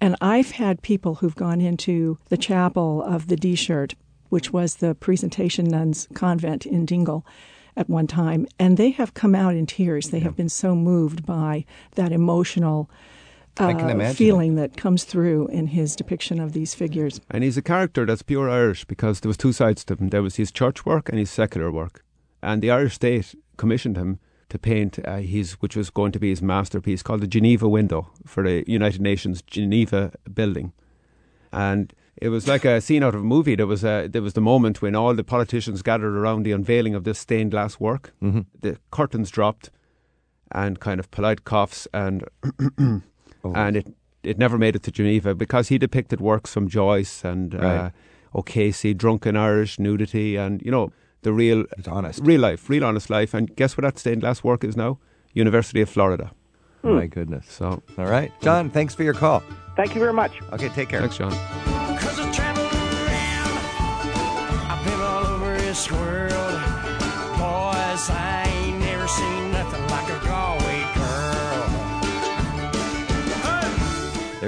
And 0.00 0.16
I've 0.20 0.52
had 0.52 0.82
people 0.82 1.16
who've 1.16 1.34
gone 1.34 1.60
into 1.60 2.18
the 2.28 2.36
chapel 2.36 3.02
of 3.02 3.28
the 3.28 3.36
Díseart, 3.36 3.94
which 4.30 4.52
was 4.52 4.76
the 4.76 4.94
presentation 4.94 5.66
nuns 5.66 6.08
convent 6.14 6.66
in 6.66 6.86
Dingle 6.86 7.26
at 7.76 7.88
one 7.88 8.06
time, 8.06 8.46
and 8.58 8.76
they 8.76 8.90
have 8.90 9.14
come 9.14 9.34
out 9.34 9.54
in 9.54 9.66
tears. 9.66 10.10
They 10.10 10.20
have 10.20 10.36
been 10.36 10.48
so 10.48 10.74
moved 10.74 11.24
by 11.24 11.64
that 11.94 12.12
emotional 12.12 12.90
uh, 13.58 14.12
feeling 14.12 14.54
that 14.56 14.76
comes 14.76 15.04
through 15.04 15.48
in 15.48 15.68
his 15.68 15.94
depiction 15.96 16.40
of 16.40 16.52
these 16.52 16.74
figures. 16.74 17.20
And 17.30 17.44
he's 17.44 17.56
a 17.56 17.62
character 17.62 18.06
that's 18.06 18.22
pure 18.22 18.48
Irish 18.48 18.84
because 18.84 19.20
there 19.20 19.28
was 19.28 19.36
two 19.36 19.52
sides 19.52 19.84
to 19.84 19.94
him. 19.94 20.08
There 20.08 20.22
was 20.22 20.36
his 20.36 20.50
church 20.50 20.86
work 20.86 21.08
and 21.08 21.18
his 21.18 21.30
secular 21.30 21.70
work. 21.70 22.04
And 22.42 22.62
the 22.62 22.70
Irish 22.70 22.94
state 22.94 23.34
commissioned 23.56 23.96
him 23.96 24.18
to 24.48 24.58
paint 24.58 24.98
uh, 25.04 25.16
his, 25.18 25.52
which 25.54 25.76
was 25.76 25.90
going 25.90 26.12
to 26.12 26.18
be 26.18 26.30
his 26.30 26.42
masterpiece 26.42 27.02
called 27.02 27.20
the 27.20 27.26
Geneva 27.26 27.68
Window 27.68 28.10
for 28.26 28.42
the 28.42 28.64
United 28.66 29.00
Nations 29.00 29.42
Geneva 29.42 30.12
building. 30.32 30.72
And 31.52 31.92
it 32.16 32.28
was 32.28 32.46
like 32.46 32.64
a 32.64 32.80
scene 32.80 33.02
out 33.02 33.14
of 33.14 33.20
a 33.22 33.24
movie. 33.24 33.54
There 33.56 33.66
was 33.66 33.84
a, 33.84 34.06
there 34.08 34.22
was 34.22 34.34
the 34.34 34.40
moment 34.40 34.82
when 34.82 34.94
all 34.94 35.14
the 35.14 35.24
politicians 35.24 35.82
gathered 35.82 36.14
around 36.16 36.42
the 36.44 36.52
unveiling 36.52 36.94
of 36.94 37.04
this 37.04 37.18
stained 37.18 37.50
glass 37.52 37.80
work. 37.80 38.12
Mm-hmm. 38.22 38.40
The 38.60 38.78
curtains 38.90 39.30
dropped, 39.30 39.70
and 40.50 40.78
kind 40.80 41.00
of 41.00 41.10
polite 41.10 41.44
coughs, 41.44 41.88
and 41.92 42.24
Oh. 43.44 43.52
and 43.54 43.76
it 43.76 43.88
it 44.22 44.38
never 44.38 44.56
made 44.56 44.76
it 44.76 44.84
to 44.84 44.92
Geneva 44.92 45.34
because 45.34 45.66
he 45.68 45.76
depicted 45.78 46.20
works 46.20 46.52
from 46.52 46.68
Joyce 46.68 47.24
and 47.24 47.54
uh, 47.56 47.90
O'Casey, 48.36 48.94
drunken 48.94 49.36
Irish 49.36 49.80
nudity, 49.80 50.36
and 50.36 50.62
you 50.62 50.70
know 50.70 50.92
the 51.22 51.32
real 51.32 51.64
It's 51.76 51.88
honest. 51.88 52.20
real 52.22 52.40
life, 52.40 52.70
real 52.70 52.84
honest 52.84 53.10
life. 53.10 53.34
And 53.34 53.54
guess 53.56 53.76
what 53.76 53.82
that 53.82 53.98
stained 53.98 54.20
glass 54.20 54.44
work 54.44 54.62
is 54.62 54.76
now? 54.76 54.98
University 55.34 55.80
of 55.80 55.88
Florida. 55.88 56.30
My 56.84 57.06
goodness. 57.06 57.46
So 57.48 57.82
All 57.98 58.06
right, 58.06 58.30
John. 58.42 58.70
Thanks 58.70 58.94
for 58.94 59.02
your 59.02 59.14
call. 59.14 59.42
Thank 59.76 59.94
you 59.94 60.00
very 60.00 60.12
much. 60.12 60.32
Okay, 60.52 60.68
take 60.68 60.88
care. 60.88 61.00
thanks, 61.00 61.16
John. 61.16 61.71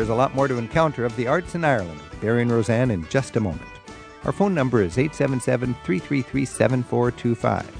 There's 0.04 0.12
a 0.12 0.14
lot 0.14 0.34
more 0.34 0.48
to 0.48 0.58
encounter 0.58 1.06
of 1.06 1.16
the 1.16 1.26
arts 1.26 1.54
in 1.54 1.64
Ireland 1.64 1.98
Barry 2.20 2.42
and 2.42 2.52
Roseanne 2.52 2.90
in 2.90 3.08
just 3.08 3.36
a 3.36 3.40
moment. 3.40 3.62
Our 4.26 4.32
phone 4.32 4.54
number 4.54 4.82
is 4.82 4.98
877 4.98 5.72
333 5.82 6.44
7425. 6.44 7.76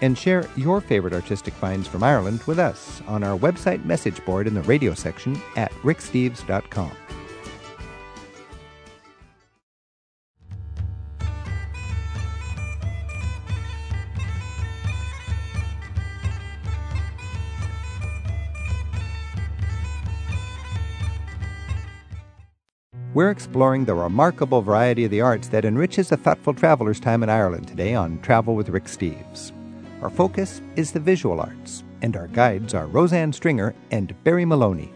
And 0.00 0.16
share 0.16 0.48
your 0.54 0.80
favorite 0.80 1.12
artistic 1.12 1.52
finds 1.54 1.88
from 1.88 2.04
Ireland 2.04 2.40
with 2.46 2.60
us 2.60 3.02
on 3.08 3.24
our 3.24 3.36
website 3.36 3.84
message 3.84 4.24
board 4.24 4.46
in 4.46 4.54
the 4.54 4.62
radio 4.62 4.94
section 4.94 5.42
at 5.56 5.72
ricksteves.com. 5.82 6.92
We're 23.16 23.30
exploring 23.30 23.86
the 23.86 23.94
remarkable 23.94 24.60
variety 24.60 25.06
of 25.06 25.10
the 25.10 25.22
arts 25.22 25.48
that 25.48 25.64
enriches 25.64 26.12
a 26.12 26.18
thoughtful 26.18 26.52
traveler's 26.52 27.00
time 27.00 27.22
in 27.22 27.30
Ireland 27.30 27.66
today 27.66 27.94
on 27.94 28.20
Travel 28.20 28.54
with 28.54 28.68
Rick 28.68 28.84
Steves. 28.84 29.52
Our 30.02 30.10
focus 30.10 30.60
is 30.76 30.92
the 30.92 31.00
visual 31.00 31.40
arts, 31.40 31.82
and 32.02 32.14
our 32.14 32.26
guides 32.26 32.74
are 32.74 32.86
Roseanne 32.86 33.32
Stringer 33.32 33.74
and 33.90 34.14
Barry 34.22 34.44
Maloney. 34.44 34.92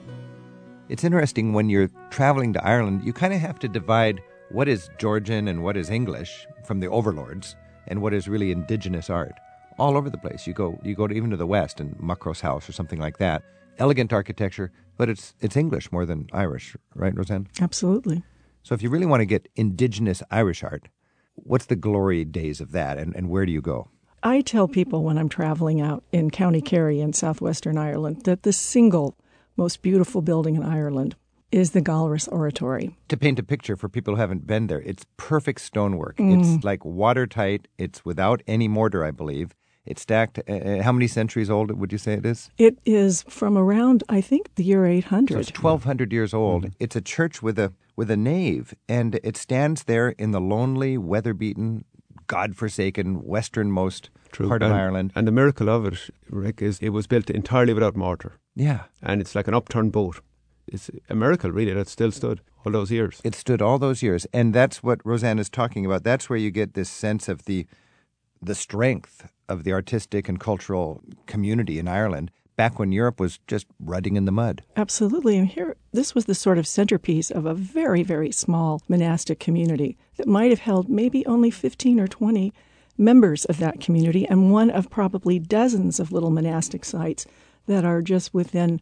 It's 0.91 1.03
interesting 1.03 1.55
when 1.55 1.71
you're 1.71 1.89
traveling 2.11 2.53
to 2.53 2.63
Ireland, 2.63 3.05
you 3.05 3.15
kind 3.15 3.33
of 3.33 3.41
have 3.41 3.59
to 3.61 3.69
divide 3.69 4.21
what 4.51 4.69
is 4.69 4.91
Georgian 4.99 5.49
and 5.49 5.65
what 5.65 5.79
is 5.79 5.89
English 5.89 6.47
from 6.67 6.81
the 6.81 6.89
overlords 6.89 7.57
and 7.87 8.03
what 8.03 8.13
is 8.13 8.29
really 8.29 8.53
indigenous 8.53 9.09
art. 9.09 9.33
All 9.79 9.97
over 9.97 10.11
the 10.11 10.19
place. 10.19 10.47
You 10.47 10.53
go 10.53 10.79
you 10.85 10.95
go 10.95 11.07
to, 11.07 11.15
even 11.15 11.31
to 11.31 11.39
the 11.39 11.47
west 11.47 11.81
and 11.81 11.97
Muckross 11.97 12.43
House 12.43 12.69
or 12.69 12.73
something 12.73 13.01
like 13.01 13.17
that. 13.17 13.43
Elegant 13.79 14.13
architecture, 14.13 14.73
but 15.01 15.09
it's 15.09 15.35
it's 15.41 15.57
English 15.57 15.91
more 15.91 16.05
than 16.05 16.29
Irish, 16.31 16.77
right, 16.95 17.17
Roseanne? 17.17 17.49
Absolutely. 17.59 18.23
So 18.63 18.75
if 18.75 18.83
you 18.83 18.91
really 18.91 19.07
want 19.07 19.23
to 19.23 19.25
get 19.25 19.49
indigenous 19.57 20.23
Irish 20.31 20.63
art, 20.63 20.89
what's 21.37 21.65
the 21.65 21.75
glory 21.75 22.23
days 22.27 22.61
of 22.61 22.73
that 22.73 22.99
and, 22.99 23.17
and 23.17 23.31
where 23.31 23.47
do 23.47 23.53
you 23.53 23.63
go? 23.63 23.89
I 24.23 24.43
tell 24.43 24.69
people 24.69 25.03
when 25.03 25.17
I'm 25.17 25.31
traveling 25.31 25.81
out 25.81 26.05
in 26.13 26.31
County 26.31 26.61
Kerry 26.61 27.01
in 27.01 27.15
southwestern 27.15 27.79
Ireland 27.79 28.25
that 28.25 28.43
the 28.43 28.53
single 28.53 29.17
most 29.57 29.81
beautiful 29.81 30.21
building 30.21 30.55
in 30.55 30.63
Ireland 30.63 31.17
is 31.51 31.71
the 31.71 31.81
Gallarus 31.81 32.29
Oratory. 32.29 32.95
To 33.09 33.17
paint 33.17 33.39
a 33.39 33.43
picture 33.43 33.77
for 33.77 33.89
people 33.89 34.17
who 34.17 34.21
haven't 34.21 34.47
been 34.47 34.67
there, 34.67 34.83
it's 34.83 35.07
perfect 35.17 35.63
stonework. 35.63 36.19
Mm. 36.19 36.57
It's 36.57 36.63
like 36.63 36.85
watertight. 36.85 37.69
It's 37.79 38.05
without 38.05 38.43
any 38.47 38.69
mortar, 38.69 39.03
I 39.03 39.13
believe. 39.13 39.55
It's 39.87 40.03
stacked. 40.03 40.39
Uh, 40.49 40.53
uh, 40.53 40.83
how 40.83 40.93
many 40.93 41.07
centuries 41.07 41.51
old 41.51 41.71
would 41.73 41.93
you 41.93 41.99
say 41.99 42.15
it 42.15 42.27
is? 42.27 42.51
It 42.59 42.79
is 42.85 43.23
from 43.29 43.57
around, 43.57 44.05
I 44.09 44.21
think, 44.21 44.55
the 44.55 44.65
year 44.65 44.85
800. 44.87 45.35
So 45.35 45.41
it's 45.41 45.51
twelve 45.51 45.85
hundred 45.85 46.13
years 46.13 46.35
old. 46.35 46.71
It's 46.79 46.97
a 46.97 47.01
church 47.01 47.43
with 47.43 47.59
a 47.59 47.73
with 47.97 48.11
a 48.11 48.17
nave, 48.17 48.75
and 48.89 49.21
it 49.23 49.37
stands 49.37 49.85
there 49.85 50.11
in 50.11 50.31
the 50.31 50.41
lonely, 50.41 50.97
weather-beaten 50.97 51.85
God-forsaken 52.29 53.25
westernmost 53.25 54.09
True. 54.31 54.49
part 54.49 54.63
of 54.63 54.71
and, 54.71 54.81
Ireland. 54.81 55.13
And 55.15 55.27
the 55.27 55.33
miracle 55.33 55.69
of 55.69 55.85
it, 55.85 56.11
Rick, 56.31 56.63
is 56.63 56.79
it 56.79 56.91
was 56.91 57.07
built 57.07 57.29
entirely 57.29 57.75
without 57.75 57.97
mortar. 57.97 58.35
Yeah. 58.55 58.85
And 59.03 59.21
it's 59.21 59.35
like 59.35 59.49
an 59.49 59.55
upturned 59.55 59.93
boat. 59.93 60.21
It's 60.67 60.91
a 61.09 61.15
miracle, 61.15 61.51
really, 61.51 61.75
that 61.75 61.89
still 61.89 62.13
stood 62.13 62.41
all 62.65 62.73
those 62.73 62.93
years. 62.93 63.21
It 63.25 63.35
stood 63.35 63.61
all 63.61 63.79
those 63.79 64.03
years. 64.03 64.27
And 64.33 64.55
that's 64.55 64.83
what 64.83 65.05
Roseanne 65.05 65.41
is 65.41 65.51
talking 65.51 65.85
about. 65.85 66.05
That's 66.05 66.31
where 66.31 66.39
you 66.39 66.51
get 66.51 66.75
this 66.75 66.89
sense 66.89 67.29
of 67.29 67.45
the 67.47 67.67
the 68.43 68.55
strength 68.55 69.29
of 69.51 69.65
the 69.65 69.73
artistic 69.73 70.29
and 70.29 70.41
cultural 70.41 71.03
community 71.27 71.79
in 71.79 71.89
Ireland 71.89 72.31
back 72.57 72.79
when 72.79 72.93
Europe 72.93 73.19
was 73.19 73.39
just 73.47 73.67
rutting 73.79 74.17
in 74.17 74.27
the 74.27 74.33
mud. 74.33 74.63
Absolutely. 74.77 75.39
And 75.39 75.49
here, 75.49 75.77
this 75.93 76.15
was 76.15 76.27
the 76.27 76.35
sort 76.35 76.59
of 76.59 76.67
centerpiece 76.67 77.31
of 77.31 77.47
a 77.47 77.55
very, 77.55 78.03
very 78.03 78.31
small 78.31 78.83
monastic 78.87 79.41
community 79.41 79.97
that 80.17 80.27
might 80.27 80.51
have 80.51 80.61
held 80.61 80.89
maybe 80.89 81.25
only 81.27 81.51
15 81.51 81.99
or 81.99 82.07
20 82.07 82.53
members 82.99 83.47
of 83.47 83.59
that 83.59 83.81
community 83.81 84.27
and 84.29 84.53
one 84.53 84.71
of 84.71 84.91
probably 84.91 85.39
dozens 85.39 85.99
of 85.99 86.13
little 86.13 86.31
monastic 86.31 86.85
sites 86.85 87.27
that 87.67 87.85
are 87.85 88.03
just 88.03 88.35
within 88.35 88.81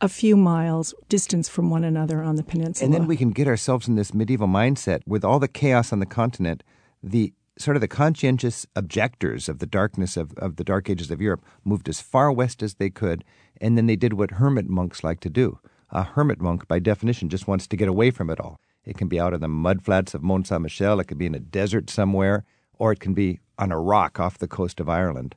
a 0.00 0.08
few 0.08 0.36
miles 0.36 0.94
distance 1.08 1.48
from 1.48 1.70
one 1.70 1.84
another 1.84 2.22
on 2.22 2.36
the 2.36 2.42
peninsula. 2.42 2.86
And 2.86 2.94
then 2.94 3.06
we 3.06 3.16
can 3.16 3.30
get 3.30 3.46
ourselves 3.46 3.88
in 3.88 3.96
this 3.96 4.14
medieval 4.14 4.48
mindset 4.48 5.00
with 5.06 5.24
all 5.24 5.38
the 5.38 5.48
chaos 5.48 5.92
on 5.92 5.98
the 5.98 6.06
continent, 6.06 6.62
the 7.02 7.32
sort 7.58 7.76
of 7.76 7.80
the 7.80 7.88
conscientious 7.88 8.66
objectors 8.76 9.48
of 9.48 9.58
the 9.58 9.66
darkness 9.66 10.16
of, 10.16 10.32
of 10.38 10.56
the 10.56 10.64
dark 10.64 10.88
ages 10.88 11.10
of 11.10 11.20
Europe 11.20 11.44
moved 11.64 11.88
as 11.88 12.00
far 12.00 12.30
west 12.32 12.62
as 12.62 12.74
they 12.74 12.90
could, 12.90 13.24
and 13.60 13.76
then 13.76 13.86
they 13.86 13.96
did 13.96 14.12
what 14.14 14.32
hermit 14.32 14.68
monks 14.68 15.02
like 15.02 15.20
to 15.20 15.30
do. 15.30 15.58
A 15.90 16.02
hermit 16.02 16.40
monk, 16.40 16.68
by 16.68 16.78
definition, 16.78 17.28
just 17.28 17.48
wants 17.48 17.66
to 17.66 17.76
get 17.76 17.88
away 17.88 18.10
from 18.10 18.30
it 18.30 18.40
all. 18.40 18.60
It 18.84 18.96
can 18.96 19.08
be 19.08 19.18
out 19.20 19.34
in 19.34 19.40
the 19.40 19.48
mudflats 19.48 20.14
of 20.14 20.22
Mont 20.22 20.46
Saint 20.46 20.62
Michel, 20.62 21.00
it 21.00 21.04
could 21.04 21.18
be 21.18 21.26
in 21.26 21.34
a 21.34 21.40
desert 21.40 21.90
somewhere, 21.90 22.44
or 22.78 22.92
it 22.92 23.00
can 23.00 23.14
be 23.14 23.40
on 23.58 23.72
a 23.72 23.80
rock 23.80 24.20
off 24.20 24.38
the 24.38 24.48
coast 24.48 24.80
of 24.80 24.88
Ireland. 24.88 25.34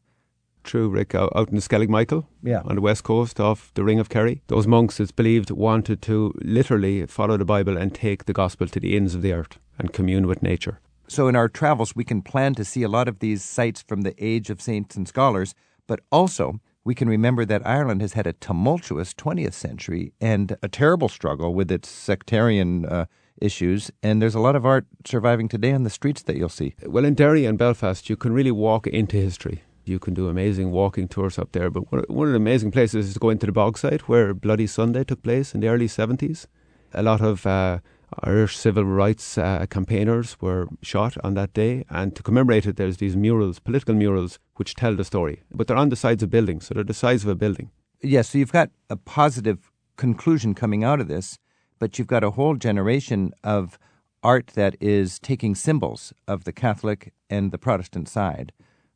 True, 0.63 0.89
Rick, 0.89 1.15
out 1.15 1.49
in 1.49 1.55
the 1.55 1.61
Skellig 1.61 1.89
Michael, 1.89 2.27
Yeah. 2.43 2.61
on 2.65 2.75
the 2.75 2.81
west 2.81 3.03
coast 3.03 3.39
off 3.39 3.71
the 3.73 3.83
Ring 3.83 3.99
of 3.99 4.09
Kerry. 4.09 4.43
Those 4.47 4.67
monks, 4.67 4.99
it's 4.99 5.11
believed, 5.11 5.49
wanted 5.49 6.03
to 6.03 6.33
literally 6.39 7.05
follow 7.07 7.35
the 7.35 7.45
Bible 7.45 7.77
and 7.77 7.95
take 7.95 8.25
the 8.25 8.33
gospel 8.33 8.67
to 8.67 8.79
the 8.79 8.95
ends 8.95 9.15
of 9.15 9.23
the 9.23 9.33
earth 9.33 9.57
and 9.79 9.91
commune 9.91 10.27
with 10.27 10.43
nature. 10.43 10.79
So 11.11 11.27
in 11.27 11.35
our 11.35 11.49
travels, 11.49 11.93
we 11.93 12.05
can 12.05 12.21
plan 12.21 12.55
to 12.55 12.63
see 12.63 12.83
a 12.83 12.87
lot 12.87 13.09
of 13.09 13.19
these 13.19 13.43
sites 13.43 13.81
from 13.85 14.03
the 14.03 14.15
age 14.17 14.49
of 14.49 14.61
saints 14.61 14.95
and 14.95 15.05
scholars, 15.05 15.53
but 15.85 15.99
also 16.09 16.61
we 16.85 16.95
can 16.95 17.09
remember 17.09 17.43
that 17.43 17.67
Ireland 17.67 17.99
has 17.99 18.13
had 18.13 18.27
a 18.27 18.31
tumultuous 18.31 19.13
20th 19.13 19.51
century 19.51 20.13
and 20.21 20.55
a 20.63 20.69
terrible 20.69 21.09
struggle 21.09 21.53
with 21.53 21.69
its 21.69 21.89
sectarian 21.89 22.85
uh, 22.85 23.07
issues. 23.41 23.91
And 24.01 24.21
there's 24.21 24.35
a 24.35 24.39
lot 24.39 24.55
of 24.55 24.65
art 24.65 24.85
surviving 25.05 25.49
today 25.49 25.73
on 25.73 25.83
the 25.83 25.89
streets 25.89 26.23
that 26.23 26.37
you'll 26.37 26.47
see. 26.47 26.75
Well, 26.85 27.03
in 27.03 27.13
Derry 27.13 27.43
and 27.43 27.57
Belfast, 27.57 28.09
you 28.09 28.15
can 28.15 28.31
really 28.31 28.51
walk 28.51 28.87
into 28.87 29.17
history. 29.17 29.63
You 29.83 29.99
can 29.99 30.13
do 30.13 30.29
amazing 30.29 30.71
walking 30.71 31.09
tours 31.09 31.37
up 31.37 31.51
there. 31.51 31.69
But 31.69 31.89
one 32.09 32.27
of 32.29 32.31
the 32.31 32.37
amazing 32.37 32.71
places 32.71 33.07
is 33.07 33.13
to 33.15 33.19
go 33.19 33.31
into 33.31 33.47
the 33.47 33.51
Bogside, 33.51 34.03
where 34.03 34.33
Bloody 34.33 34.65
Sunday 34.65 35.03
took 35.03 35.23
place 35.23 35.53
in 35.53 35.59
the 35.59 35.67
early 35.67 35.89
70s. 35.89 36.45
A 36.93 37.03
lot 37.03 37.19
of 37.19 37.45
uh, 37.45 37.79
Irish 38.19 38.57
civil 38.57 38.83
rights 38.83 39.37
uh, 39.37 39.65
campaigners 39.69 40.39
were 40.41 40.67
shot 40.81 41.15
on 41.23 41.33
that 41.35 41.53
day. 41.53 41.85
And 41.89 42.15
to 42.15 42.23
commemorate 42.23 42.65
it, 42.65 42.75
there's 42.75 42.97
these 42.97 43.15
murals, 43.15 43.59
political 43.59 43.95
murals, 43.95 44.39
which 44.55 44.75
tell 44.75 44.95
the 44.95 45.03
story. 45.03 45.43
But 45.51 45.67
they're 45.67 45.77
on 45.77 45.89
the 45.89 45.95
sides 45.95 46.23
of 46.23 46.29
buildings, 46.29 46.67
so 46.67 46.73
they're 46.73 46.83
the 46.83 46.93
size 46.93 47.23
of 47.23 47.29
a 47.29 47.35
building. 47.35 47.71
Yes, 48.01 48.29
so 48.29 48.37
you've 48.37 48.51
got 48.51 48.69
a 48.89 48.95
positive 48.95 49.71
conclusion 49.95 50.55
coming 50.55 50.83
out 50.83 50.99
of 50.99 51.07
this, 51.07 51.37
but 51.79 51.97
you've 51.97 52.07
got 52.07 52.23
a 52.23 52.31
whole 52.31 52.55
generation 52.55 53.31
of 53.43 53.77
art 54.23 54.47
that 54.55 54.75
is 54.79 55.19
taking 55.19 55.55
symbols 55.55 56.13
of 56.27 56.43
the 56.43 56.53
Catholic 56.53 57.13
and 57.29 57.51
the 57.51 57.57
Protestant 57.57 58.07
side. 58.07 58.51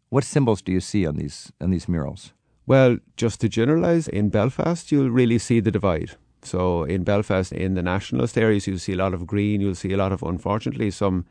What 0.10 0.24
symbols 0.24 0.62
do 0.62 0.72
you 0.72 0.82
see 0.82 1.06
on 1.06 1.16
these 1.16 1.52
on 1.60 1.72
these 1.72 1.88
murals? 1.88 2.34
Well, 2.68 2.98
just 3.16 3.42
to 3.42 3.50
generalise, 3.50 4.08
in 4.08 4.30
Belfast, 4.30 4.92
you'll 4.92 5.12
really 5.12 5.38
see 5.38 5.60
the 5.60 5.72
divide. 5.72 6.16
So 6.46 6.84
in 6.84 7.04
Belfast, 7.04 7.52
in 7.52 7.74
the 7.74 7.82
nationalist 7.84 8.38
areas, 8.38 8.68
you'll 8.68 8.80
see 8.80 8.94
a 8.94 8.98
lot 8.98 9.14
of 9.14 9.26
green. 9.28 9.62
You'll 9.62 9.76
see 9.76 9.94
a 9.94 9.98
lot 9.98 10.12
of, 10.12 10.22
unfortunately, 10.24 10.92
some 10.92 11.26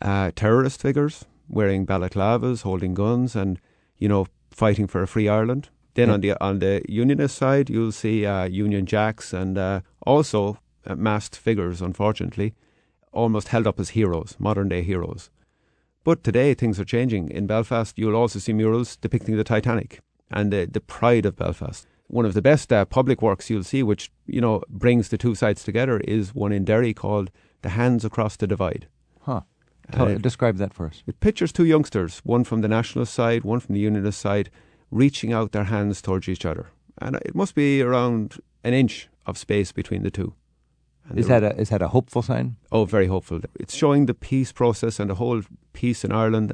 uh, 0.00 0.30
terrorist 0.34 0.80
figures 0.80 1.24
wearing 1.48 1.86
balaclavas, 1.86 2.62
holding 2.62 2.94
guns, 2.94 3.36
and 3.36 3.58
you 3.98 4.08
know, 4.08 4.26
fighting 4.50 4.86
for 4.86 5.02
a 5.02 5.06
free 5.06 5.28
Ireland. 5.28 5.68
Then 5.94 6.08
Yeah. 6.08 6.14
on 6.14 6.20
the 6.20 6.44
on 6.44 6.58
the 6.60 6.82
Unionist 6.88 7.36
side, 7.36 7.68
you'll 7.70 7.92
see 7.92 8.24
uh, 8.26 8.44
Union 8.44 8.86
Jacks 8.86 9.32
and 9.32 9.58
uh, 9.58 9.80
also 10.06 10.58
uh, 10.86 10.94
masked 10.94 11.36
figures, 11.36 11.82
unfortunately, 11.82 12.54
almost 13.12 13.48
held 13.48 13.66
up 13.66 13.80
as 13.80 13.90
heroes, 13.90 14.36
modern 14.38 14.68
day 14.68 14.82
heroes. 14.82 15.30
But 16.04 16.22
today 16.22 16.54
things 16.54 16.78
are 16.78 16.84
changing. 16.84 17.30
In 17.30 17.46
Belfast, 17.46 17.98
you'll 17.98 18.16
also 18.16 18.38
see 18.38 18.52
murals 18.52 18.96
depicting 18.96 19.36
the 19.36 19.44
Titanic 19.44 20.00
and 20.30 20.52
the, 20.52 20.66
the 20.70 20.80
pride 20.80 21.26
of 21.26 21.34
Belfast. 21.36 21.86
One 22.08 22.24
of 22.24 22.34
the 22.34 22.42
best 22.42 22.72
uh, 22.72 22.84
public 22.86 23.22
works 23.22 23.50
you'll 23.50 23.64
see, 23.64 23.82
which 23.82 24.10
you 24.26 24.40
know 24.40 24.62
brings 24.68 25.08
the 25.08 25.18
two 25.18 25.34
sides 25.34 25.62
together, 25.62 26.00
is 26.00 26.34
one 26.34 26.52
in 26.52 26.64
Derry 26.64 26.94
called 26.94 27.30
"The 27.62 27.70
Hands 27.70 28.04
Across 28.04 28.36
the 28.36 28.46
Divide." 28.46 28.86
Huh. 29.20 29.42
Tell, 29.92 30.08
Uh, 30.08 30.18
describe 30.18 30.56
that 30.56 30.74
for 30.74 30.86
us. 30.86 31.02
It 31.06 31.20
pictures 31.20 31.52
two 31.52 31.64
youngsters, 31.64 32.20
one 32.24 32.44
from 32.44 32.60
the 32.60 32.68
nationalist 32.68 33.14
side, 33.14 33.42
one 33.44 33.60
from 33.60 33.74
the 33.74 33.80
unionist 33.80 34.20
side, 34.20 34.50
reaching 34.90 35.32
out 35.32 35.52
their 35.52 35.64
hands 35.64 36.02
towards 36.02 36.28
each 36.28 36.44
other, 36.44 36.66
and 36.98 37.16
it 37.16 37.34
must 37.34 37.54
be 37.54 37.82
around 37.82 38.36
an 38.64 38.74
inch 38.74 39.08
of 39.26 39.38
space 39.38 39.72
between 39.72 40.02
the 40.02 40.10
two. 40.10 40.34
And 41.08 41.18
Is 41.18 41.26
that 41.28 41.42
a 41.42 41.58
is 41.60 41.68
that 41.68 41.82
a 41.82 41.88
hopeful 41.88 42.22
sign? 42.22 42.56
Oh, 42.70 42.84
very 42.84 43.06
hopeful. 43.06 43.40
It's 43.58 43.74
showing 43.74 44.06
the 44.06 44.14
peace 44.14 44.52
process 44.52 45.00
and 45.00 45.08
the 45.10 45.14
whole 45.14 45.42
peace 45.72 46.04
in 46.04 46.12
Ireland. 46.12 46.52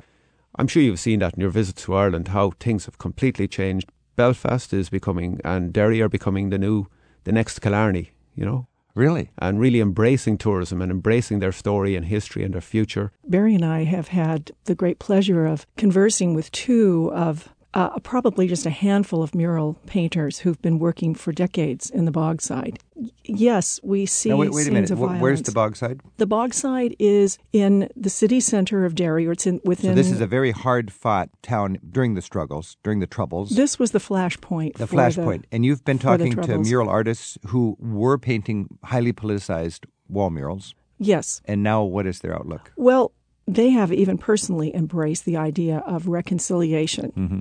I'm 0.57 0.69
sure 0.69 0.83
you've 0.83 1.01
seen 1.01 1.19
that 1.21 1.35
in 1.35 1.41
your 1.41 1.51
visits 1.51 1.85
to 1.85 1.95
Ireland, 1.95 2.29
how 2.29 2.53
things 2.61 2.85
have 2.87 2.99
completely 2.99 3.49
changed. 3.49 3.91
Belfast 4.17 4.73
is 4.73 4.89
becoming, 4.91 5.41
and 5.45 5.73
Derry 5.73 6.01
are 6.01 6.09
becoming 6.09 6.51
the 6.51 6.59
new, 6.59 6.87
the 7.25 7.33
next 7.33 7.61
Killarney, 7.61 8.13
you 8.35 8.45
know, 8.45 8.67
Really? 8.95 9.31
and 9.39 9.59
really 9.59 9.81
embracing 9.81 10.39
tourism 10.39 10.81
and 10.81 10.91
embracing 10.93 11.41
their 11.41 11.51
story 11.51 11.97
and 11.97 12.07
history 12.07 12.45
and 12.45 12.55
their 12.55 12.61
future. 12.61 13.11
Barry 13.27 13.55
and 13.57 13.65
I 13.65 13.83
have 13.85 14.09
had 14.09 14.53
the 14.67 14.75
great 14.77 15.01
pleasure 15.01 15.47
of 15.47 15.67
conversing 15.77 16.33
with 16.35 16.53
two 16.53 17.11
of 17.13 17.49
uh, 17.75 17.99
probably 18.01 18.47
just 18.47 18.67
a 18.67 18.71
handful 18.71 19.23
of 19.23 19.35
mural 19.35 19.75
painters 19.87 20.39
who've 20.39 20.61
been 20.63 20.79
working 20.79 21.15
for 21.15 21.33
decades 21.33 21.91
in 21.91 22.05
the 22.05 22.13
Bogside. 22.13 22.79
Yes, 23.25 23.81
we 23.83 24.07
see 24.07 24.29
Now, 24.31 24.37
wait, 24.37 24.53
wait 24.53 24.69
a 24.69 24.71
minute. 24.71 24.91
Wh- 24.91 25.21
Where's 25.21 25.43
the 25.43 25.51
Bogside? 25.53 26.01
The 26.19 26.27
Bogside 26.27 26.95
is 26.99 27.37
in 27.53 27.89
the 27.97 28.11
city 28.11 28.39
center 28.41 28.85
of 28.85 28.95
Derry, 28.95 29.27
or 29.27 29.33
it's 29.33 29.47
in 29.47 29.61
within. 29.65 29.91
So 29.91 29.95
this 29.95 30.11
is 30.11 30.21
a 30.21 30.27
very 30.27 30.53
hard 30.53 30.93
fought 30.93 31.31
town 31.43 31.79
during 31.91 32.15
the 32.15 32.23
struggles, 32.23 32.77
during 32.85 33.01
the 33.01 33.07
troubles. 33.09 33.51
This 33.51 33.79
was 33.79 33.91
the 33.91 33.99
flashpoint. 33.99 34.75
the 34.77 34.87
flashpoint. 34.87 35.45
and 35.51 35.65
you've 35.65 35.85
been 35.85 35.99
talking 35.99 36.33
to 36.37 36.59
mural 36.59 36.89
artists 36.89 37.39
who 37.49 37.77
were 37.81 38.19
painting 38.19 38.79
highly 38.85 39.13
politicized 39.13 39.85
wall 40.09 40.31
murals. 40.31 40.75
Yes. 40.99 41.43
And 41.45 41.63
now 41.63 41.83
what 41.83 42.07
is 42.07 42.21
their 42.21 42.35
outlook? 42.35 42.71
Well, 42.77 43.13
they 43.47 43.71
have 43.71 43.93
even 43.93 44.17
personally 44.17 44.75
embraced 44.75 45.25
the 45.25 45.37
idea 45.37 45.79
of 45.87 46.07
reconciliation. 46.09 47.13
Mm-hmm. 47.17 47.41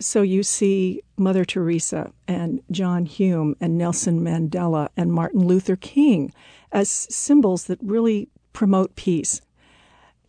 So 0.00 0.22
you 0.22 0.42
see 0.42 1.02
Mother 1.16 1.44
Teresa 1.44 2.12
and 2.26 2.62
John 2.70 3.06
Hume 3.06 3.56
and 3.60 3.76
Nelson 3.76 4.20
Mandela 4.20 4.88
and 4.96 5.12
Martin 5.12 5.46
Luther 5.46 5.76
King 5.76 6.32
as 6.70 6.88
symbols 6.88 7.64
that 7.64 7.78
really 7.82 8.28
promote 8.52 8.94
peace. 8.94 9.40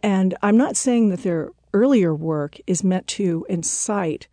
And 0.02 0.36
I'm 0.42 0.58
not 0.58 0.78
saying 0.78 1.10
that 1.10 1.24
their 1.24 1.52
earlier 1.74 2.16
work 2.16 2.58
is 2.66 2.84
meant 2.84 3.06
to 3.08 3.46
incite 3.50 4.28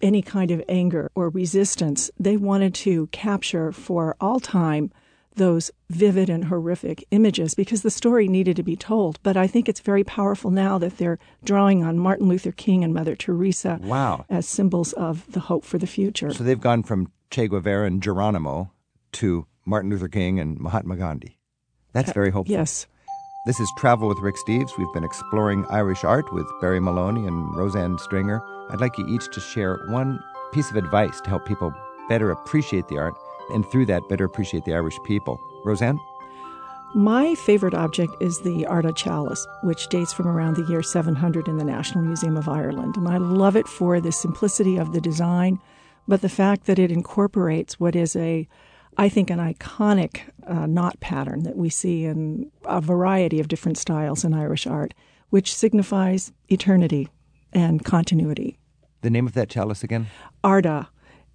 any 0.00 0.22
kind 0.22 0.50
of 0.50 0.62
anger 0.68 1.10
or 1.14 1.28
resistance. 1.28 2.10
They 2.18 2.36
wanted 2.36 2.74
to 2.76 3.08
capture 3.08 3.72
for 3.72 4.16
all 4.20 4.40
time 4.40 4.90
those 5.36 5.70
vivid 5.90 6.28
and 6.30 6.44
horrific 6.44 7.04
images 7.10 7.54
because 7.54 7.82
the 7.82 7.90
story 7.90 8.28
needed 8.28 8.56
to 8.56 8.62
be 8.62 8.76
told. 8.76 9.18
But 9.22 9.36
I 9.36 9.46
think 9.46 9.68
it's 9.68 9.80
very 9.80 10.04
powerful 10.04 10.50
now 10.50 10.78
that 10.78 10.98
they're 10.98 11.18
drawing 11.44 11.82
on 11.84 11.98
Martin 11.98 12.28
Luther 12.28 12.52
King 12.52 12.84
and 12.84 12.92
Mother 12.94 13.16
Teresa 13.16 13.78
Wow. 13.82 14.24
as 14.28 14.46
symbols 14.46 14.92
of 14.94 15.30
the 15.32 15.40
hope 15.40 15.64
for 15.64 15.78
the 15.78 15.86
future. 15.86 16.32
So 16.32 16.44
they've 16.44 16.60
gone 16.60 16.82
from 16.82 17.10
Che 17.30 17.48
Guevara 17.48 17.86
and 17.86 18.02
Geronimo 18.02 18.70
to 19.12 19.46
Martin 19.64 19.90
Luther 19.90 20.08
King 20.08 20.38
and 20.38 20.58
Mahatma 20.60 20.96
Gandhi. 20.96 21.38
That's 21.92 22.12
very 22.12 22.30
hopeful. 22.30 22.52
yes. 22.52 22.86
This 23.44 23.58
is 23.58 23.70
Travel 23.76 24.08
with 24.08 24.18
Rick 24.20 24.36
Steves. 24.46 24.78
We've 24.78 24.92
been 24.94 25.02
exploring 25.02 25.66
Irish 25.68 26.04
art 26.04 26.32
with 26.32 26.46
Barry 26.60 26.78
Maloney 26.78 27.26
and 27.26 27.54
Roseanne 27.56 27.98
Stringer. 27.98 28.40
I'd 28.70 28.80
like 28.80 28.96
you 28.96 29.06
each 29.08 29.28
to 29.32 29.40
share 29.40 29.78
one 29.88 30.20
piece 30.52 30.70
of 30.70 30.76
advice 30.76 31.20
to 31.22 31.28
help 31.30 31.44
people 31.44 31.74
better 32.08 32.30
appreciate 32.30 32.86
the 32.88 32.98
art 32.98 33.14
and 33.52 33.64
through 33.70 33.86
that 33.86 34.08
better 34.08 34.24
appreciate 34.24 34.64
the 34.64 34.74
Irish 34.74 34.98
people. 35.04 35.40
Roseanne? 35.64 35.98
My 36.94 37.34
favorite 37.36 37.72
object 37.72 38.12
is 38.20 38.40
the 38.40 38.66
Ardagh 38.68 38.96
Chalice, 38.96 39.46
which 39.62 39.88
dates 39.88 40.12
from 40.12 40.28
around 40.28 40.56
the 40.56 40.64
year 40.64 40.82
700 40.82 41.48
in 41.48 41.56
the 41.56 41.64
National 41.64 42.04
Museum 42.04 42.36
of 42.36 42.50
Ireland. 42.50 42.98
And 42.98 43.08
I 43.08 43.16
love 43.16 43.56
it 43.56 43.66
for 43.66 43.98
the 43.98 44.12
simplicity 44.12 44.76
of 44.76 44.92
the 44.92 45.00
design, 45.00 45.58
but 46.06 46.20
the 46.20 46.28
fact 46.28 46.66
that 46.66 46.78
it 46.78 46.92
incorporates 46.92 47.80
what 47.80 47.96
is 47.96 48.14
a, 48.14 48.46
I 48.98 49.08
think, 49.08 49.30
an 49.30 49.38
iconic 49.38 50.20
uh, 50.46 50.66
knot 50.66 51.00
pattern 51.00 51.44
that 51.44 51.56
we 51.56 51.70
see 51.70 52.04
in 52.04 52.50
a 52.66 52.82
variety 52.82 53.40
of 53.40 53.48
different 53.48 53.78
styles 53.78 54.22
in 54.22 54.34
Irish 54.34 54.66
art, 54.66 54.92
which 55.30 55.54
signifies 55.54 56.30
eternity 56.50 57.08
and 57.54 57.86
continuity. 57.86 58.58
The 59.00 59.08
name 59.08 59.26
of 59.26 59.32
that 59.32 59.48
chalice 59.48 59.82
again? 59.82 60.08
Ardagh, 60.44 60.88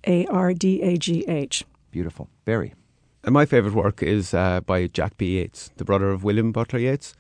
A 0.06 0.28
R 0.28 0.54
D 0.54 0.84
A 0.84 0.98
G 0.98 1.26
H. 1.28 1.64
Beautiful. 1.98 2.30
Barry. 2.46 2.76
And 3.24 3.34
my 3.34 3.48
favourite 3.48 3.76
work 3.76 4.04
is 4.04 4.32
uh, 4.32 4.62
by 4.62 4.86
Jack 4.86 5.18
B. 5.18 5.40
Yeats, 5.40 5.72
the 5.78 5.84
brother 5.84 6.12
of 6.12 6.24
William 6.24 6.52
Butler 6.52 6.78
Yeats. 6.78 7.16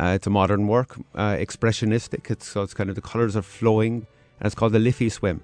Uh, 0.00 0.12
it's 0.16 0.26
a 0.26 0.30
modern 0.30 0.68
work, 0.68 0.96
uh, 1.14 1.32
expressionistic. 1.32 2.30
It's, 2.30 2.48
so 2.48 2.62
it's 2.62 2.72
kind 2.72 2.88
of 2.88 2.96
the 2.96 3.02
colours 3.02 3.36
are 3.36 3.42
flowing, 3.42 4.06
and 4.40 4.46
it's 4.46 4.54
called 4.54 4.72
the 4.72 4.78
Liffey 4.78 5.10
Swim. 5.10 5.42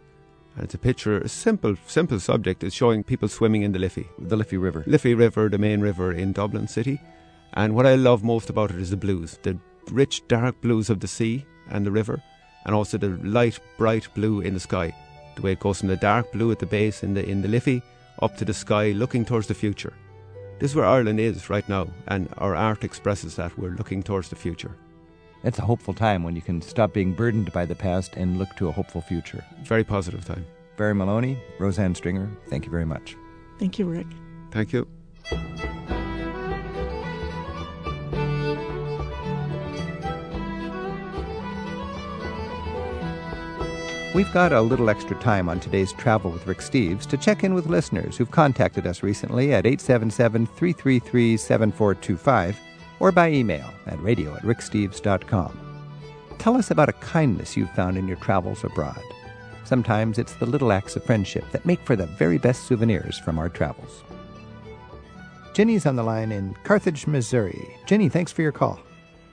And 0.54 0.64
it's 0.64 0.72
a 0.72 0.78
picture, 0.78 1.18
a 1.18 1.28
simple, 1.28 1.76
simple 1.86 2.18
subject. 2.18 2.64
It's 2.64 2.74
showing 2.74 3.04
people 3.04 3.28
swimming 3.28 3.60
in 3.60 3.72
the 3.72 3.78
Liffey. 3.78 4.08
The 4.18 4.38
Liffey 4.38 4.56
River. 4.56 4.84
Liffey 4.86 5.12
River, 5.12 5.50
the 5.50 5.58
main 5.58 5.82
river 5.82 6.10
in 6.10 6.32
Dublin 6.32 6.66
City. 6.66 6.98
And 7.52 7.74
what 7.74 7.84
I 7.84 7.96
love 7.96 8.24
most 8.24 8.48
about 8.48 8.70
it 8.70 8.78
is 8.78 8.88
the 8.88 8.96
blues, 8.96 9.38
the 9.42 9.58
rich, 9.90 10.26
dark 10.28 10.58
blues 10.62 10.88
of 10.88 11.00
the 11.00 11.08
sea 11.08 11.44
and 11.68 11.84
the 11.84 11.90
river, 11.90 12.22
and 12.64 12.74
also 12.74 12.96
the 12.96 13.10
light, 13.22 13.60
bright 13.76 14.08
blue 14.14 14.40
in 14.40 14.54
the 14.54 14.60
sky. 14.60 14.94
The 15.36 15.42
way 15.42 15.52
it 15.52 15.60
goes 15.60 15.80
from 15.80 15.88
the 15.88 15.96
dark 15.96 16.32
blue 16.32 16.50
at 16.52 16.58
the 16.58 16.66
base 16.66 17.02
in 17.02 17.12
the 17.12 17.28
in 17.28 17.42
the 17.42 17.48
Liffey 17.48 17.82
up 18.22 18.36
to 18.36 18.44
the 18.44 18.54
sky, 18.54 18.92
looking 18.92 19.24
towards 19.24 19.48
the 19.48 19.54
future. 19.54 19.92
This 20.58 20.70
is 20.70 20.76
where 20.76 20.86
Ireland 20.86 21.18
is 21.18 21.50
right 21.50 21.68
now, 21.68 21.88
and 22.06 22.28
our 22.38 22.54
art 22.54 22.84
expresses 22.84 23.34
that 23.36 23.58
we're 23.58 23.76
looking 23.76 24.02
towards 24.02 24.28
the 24.28 24.36
future. 24.36 24.76
It's 25.44 25.58
a 25.58 25.62
hopeful 25.62 25.92
time 25.92 26.22
when 26.22 26.36
you 26.36 26.42
can 26.42 26.62
stop 26.62 26.92
being 26.92 27.12
burdened 27.14 27.52
by 27.52 27.66
the 27.66 27.74
past 27.74 28.14
and 28.14 28.38
look 28.38 28.54
to 28.56 28.68
a 28.68 28.72
hopeful 28.72 29.00
future. 29.00 29.44
Very 29.64 29.82
positive 29.82 30.24
time. 30.24 30.46
Barry 30.76 30.94
Maloney, 30.94 31.36
Roseanne 31.58 31.96
Stringer, 31.96 32.30
thank 32.48 32.64
you 32.64 32.70
very 32.70 32.86
much. 32.86 33.16
Thank 33.58 33.78
you, 33.78 33.86
Rick. 33.86 34.06
Thank 34.52 34.72
you. 34.72 34.86
We've 44.14 44.32
got 44.34 44.52
a 44.52 44.60
little 44.60 44.90
extra 44.90 45.18
time 45.20 45.48
on 45.48 45.58
today's 45.58 45.94
Travel 45.94 46.30
with 46.30 46.46
Rick 46.46 46.58
Steves 46.58 47.06
to 47.06 47.16
check 47.16 47.44
in 47.44 47.54
with 47.54 47.68
listeners 47.68 48.14
who've 48.14 48.30
contacted 48.30 48.86
us 48.86 49.02
recently 49.02 49.54
at 49.54 49.64
877 49.64 50.48
333 50.48 51.36
7425 51.38 52.60
or 53.00 53.10
by 53.10 53.30
email 53.30 53.72
at 53.86 53.98
radio 54.02 54.34
at 54.34 54.42
ricksteves.com. 54.42 55.58
Tell 56.36 56.56
us 56.56 56.70
about 56.70 56.90
a 56.90 56.94
kindness 56.94 57.56
you've 57.56 57.70
found 57.70 57.96
in 57.96 58.06
your 58.06 58.18
travels 58.18 58.64
abroad. 58.64 59.02
Sometimes 59.64 60.18
it's 60.18 60.34
the 60.34 60.44
little 60.44 60.72
acts 60.72 60.94
of 60.94 61.04
friendship 61.04 61.50
that 61.52 61.64
make 61.64 61.80
for 61.80 61.96
the 61.96 62.06
very 62.06 62.36
best 62.36 62.64
souvenirs 62.64 63.18
from 63.18 63.38
our 63.38 63.48
travels. 63.48 64.04
Jenny's 65.54 65.86
on 65.86 65.96
the 65.96 66.02
line 66.02 66.32
in 66.32 66.54
Carthage, 66.64 67.06
Missouri. 67.06 67.76
Jenny, 67.86 68.10
thanks 68.10 68.30
for 68.30 68.42
your 68.42 68.52
call. 68.52 68.78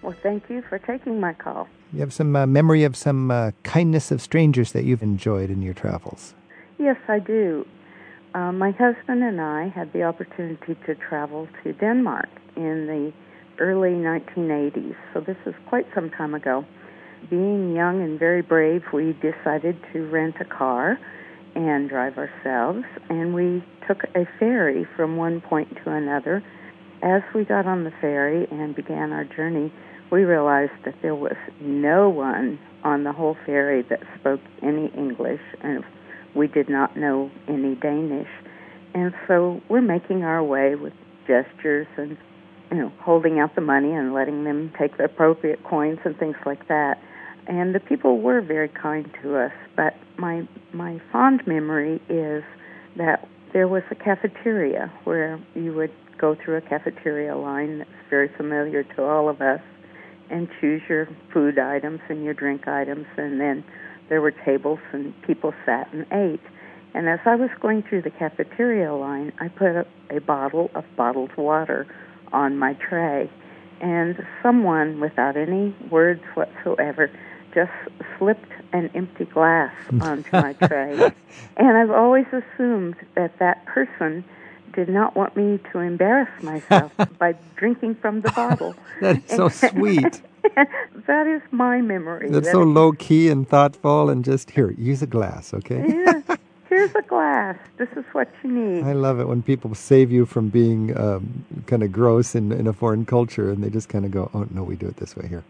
Well, 0.02 0.16
thank 0.24 0.50
you 0.50 0.62
for 0.70 0.80
taking 0.80 1.20
my 1.20 1.34
call. 1.34 1.68
You 1.92 2.00
have 2.00 2.14
some 2.14 2.36
uh, 2.36 2.46
memory 2.46 2.84
of 2.84 2.96
some 2.96 3.32
uh, 3.32 3.52
kindness 3.64 4.12
of 4.12 4.22
strangers 4.22 4.72
that 4.72 4.86
you've 4.86 5.04
enjoyed 5.04 5.50
in 5.50 5.62
your 5.62 5.74
travels. 5.74 6.36
Yes, 6.78 6.98
I 7.08 7.20
do. 7.20 7.66
Uh, 8.34 8.52
my 8.52 8.72
husband 8.72 9.24
and 9.24 9.42
I 9.42 9.70
had 9.70 9.92
the 9.92 10.04
opportunity 10.04 10.78
to 10.86 10.96
travel 10.96 11.48
to 11.64 11.74
Denmark 11.74 12.30
in 12.56 12.88
the 12.88 13.12
early 13.60 13.90
1980s, 13.90 14.96
so 15.14 15.20
this 15.20 15.38
is 15.46 15.54
quite 15.68 15.88
some 15.94 16.10
time 16.12 16.34
ago. 16.34 16.64
Being 17.30 17.76
young 17.76 18.02
and 18.02 18.18
very 18.18 18.42
brave, 18.42 18.84
we 18.94 19.14
decided 19.14 19.78
to 19.92 20.08
rent 20.10 20.36
a 20.40 20.46
car 20.46 20.98
and 21.56 21.90
drive 21.90 22.18
ourselves, 22.18 22.86
and 23.10 23.34
we 23.34 23.64
took 23.88 24.04
a 24.16 24.26
ferry 24.38 24.88
from 24.96 25.18
one 25.18 25.42
point 25.42 25.76
to 25.84 25.92
another. 25.92 26.44
As 27.02 27.22
we 27.34 27.44
got 27.44 27.66
on 27.66 27.84
the 27.84 27.92
ferry 28.00 28.48
and 28.52 28.76
began 28.76 29.12
our 29.12 29.26
journey, 29.26 29.74
we 30.12 30.24
realized 30.24 30.72
that 30.86 30.96
there 31.02 31.16
was 31.16 31.36
no 31.62 32.10
one 32.10 32.60
on 32.84 33.04
the 33.04 33.12
whole 33.12 33.38
ferry 33.46 33.84
that 33.90 34.00
spoke 34.20 34.42
any 34.64 34.88
English, 34.98 35.42
and 35.62 35.84
we 36.36 36.48
did 36.48 36.70
not 36.70 36.98
know 36.98 37.30
any 37.48 37.76
Danish. 37.76 38.30
And 38.94 39.14
so 39.28 39.62
we're 39.70 39.82
making 39.82 40.24
our 40.24 40.44
way 40.44 40.76
with 40.76 40.94
gestures 41.28 41.88
and 41.98 42.18
you 42.72 42.78
know 42.78 42.92
holding 43.02 43.40
out 43.40 43.56
the 43.56 43.62
money 43.62 43.92
and 43.94 44.14
letting 44.14 44.44
them 44.44 44.72
take 44.80 44.98
the 44.98 45.06
appropriate 45.06 45.64
coins 45.64 46.00
and 46.06 46.18
things 46.18 46.38
like 46.46 46.68
that. 46.68 47.00
And 47.48 47.74
the 47.74 47.80
people 47.80 48.20
were 48.20 48.42
very 48.42 48.70
kind 48.70 49.10
to 49.22 49.38
us, 49.38 49.54
but 49.76 49.96
my 50.18 50.48
my 50.74 51.02
fond 51.12 51.46
memory 51.46 52.02
is 52.10 52.44
that 52.98 53.28
there 53.54 53.68
was 53.68 53.84
a 53.92 53.96
cafeteria 53.96 54.92
where 55.04 55.40
you 55.56 55.74
would 55.74 55.92
go 56.18 56.36
through 56.36 56.58
a 56.58 56.62
cafeteria 56.62 57.36
line 57.36 57.80
that's 57.80 57.90
very 58.10 58.30
familiar 58.38 58.84
to 58.84 59.04
all 59.04 59.30
of 59.30 59.42
us 59.42 59.62
and 60.30 60.48
choose 60.60 60.82
your 60.88 61.08
food 61.34 61.60
items 61.60 62.00
and 62.10 62.24
your 62.24 62.34
drink 62.34 62.68
items 62.68 63.06
and 63.18 63.40
then 63.40 63.64
there 64.10 64.22
were 64.22 64.32
tables 64.32 64.80
and 64.92 65.14
people 65.22 65.54
sat 65.66 65.92
and 65.94 66.06
ate. 66.12 66.42
And 66.94 67.08
as 67.08 67.20
i 67.26 67.36
was 67.36 67.50
going 67.60 67.84
through 67.84 68.02
the 68.02 68.10
cafeteria 68.10 68.94
line 68.94 69.32
i 69.40 69.48
put 69.48 69.70
a, 69.70 69.86
a 70.10 70.20
bottle 70.20 70.72
of 70.76 70.84
bottled 70.96 71.36
water 71.38 71.88
on 72.32 72.58
my 72.58 72.74
tray. 72.74 73.30
And 73.82 74.26
someone 74.44 75.00
without 75.00 75.38
any 75.38 75.74
words 75.90 76.22
whatsoever 76.34 77.10
just 77.54 77.72
slipped 78.18 78.52
an 78.74 78.92
empty 78.94 79.26
glass 79.26 79.74
onto 80.02 80.30
my 80.34 80.54
tray. 80.68 81.12
And 81.58 81.78
i've 81.78 81.92
always 81.92 82.26
assumed 82.28 82.96
that 83.16 83.40
that 83.40 83.66
person 83.66 84.24
did 84.80 84.88
not 84.90 85.16
want 85.16 85.36
me 85.36 85.60
to 85.72 85.80
embarrass 85.80 86.30
myself 86.42 86.92
by 87.20 87.36
drinking 87.58 87.96
from 87.96 88.22
the 88.22 88.32
bottle. 88.32 88.74
That's 89.02 89.36
so 89.36 89.50
sweet. 89.72 90.22
that 91.08 91.28
is 91.28 91.42
my 91.52 91.82
memory. 91.82 92.30
That's 92.30 92.46
That 92.48 92.52
so 92.52 92.62
is- 92.62 92.68
low 92.68 92.92
key 92.94 93.28
and 93.30 93.48
thoughtful, 93.48 94.10
and 94.10 94.24
just 94.24 94.52
here, 94.52 94.72
use 94.72 95.02
a 95.02 95.08
glass, 95.08 95.54
okay? 95.54 95.84
Yeah. 95.88 96.22
Here's 96.70 96.94
a 96.96 97.02
glass. 97.02 97.58
This 97.78 97.90
is 97.98 98.06
what 98.14 98.30
you 98.44 98.52
need. 98.52 98.84
I 98.84 98.94
love 98.94 99.20
it 99.20 99.28
when 99.28 99.42
people 99.42 99.74
save 99.76 100.12
you 100.12 100.26
from 100.26 100.50
being 100.50 100.96
um, 100.98 101.44
kind 101.66 101.82
of 101.84 101.92
gross 101.92 102.36
in, 102.36 102.52
in 102.52 102.68
a 102.68 102.74
foreign 102.74 103.06
culture, 103.06 103.50
and 103.52 103.64
they 103.64 103.70
just 103.72 103.90
kind 103.90 104.06
of 104.06 104.12
go, 104.12 104.30
"Oh 104.36 104.46
no, 104.52 104.64
we 104.64 104.76
do 104.76 104.86
it 104.88 104.98
this 104.98 105.16
way 105.18 105.28
here." 105.28 105.44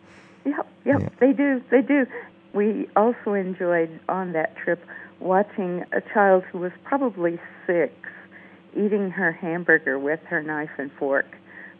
Yep, 0.45 0.67
yep, 0.85 1.01
Yeah. 1.01 1.09
they 1.19 1.33
do, 1.33 1.61
they 1.69 1.81
do. 1.81 2.07
We 2.53 2.87
also 2.95 3.33
enjoyed 3.33 3.91
on 4.07 4.31
that 4.31 4.55
trip 4.55 4.79
watching 5.19 5.83
a 5.91 5.99
child 6.13 6.45
who 6.51 6.59
was 6.59 6.71
probably 6.85 7.37
six 7.67 7.93
eating 8.75 9.11
her 9.11 9.31
hamburger 9.31 9.97
with 9.99 10.19
her 10.29 10.41
knife 10.41 10.69
and 10.77 10.91
fork 10.99 11.25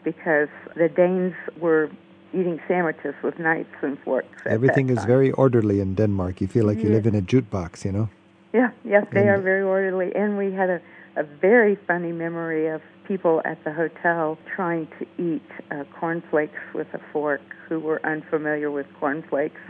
because 0.04 0.48
the 0.76 0.88
Danes 0.88 1.34
were 1.58 1.90
eating 2.32 2.60
sandwiches 2.68 3.14
with 3.22 3.38
knives 3.38 3.68
and 3.82 3.98
forks. 4.00 4.28
Everything 4.46 4.88
is 4.90 5.04
very 5.04 5.30
orderly 5.32 5.80
in 5.80 5.94
Denmark. 5.94 6.40
You 6.40 6.46
feel 6.46 6.64
like 6.64 6.78
you 6.78 6.88
Yeah. 6.88 6.96
live 6.96 7.06
in 7.06 7.14
a 7.14 7.20
jute 7.20 7.50
box, 7.50 7.84
you 7.84 7.92
know. 7.92 8.08
Yeah, 8.52 8.70
yes, 8.84 9.06
they 9.12 9.20
And- 9.20 9.28
are 9.30 9.38
very 9.40 9.62
orderly. 9.62 10.14
And 10.14 10.38
we 10.38 10.52
had 10.52 10.70
a, 10.70 10.80
a 11.16 11.22
very 11.22 11.74
funny 11.86 12.12
memory 12.12 12.68
of 12.68 12.82
people 13.10 13.42
at 13.44 13.58
the 13.64 13.72
hotel 13.72 14.38
trying 14.54 14.86
to 15.00 15.04
eat 15.18 15.42
uh, 15.72 15.82
cornflakes 15.98 16.60
with 16.72 16.86
a 16.94 17.00
fork 17.12 17.40
who 17.68 17.80
were 17.80 18.00
unfamiliar 18.06 18.70
with 18.70 18.86
cornflakes 19.00 19.60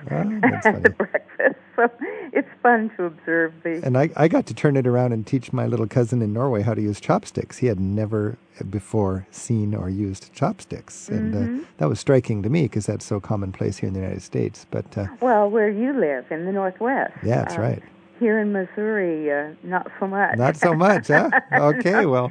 that's 0.42 0.66
at 0.66 0.82
the 0.82 0.90
breakfast. 0.90 1.56
So 1.74 1.88
it's 2.34 2.48
fun 2.62 2.90
to 2.98 3.04
observe 3.04 3.54
the. 3.62 3.80
And 3.82 3.96
I, 3.96 4.10
I 4.14 4.28
got 4.28 4.44
to 4.46 4.54
turn 4.54 4.76
it 4.76 4.86
around 4.86 5.12
and 5.14 5.26
teach 5.26 5.54
my 5.54 5.66
little 5.66 5.86
cousin 5.86 6.20
in 6.20 6.34
Norway 6.34 6.60
how 6.60 6.74
to 6.74 6.82
use 6.82 7.00
chopsticks. 7.00 7.56
He 7.56 7.66
had 7.68 7.80
never 7.80 8.36
before 8.68 9.26
seen 9.30 9.74
or 9.74 9.88
used 9.88 10.30
chopsticks, 10.34 11.08
and 11.08 11.32
Mm-hmm. 11.32 11.60
uh, 11.60 11.66
that 11.78 11.88
was 11.88 11.98
striking 11.98 12.42
to 12.42 12.50
me 12.50 12.62
because 12.64 12.84
that's 12.84 13.06
so 13.06 13.20
commonplace 13.20 13.78
here 13.78 13.88
in 13.88 13.94
the 13.94 14.00
United 14.00 14.20
States. 14.22 14.66
But 14.70 14.98
uh, 14.98 15.06
Well, 15.22 15.48
where 15.50 15.70
you 15.70 15.98
live 15.98 16.26
in 16.30 16.44
the 16.44 16.52
Northwest. 16.52 17.14
yeah, 17.24 17.36
that's 17.44 17.56
Uh, 17.56 17.62
right. 17.62 17.82
Here 18.20 18.38
in 18.38 18.52
Missouri, 18.52 19.32
uh, 19.32 19.54
not 19.62 19.90
so 19.98 20.06
much. 20.06 20.36
Not 20.36 20.54
so 20.56 20.74
much, 20.74 21.08
huh? 21.08 21.30
Okay, 21.52 22.04
well, 22.14 22.30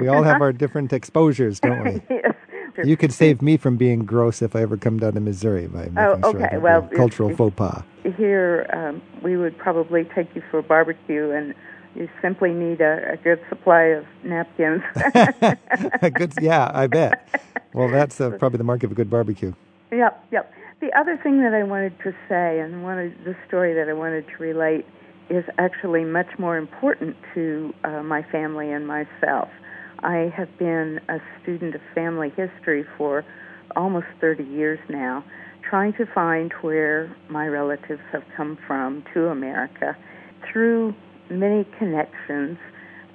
we 0.00 0.08
all 0.08 0.22
have 0.22 0.40
our 0.40 0.50
different 0.52 0.94
exposures, 0.94 1.60
don't 1.60 1.84
we? 1.84 2.02
yes. 2.10 2.34
You 2.84 2.96
could 2.96 3.12
save 3.12 3.42
me 3.42 3.58
from 3.58 3.76
being 3.76 4.06
gross 4.06 4.40
if 4.40 4.56
I 4.56 4.62
ever 4.62 4.76
come 4.78 4.98
down 4.98 5.12
to 5.12 5.20
Missouri 5.20 5.66
by 5.66 5.80
making 5.90 5.98
Oh, 5.98 6.18
sure 6.20 6.42
I 6.42 6.44
okay, 6.46 6.48
don't 6.54 6.62
well, 6.62 6.88
cultural 6.96 7.30
if- 7.30 7.36
faux 7.36 7.54
pas. 7.54 7.82
Here, 8.16 8.66
um, 8.72 9.02
we 9.22 9.36
would 9.36 9.58
probably 9.58 10.04
take 10.04 10.34
you 10.34 10.42
for 10.50 10.58
a 10.58 10.62
barbecue, 10.62 11.30
and 11.30 11.54
you 11.94 12.08
simply 12.22 12.52
need 12.52 12.80
a, 12.80 13.12
a 13.12 13.16
good 13.18 13.40
supply 13.50 13.82
of 13.82 14.06
napkins. 14.24 14.82
good, 16.14 16.32
yeah, 16.40 16.70
I 16.72 16.86
bet. 16.86 17.28
Well, 17.74 17.88
that's 17.90 18.20
uh, 18.22 18.30
probably 18.38 18.56
the 18.58 18.64
mark 18.64 18.84
of 18.84 18.92
a 18.92 18.94
good 18.94 19.10
barbecue. 19.10 19.52
Yep, 19.92 20.24
yep. 20.32 20.52
The 20.80 20.92
other 20.98 21.16
thing 21.22 21.42
that 21.42 21.52
I 21.52 21.62
wanted 21.62 21.98
to 22.04 22.12
say, 22.28 22.60
and 22.60 22.82
one 22.82 22.98
of 22.98 23.12
the 23.24 23.36
story 23.46 23.74
that 23.74 23.88
I 23.88 23.92
wanted 23.92 24.26
to 24.28 24.36
relate, 24.38 24.86
is 25.28 25.44
actually 25.58 26.04
much 26.04 26.38
more 26.38 26.56
important 26.56 27.16
to 27.34 27.72
uh, 27.84 28.02
my 28.02 28.22
family 28.30 28.70
and 28.70 28.86
myself. 28.86 29.48
I 30.00 30.32
have 30.36 30.56
been 30.58 31.00
a 31.08 31.18
student 31.42 31.74
of 31.74 31.80
family 31.94 32.30
history 32.36 32.84
for 32.96 33.24
almost 33.74 34.06
30 34.20 34.44
years 34.44 34.78
now, 34.88 35.24
trying 35.68 35.92
to 35.94 36.06
find 36.14 36.52
where 36.60 37.14
my 37.28 37.46
relatives 37.46 38.02
have 38.12 38.22
come 38.36 38.58
from 38.66 39.04
to 39.14 39.26
America 39.26 39.96
through 40.52 40.94
many 41.30 41.66
connections 41.78 42.58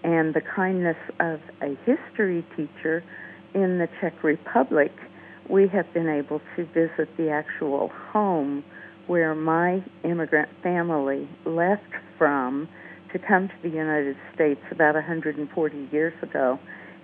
and 0.03 0.33
the 0.33 0.41
kindness 0.41 0.97
of 1.19 1.39
a 1.61 1.77
history 1.85 2.45
teacher 2.55 3.03
in 3.53 3.77
the 3.77 3.87
Czech 3.99 4.23
Republic, 4.23 4.91
we 5.49 5.67
have 5.67 5.91
been 5.93 6.09
able 6.09 6.41
to 6.55 6.65
visit 6.67 7.09
the 7.17 7.29
actual 7.29 7.89
home 8.11 8.63
where 9.11 9.35
my 9.35 9.83
immigrant 10.05 10.47
family 10.63 11.27
left 11.43 11.83
from 12.17 12.69
to 13.11 13.19
come 13.19 13.49
to 13.49 13.53
the 13.61 13.67
United 13.67 14.15
States 14.33 14.61
about 14.71 14.95
140 14.95 15.89
years 15.91 16.13
ago. 16.23 16.57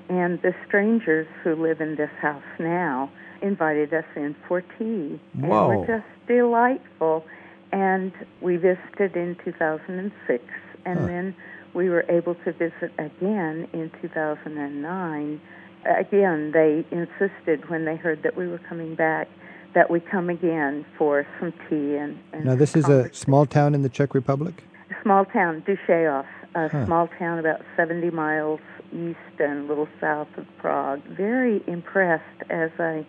And 0.07 0.41
the 0.41 0.53
strangers 0.65 1.27
who 1.43 1.53
live 1.61 1.81
in 1.81 1.97
this 1.97 2.09
house 2.21 2.41
now 2.59 3.11
invited 3.41 3.93
us 3.93 4.05
in 4.15 4.37
for 4.47 4.61
tea. 4.61 5.19
Whoa. 5.35 5.69
And 5.69 5.79
were 5.79 5.85
just 5.85 6.07
delightful. 6.29 7.25
And 7.73 8.13
we 8.39 8.55
visited 8.55 9.17
in 9.17 9.35
2006, 9.43 10.45
and 10.85 10.99
Huh. 10.99 11.05
then 11.07 11.35
we 11.73 11.89
were 11.89 12.05
able 12.07 12.35
to 12.35 12.53
visit 12.53 12.93
again 12.97 13.67
in 13.73 13.91
2009. 14.01 15.41
Again, 15.83 16.51
they 16.53 16.85
insisted 16.89 17.69
when 17.69 17.83
they 17.83 17.97
heard 17.97 18.23
that 18.23 18.37
we 18.37 18.47
were 18.47 18.59
coming 18.59 18.95
back 18.95 19.27
that 19.75 19.89
we 19.89 19.99
come 19.99 20.29
again 20.29 20.85
for 20.97 21.25
some 21.39 21.51
tea 21.69 21.95
and. 21.95 22.19
and 22.33 22.45
Now, 22.45 22.55
this 22.55 22.75
is 22.75 22.87
a 22.89 23.13
small 23.13 23.45
town 23.45 23.75
in 23.75 23.81
the 23.83 23.89
Czech 23.89 24.13
Republic? 24.13 24.63
small 25.03 25.25
town, 25.25 25.63
Dušejov, 25.67 26.25
a 26.55 26.69
Huh. 26.69 26.85
small 26.85 27.07
town 27.19 27.39
about 27.39 27.61
70 27.75 28.09
miles 28.09 28.59
east 28.91 29.39
and 29.39 29.65
a 29.65 29.67
little 29.67 29.87
south 30.01 30.27
of 30.37 30.45
Prague. 30.59 31.01
Very 31.05 31.61
impressed 31.67 32.23
as 32.49 32.71
I 32.79 33.05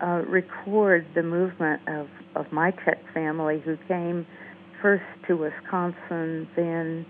uh, 0.00 0.22
record 0.28 1.06
the 1.14 1.22
movement 1.22 1.80
of, 1.88 2.08
of 2.34 2.50
my 2.52 2.70
Czech 2.84 2.98
family 3.14 3.60
who 3.64 3.76
came 3.88 4.26
first 4.82 5.04
to 5.28 5.36
Wisconsin, 5.36 6.48
then 6.56 7.06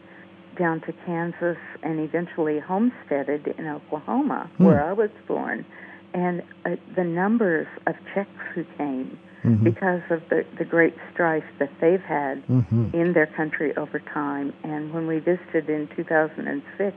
down 0.59 0.81
to 0.83 0.93
Kansas, 1.07 1.57
and 1.83 2.01
eventually 2.01 2.59
homesteaded 2.59 3.47
in 3.59 3.67
Oklahoma, 3.67 4.51
Hmm. 4.59 4.65
where 4.67 4.83
I 4.85 4.93
was 4.93 5.11
born. 5.27 5.65
And 6.13 6.43
uh, 6.65 6.77
the 6.97 7.05
numbers 7.05 7.67
of 7.87 7.95
Czechs 8.15 8.31
who 8.55 8.65
came 8.77 9.19
Mhm. 9.45 9.65
because 9.65 10.03
of 10.11 10.21
the, 10.29 10.45
the 10.59 10.65
great 10.65 10.95
strife 11.13 11.45
that 11.59 11.71
they've 11.81 12.03
had 12.03 12.43
Mhm. 12.47 12.93
in 12.93 13.13
their 13.15 13.27
country 13.27 13.75
over 13.77 13.99
time. 13.99 14.53
And 14.65 14.93
when 14.93 15.07
we 15.07 15.19
visited 15.19 15.71
in 15.71 15.89
2006, 15.97 16.95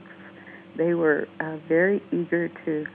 they 0.76 0.92
were 0.94 1.26
uh, 1.40 1.56
very 1.68 2.02
eager 2.12 2.48
to 2.66 2.86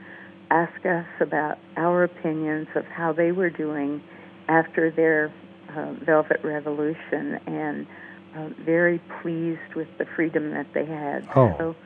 ask 0.50 0.84
us 0.86 1.06
about 1.20 1.58
our 1.76 2.04
opinions 2.04 2.68
of 2.74 2.86
how 2.86 3.12
they 3.12 3.32
were 3.32 3.50
doing 3.50 4.00
after 4.48 4.90
their 4.90 5.32
uh, 5.74 5.92
Velvet 6.04 6.40
Revolution 6.44 7.40
and 7.46 7.86
uh, 8.36 8.48
very 8.64 9.00
pleased 9.22 9.74
with 9.74 9.88
the 9.98 10.04
freedom 10.04 10.50
that 10.52 10.66
they 10.74 10.84
had. 10.84 11.26
Oh. 11.34 11.54
So 11.58 11.76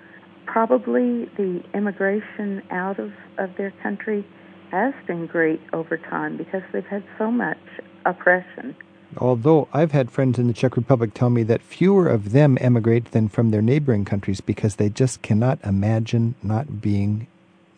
probably 0.46 1.26
the 1.36 1.62
immigration 1.74 2.62
out 2.70 2.98
of, 2.98 3.12
of 3.38 3.50
their 3.56 3.72
country 3.82 4.24
has 4.70 4.94
been 5.06 5.26
great 5.26 5.60
over 5.72 5.96
time 5.96 6.36
because 6.36 6.62
they've 6.72 6.86
had 6.86 7.04
so 7.18 7.30
much 7.30 7.58
oppression. 8.04 8.74
Although 9.18 9.68
I've 9.72 9.92
had 9.92 10.10
friends 10.10 10.38
in 10.38 10.48
the 10.48 10.52
Czech 10.52 10.76
Republic 10.76 11.14
tell 11.14 11.30
me 11.30 11.44
that 11.44 11.62
fewer 11.62 12.08
of 12.08 12.32
them 12.32 12.58
emigrate 12.60 13.12
than 13.12 13.28
from 13.28 13.50
their 13.50 13.62
neighboring 13.62 14.04
countries 14.04 14.40
because 14.40 14.76
they 14.76 14.88
just 14.88 15.22
cannot 15.22 15.58
imagine 15.62 16.34
not 16.42 16.80
being 16.80 17.28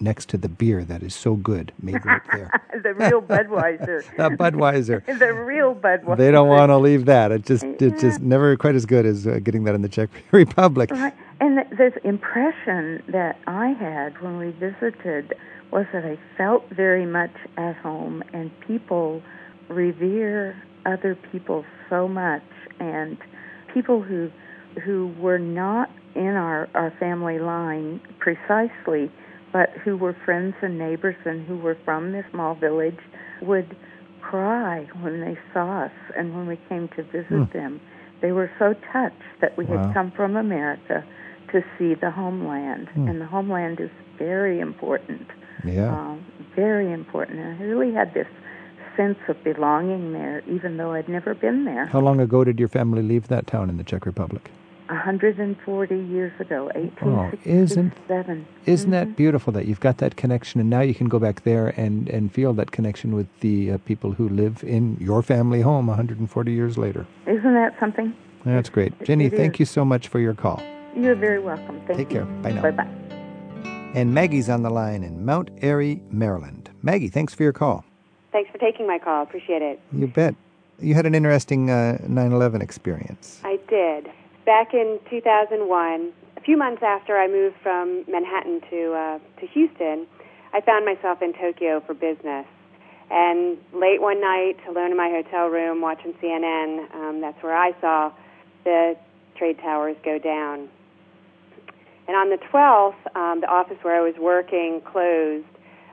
next 0.01 0.29
to 0.29 0.37
the 0.37 0.49
beer 0.49 0.85
that 0.85 1.03
is 1.03 1.15
so 1.15 1.35
good 1.35 1.73
made 1.83 2.05
right 2.05 2.23
there. 2.33 2.51
the 2.83 2.95
real 2.95 3.21
Budweiser. 3.23 4.03
Uh, 4.19 4.31
Budweiser. 4.31 5.05
the 5.19 5.33
real 5.33 5.75
Budweiser. 5.75 6.17
They 6.17 6.31
don't 6.31 6.49
want 6.49 6.71
to 6.71 6.79
leave 6.79 7.05
that. 7.07 7.33
It 7.33 7.45
just 7.45 7.65
it's 7.65 8.01
just 8.01 8.21
never 8.21 8.57
quite 8.57 8.75
as 8.75 8.87
good 8.87 9.05
as 9.05 9.27
uh, 9.27 9.39
getting 9.43 9.65
that 9.65 9.75
in 9.75 9.83
the 9.83 9.89
Czech 9.89 10.09
Republic. 10.33 10.91
Right. 10.91 11.15
And 11.39 11.59
the, 11.59 11.91
impression 12.05 13.03
that 13.13 13.37
I 13.47 13.69
had 13.79 14.23
when 14.23 14.39
we 14.39 14.53
visited 14.53 15.35
was 15.71 15.85
that 15.93 16.05
I 16.05 16.19
felt 16.39 16.65
very 16.71 17.05
much 17.05 17.35
at 17.59 17.77
home, 17.77 18.23
and 18.33 18.51
people 18.67 19.23
revere 19.69 20.61
other 20.87 21.19
people 21.33 21.65
so 21.91 22.09
much, 22.09 22.43
and 22.81 23.19
people 23.75 24.03
who 24.03 24.31
who 24.85 25.13
were 25.19 25.39
not 25.39 25.91
in 26.15 26.29
our 26.29 26.69
our 26.75 26.93
family 26.99 27.39
line 27.39 28.01
precisely, 28.19 29.11
but 29.53 29.71
who 29.85 29.97
were 29.97 30.17
friends 30.25 30.55
and 30.63 30.79
neighbors 30.79 31.17
and 31.25 31.47
who 31.47 31.59
were 31.59 31.77
from 31.85 32.13
this 32.13 32.25
small 32.31 32.55
village 32.55 32.99
would 33.43 33.77
cry 34.23 34.89
when 35.01 35.21
they 35.21 35.37
saw 35.53 35.85
us 35.85 35.93
and 36.17 36.35
when 36.35 36.47
we 36.47 36.59
came 36.69 36.89
to 36.97 37.03
visit 37.05 37.27
hmm. 37.29 37.45
them. 37.53 37.81
They 38.23 38.33
were 38.33 38.51
so 38.59 38.75
touched 38.93 39.23
that 39.41 39.57
we 39.59 39.67
Wow. 39.67 39.85
had 39.85 39.95
come 39.95 40.11
from 40.11 40.37
America 40.37 41.05
to 41.53 41.63
see 41.79 41.95
the 41.95 42.11
homeland, 42.11 42.89
Hmm. 42.89 43.09
and 43.09 43.21
the 43.21 43.27
homeland 43.27 43.81
is 43.81 43.91
very 44.19 44.61
important, 44.61 45.27
Yeah. 45.65 45.93
um, 45.93 46.21
very 46.55 46.93
important. 46.93 47.39
And 47.41 47.61
I 47.61 47.65
really 47.65 47.93
had 47.93 48.13
this 48.15 48.27
sense 48.97 49.19
of 49.29 49.43
belonging 49.45 50.13
there, 50.13 50.43
even 50.47 50.77
though 50.79 50.93
I'd 50.93 51.09
never 51.09 51.35
been 51.35 51.65
there. 51.65 51.87
How 51.87 52.01
long 52.01 52.19
ago 52.21 52.45
did 52.45 52.59
your 52.59 52.69
family 52.69 53.03
leave 53.03 53.29
that 53.29 53.47
town 53.47 53.69
in 53.71 53.77
the 53.77 53.85
Czech 53.85 54.07
Republic? 54.07 54.51
140 54.89 55.97
years 55.99 56.33
ago, 56.39 56.71
Oh, 56.75 56.79
isn't 57.45 57.93
1867. 58.05 58.47
Isn't 58.67 58.91
that 58.93 59.17
beautiful 59.17 59.53
that 59.53 59.67
you've 59.67 59.81
got 59.81 59.99
that 59.99 60.17
connection 60.17 60.61
and 60.61 60.71
now 60.71 60.81
you 60.81 60.95
can 60.95 61.09
go 61.09 61.19
back 61.19 61.43
there 61.43 61.69
and, 61.77 62.09
and 62.09 62.33
feel 62.33 62.53
that 62.55 62.71
connection 62.71 63.15
with 63.15 63.27
the 63.41 63.73
uh, 63.73 63.79
people 63.85 64.13
who 64.13 64.29
live 64.29 64.63
in 64.65 64.97
your 65.01 65.23
family 65.23 65.61
home 65.61 65.89
140 65.89 66.53
years 66.53 66.79
later? 66.79 67.05
Isn't 67.27 67.55
that 67.55 67.75
something? 67.81 68.15
That's 68.45 68.69
great. 68.69 68.93
Jenny, 69.03 69.29
thank 69.29 69.59
you 69.59 69.67
so 69.67 69.85
much 69.85 70.07
for 70.07 70.21
your 70.21 70.35
call. 70.35 70.63
You're 70.97 71.15
very 71.15 71.39
welcome. 71.39 71.81
Thank 71.87 71.99
Take 71.99 72.11
you. 72.13 72.21
care. 72.21 72.25
Bye 72.25 72.53
now. 72.53 72.63
Bye 72.63 72.71
bye. 72.71 72.89
And 73.95 74.15
Maggie's 74.15 74.49
on 74.49 74.63
the 74.63 74.71
line 74.71 75.03
in 75.03 75.25
Mount 75.25 75.51
Airy, 75.63 76.03
Maryland. 76.11 76.71
Maggie, 76.83 77.09
thanks 77.09 77.35
for 77.35 77.43
your 77.43 77.53
call. 77.53 77.85
Thanks 78.33 78.51
for 78.51 78.59
taking 78.59 78.87
my 78.87 78.99
call. 78.99 79.23
Appreciate 79.23 79.63
it. 79.63 79.81
You 79.93 80.07
bet. 80.07 80.35
You 80.79 80.95
had 80.95 81.07
an 81.07 81.15
interesting 81.15 81.71
uh, 81.71 81.99
9 82.07 82.33
11 82.33 82.61
experience. 82.63 83.41
I 83.45 83.59
did. 83.69 84.11
Back 84.45 84.75
in 84.75 84.99
2001, 85.11 86.13
a 86.37 86.41
few 86.41 86.57
months 86.57 86.83
after 86.83 87.17
I 87.17 87.29
moved 87.29 87.57
from 87.63 88.05
Manhattan 88.09 88.61
to 88.71 88.93
uh, 88.93 89.19
to 89.41 89.47
Houston, 89.49 90.07
I 90.53 90.61
found 90.61 90.85
myself 90.85 91.23
in 91.23 91.33
Tokyo 91.33 91.81
for 91.87 91.95
business. 91.95 92.47
And 93.11 93.57
late 93.73 94.01
one 94.01 94.21
night, 94.21 94.57
alone 94.69 94.91
in 94.91 94.97
my 94.97 95.09
hotel 95.09 95.47
room 95.47 95.81
watching 95.81 96.13
CNN, 96.15 96.93
um, 96.95 97.21
that's 97.21 97.41
where 97.43 97.57
I 97.57 97.73
saw 97.81 98.13
the 98.65 98.97
trade 99.37 99.59
towers 99.59 99.97
go 100.05 100.19
down. 100.19 100.69
And 102.09 102.17
on 102.17 102.31
the 102.31 102.39
12th, 102.53 103.17
um, 103.17 103.41
the 103.41 103.49
office 103.49 103.79
where 103.83 103.97
I 103.97 104.01
was 104.01 104.15
working 104.19 104.81
closed, 104.85 105.47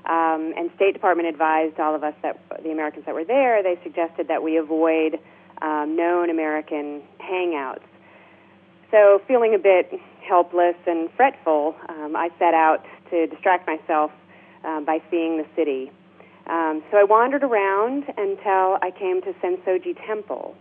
um, 0.06 0.54
and 0.58 0.70
State 0.76 0.94
Department 0.94 1.28
advised 1.30 1.80
all 1.80 1.96
of 1.96 2.04
us 2.04 2.14
that 2.22 2.40
the 2.62 2.72
Americans 2.72 3.06
that 3.06 3.16
were 3.16 3.24
there, 3.24 3.64
they 3.64 3.80
suggested 3.84 4.28
that 4.28 4.44
we 4.44 4.58
avoid 4.58 5.20
um, 5.62 5.96
known 5.96 6.30
American 6.30 7.02
hangouts. 7.20 7.88
So, 8.92 9.22
feeling 9.28 9.56
a 9.56 9.60
bit 9.60 9.92
helpless 10.22 10.76
and 10.86 11.10
fretful, 11.16 11.76
um, 11.90 12.16
I 12.16 12.30
set 12.38 12.54
out 12.54 12.86
to 13.10 13.28
distract 13.28 13.66
myself 13.66 14.12
um, 14.64 14.86
by 14.86 15.02
seeing 15.10 15.38
the 15.38 15.46
city. 15.56 15.92
Um, 16.48 16.84
so 16.92 16.98
I 16.98 17.04
wandered 17.04 17.44
around 17.44 18.04
until 18.18 18.78
I 18.82 18.92
came 18.98 19.22
to 19.22 19.34
Sensoji 19.42 19.96
Temple. 20.06 20.56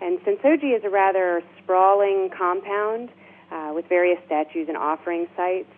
And 0.00 0.18
Sensoji 0.20 0.76
is 0.76 0.82
a 0.84 0.90
rather 0.90 1.42
sprawling 1.62 2.30
compound 2.36 3.10
uh, 3.50 3.72
with 3.74 3.86
various 3.88 4.18
statues 4.26 4.68
and 4.68 4.76
offering 4.76 5.26
sites. 5.36 5.72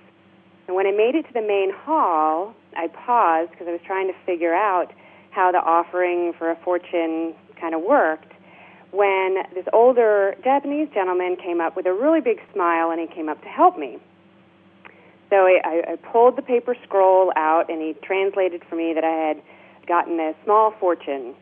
And 0.67 0.77
when 0.77 0.87
I 0.87 0.93
made 0.93 1.15
it 1.15 1.27
to 1.27 1.33
the 1.33 1.43
main 1.43 1.73
hall, 1.73 2.55
I 2.77 2.89
paused 2.89 3.51
because 3.51 3.67
I 3.69 3.73
was 3.73 3.81
trying 3.85 4.09
to 4.09 4.15
figure 4.25 4.55
out 4.55 4.93
how 5.31 5.51
the 5.51 5.59
offering 5.59 6.33
for 6.39 6.51
a 6.51 6.57
fortune 6.57 7.35
kind 7.61 7.75
of 7.75 7.83
worked. 7.83 8.33
When 8.91 9.39
this 9.55 9.65
older 9.73 10.35
Japanese 10.45 10.89
gentleman 10.93 11.37
came 11.37 11.61
up 11.61 11.77
with 11.77 11.87
a 11.87 11.93
really 11.93 12.21
big 12.21 12.41
smile 12.53 12.91
and 12.91 13.01
he 13.01 13.07
came 13.07 13.29
up 13.29 13.41
to 13.43 13.49
help 13.49 13.79
me. 13.79 13.99
So 15.31 15.47
I, 15.47 15.83
I, 15.93 15.97
pulled 15.97 16.37
the 16.37 16.43
paper 16.43 16.77
scroll 16.85 17.33
out 17.37 17.71
and 17.71 17.81
he 17.81 17.95
translated 18.03 18.63
for 18.69 18.77
me 18.77 18.93
that 18.93 19.03
I 19.03 19.29
had 19.29 19.43
gotten 19.87 20.21
a 20.21 20.35
small 20.45 20.75
fortune. 20.79 21.35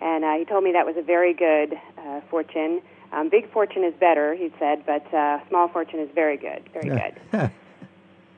And 0.00 0.24
uh, 0.24 0.32
he 0.38 0.46
told 0.46 0.64
me 0.64 0.72
that 0.72 0.86
was 0.86 0.96
a 0.96 1.02
very 1.02 1.34
good 1.34 1.78
uh, 1.98 2.22
fortune. 2.30 2.80
Um, 3.14 3.28
big 3.28 3.50
fortune 3.52 3.84
is 3.84 3.94
better, 4.00 4.34
he 4.34 4.52
said, 4.58 4.84
but 4.84 5.12
uh, 5.14 5.38
small 5.48 5.68
fortune 5.68 6.00
is 6.00 6.08
very 6.14 6.36
good, 6.36 6.68
very 6.72 6.88
good. 6.88 7.50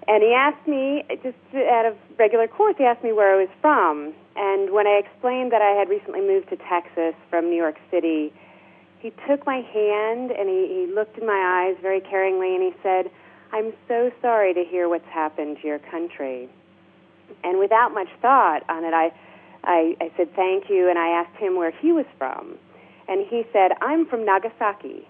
And 0.09 0.23
he 0.23 0.33
asked 0.33 0.67
me, 0.69 1.05
just 1.23 1.37
out 1.55 1.85
of 1.85 1.97
regular 2.17 2.47
course, 2.47 2.77
he 2.79 2.85
asked 2.85 3.03
me 3.03 3.13
where 3.13 3.35
I 3.35 3.37
was 3.37 3.49
from. 3.61 4.15
And 4.37 4.71
when 4.71 4.87
I 4.87 5.03
explained 5.05 5.51
that 5.53 5.63
I 5.63 5.71
had 5.71 5.89
recently 5.89 6.21
moved 6.21 6.49
to 6.51 6.57
Texas 6.57 7.15
from 7.29 7.47
New 7.47 7.57
York 7.57 7.77
City, 7.91 8.33
he 9.01 9.13
took 9.27 9.45
my 9.47 9.63
hand 9.63 10.31
and 10.31 10.49
he, 10.49 10.87
he 10.87 10.95
looked 10.95 11.19
in 11.19 11.27
my 11.27 11.67
eyes 11.67 11.77
very 11.83 12.01
caringly 12.01 12.55
and 12.55 12.63
he 12.63 12.73
said, 12.83 13.11
I'm 13.53 13.73
so 13.89 14.13
sorry 14.23 14.55
to 14.55 14.65
hear 14.65 14.89
what's 14.89 15.09
happened 15.09 15.59
to 15.63 15.67
your 15.67 15.81
country. 15.81 16.49
And 17.43 17.59
without 17.59 17.93
much 17.93 18.09
thought 18.23 18.63
on 18.69 18.85
it, 18.85 18.95
I, 18.95 19.13
I, 19.65 19.97
I 20.01 20.13
said 20.17 20.35
thank 20.37 20.71
you 20.71 20.89
and 20.89 20.99
I 20.99 21.09
asked 21.09 21.37
him 21.37 21.57
where 21.57 21.73
he 21.73 21.91
was 21.91 22.07
from. 22.17 22.59
And 23.09 23.27
he 23.27 23.45
said, 23.53 23.73
I'm 23.81 24.07
from 24.07 24.25
Nagasaki. 24.25 25.07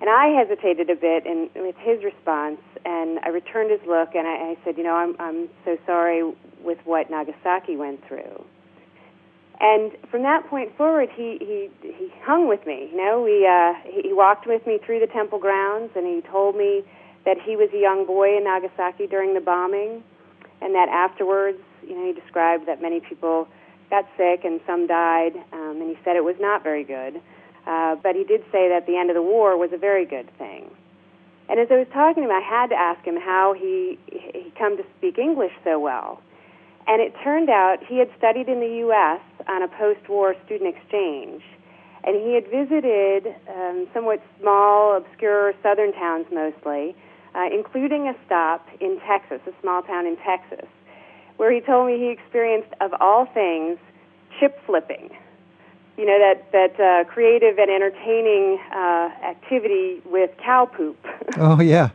And 0.00 0.08
I 0.08 0.28
hesitated 0.28 0.88
a 0.88 0.96
bit 0.96 1.26
in, 1.26 1.50
with 1.56 1.76
his 1.76 2.02
response, 2.02 2.60
and 2.86 3.18
I 3.20 3.28
returned 3.28 3.70
his 3.70 3.80
look, 3.86 4.14
and 4.14 4.26
I, 4.26 4.52
I 4.52 4.58
said, 4.64 4.78
"You 4.78 4.84
know, 4.84 4.94
I'm 4.94 5.14
I'm 5.18 5.50
so 5.62 5.76
sorry 5.84 6.22
with 6.64 6.78
what 6.84 7.10
Nagasaki 7.10 7.76
went 7.76 8.02
through." 8.08 8.44
And 9.60 9.92
from 10.10 10.22
that 10.22 10.46
point 10.46 10.74
forward, 10.78 11.10
he 11.14 11.36
he 11.38 11.68
he 11.82 12.10
hung 12.22 12.48
with 12.48 12.66
me. 12.66 12.88
You 12.90 12.96
know, 12.96 13.20
we 13.20 13.46
uh, 13.46 13.74
he, 13.84 14.08
he 14.08 14.12
walked 14.14 14.46
with 14.46 14.66
me 14.66 14.78
through 14.84 15.00
the 15.00 15.06
temple 15.06 15.38
grounds, 15.38 15.90
and 15.94 16.06
he 16.06 16.22
told 16.30 16.56
me 16.56 16.82
that 17.26 17.36
he 17.38 17.56
was 17.56 17.68
a 17.74 17.78
young 17.78 18.06
boy 18.06 18.38
in 18.38 18.44
Nagasaki 18.44 19.06
during 19.06 19.34
the 19.34 19.40
bombing, 19.40 20.02
and 20.62 20.74
that 20.74 20.88
afterwards, 20.88 21.58
you 21.86 21.94
know, 21.94 22.06
he 22.06 22.18
described 22.18 22.66
that 22.66 22.80
many 22.80 23.00
people 23.00 23.48
got 23.90 24.06
sick 24.16 24.44
and 24.44 24.60
some 24.66 24.86
died, 24.86 25.34
um, 25.52 25.80
and 25.80 25.90
he 25.90 25.98
said 26.04 26.16
it 26.16 26.24
was 26.24 26.36
not 26.40 26.62
very 26.62 26.84
good. 26.84 27.20
Uh, 27.66 27.96
but 27.96 28.16
he 28.16 28.24
did 28.24 28.42
say 28.50 28.68
that 28.70 28.86
the 28.86 28.96
end 28.96 29.10
of 29.10 29.14
the 29.14 29.22
war 29.22 29.56
was 29.58 29.70
a 29.72 29.76
very 29.76 30.06
good 30.06 30.30
thing. 30.38 30.70
And 31.48 31.58
as 31.58 31.68
I 31.70 31.76
was 31.76 31.88
talking 31.92 32.22
to 32.22 32.28
him, 32.28 32.34
I 32.34 32.40
had 32.40 32.68
to 32.68 32.76
ask 32.76 33.04
him 33.04 33.16
how 33.16 33.54
he 33.58 33.98
he 34.06 34.52
come 34.56 34.76
to 34.76 34.84
speak 34.96 35.18
English 35.18 35.52
so 35.64 35.78
well. 35.78 36.22
And 36.86 37.02
it 37.02 37.12
turned 37.22 37.50
out 37.50 37.78
he 37.86 37.98
had 37.98 38.08
studied 38.16 38.48
in 38.48 38.60
the 38.60 38.78
U.S. 38.86 39.20
on 39.46 39.62
a 39.62 39.68
post-war 39.68 40.34
student 40.46 40.74
exchange, 40.74 41.42
and 42.04 42.16
he 42.16 42.34
had 42.34 42.46
visited 42.48 43.34
um, 43.48 43.86
somewhat 43.92 44.22
small, 44.40 44.96
obscure 44.96 45.52
southern 45.62 45.92
towns 45.92 46.26
mostly, 46.32 46.94
uh, 47.34 47.48
including 47.52 48.08
a 48.08 48.14
stop 48.26 48.66
in 48.80 48.98
Texas, 49.06 49.40
a 49.46 49.52
small 49.60 49.82
town 49.82 50.06
in 50.06 50.16
Texas, 50.16 50.68
where 51.40 51.50
he 51.50 51.62
told 51.62 51.86
me 51.86 51.96
he 51.96 52.10
experienced, 52.10 52.68
of 52.82 52.92
all 53.00 53.24
things, 53.24 53.78
chip 54.38 54.60
flipping. 54.66 55.08
You 55.96 56.04
know 56.04 56.18
that 56.18 56.52
that 56.52 56.78
uh, 56.78 57.04
creative 57.10 57.58
and 57.58 57.70
entertaining 57.70 58.58
uh, 58.70 59.08
activity 59.24 60.02
with 60.04 60.30
cow 60.44 60.66
poop. 60.66 60.98
Oh, 61.38 61.58
yeah. 61.60 61.90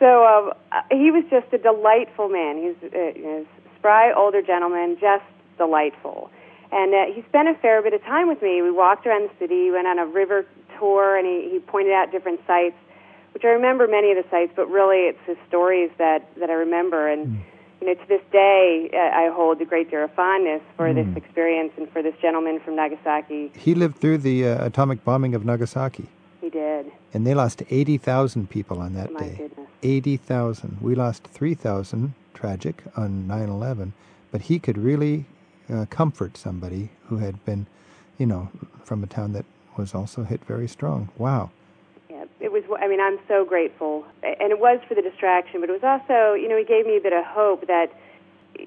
So 0.00 0.26
um, 0.26 0.52
uh, 0.72 0.82
he 0.90 1.12
was 1.12 1.22
just 1.30 1.46
a 1.52 1.58
delightful 1.58 2.28
man. 2.28 2.56
He's 2.56 2.74
was 2.82 2.92
uh, 2.92 2.98
you 3.14 3.22
know, 3.22 3.46
spry 3.78 4.12
older 4.12 4.42
gentleman, 4.42 4.96
just 5.00 5.22
delightful. 5.58 6.28
And 6.72 6.92
uh, 6.92 7.14
he 7.14 7.22
spent 7.28 7.46
a 7.46 7.54
fair 7.54 7.80
bit 7.82 7.94
of 7.94 8.02
time 8.02 8.26
with 8.26 8.42
me. 8.42 8.62
We 8.62 8.72
walked 8.72 9.06
around 9.06 9.30
the 9.30 9.34
city, 9.38 9.70
went 9.70 9.86
on 9.86 10.00
a 10.00 10.06
river 10.06 10.44
tour, 10.76 11.16
and 11.16 11.24
he, 11.24 11.52
he 11.52 11.60
pointed 11.60 11.92
out 11.92 12.10
different 12.10 12.40
sites, 12.48 12.74
which 13.32 13.44
I 13.44 13.54
remember 13.54 13.86
many 13.86 14.10
of 14.10 14.16
the 14.16 14.28
sites, 14.28 14.50
but 14.56 14.68
really 14.68 15.06
it's 15.06 15.22
his 15.24 15.36
stories 15.46 15.92
that, 15.98 16.28
that 16.40 16.50
I 16.50 16.54
remember. 16.54 17.06
And, 17.06 17.44
you 17.82 17.88
know, 17.88 17.94
to 17.94 18.08
this 18.08 18.22
day, 18.30 18.88
uh, 18.94 18.96
I 18.96 19.28
hold 19.34 19.60
a 19.60 19.64
great 19.64 19.90
deal 19.90 20.04
of 20.04 20.12
fondness 20.14 20.62
for 20.76 20.94
this 20.94 21.06
experience 21.16 21.72
and 21.76 21.90
for 21.90 22.00
this 22.00 22.14
gentleman 22.22 22.60
from 22.60 22.76
Nagasaki. 22.76 23.50
He 23.56 23.74
lived 23.74 23.98
through 23.98 24.18
the 24.18 24.46
uh, 24.46 24.64
atomic 24.66 25.04
bombing 25.04 25.34
of 25.34 25.44
Nagasaki, 25.44 26.06
He 26.40 26.48
did. 26.48 26.92
and 27.12 27.26
they 27.26 27.34
lost 27.34 27.62
80,000 27.68 28.48
people 28.48 28.78
on 28.78 28.94
that 28.94 29.12
My 29.12 29.20
day. 29.20 29.34
goodness. 29.36 29.66
80,000. 29.82 30.78
We 30.80 30.94
lost 30.94 31.24
3,000, 31.24 32.14
tragic, 32.34 32.84
on 32.96 33.26
9 33.26 33.48
11. 33.48 33.94
But 34.30 34.42
he 34.42 34.60
could 34.60 34.78
really 34.78 35.24
uh, 35.68 35.86
comfort 35.90 36.36
somebody 36.36 36.90
who 37.08 37.18
had 37.18 37.44
been, 37.44 37.66
you 38.16 38.26
know, 38.26 38.48
from 38.84 39.02
a 39.02 39.08
town 39.08 39.32
that 39.32 39.44
was 39.76 39.92
also 39.92 40.22
hit 40.22 40.44
very 40.44 40.68
strong. 40.68 41.08
Wow. 41.18 41.50
I 42.76 42.88
mean, 42.88 43.00
I'm 43.00 43.18
so 43.28 43.44
grateful, 43.44 44.04
and 44.22 44.50
it 44.50 44.58
was 44.58 44.80
for 44.88 44.94
the 44.94 45.02
distraction, 45.02 45.60
but 45.60 45.70
it 45.70 45.72
was 45.72 45.84
also, 45.84 46.34
you 46.34 46.48
know, 46.48 46.56
he 46.56 46.64
gave 46.64 46.86
me 46.86 46.96
a 46.96 47.00
bit 47.00 47.12
of 47.12 47.24
hope 47.24 47.66
that, 47.66 47.92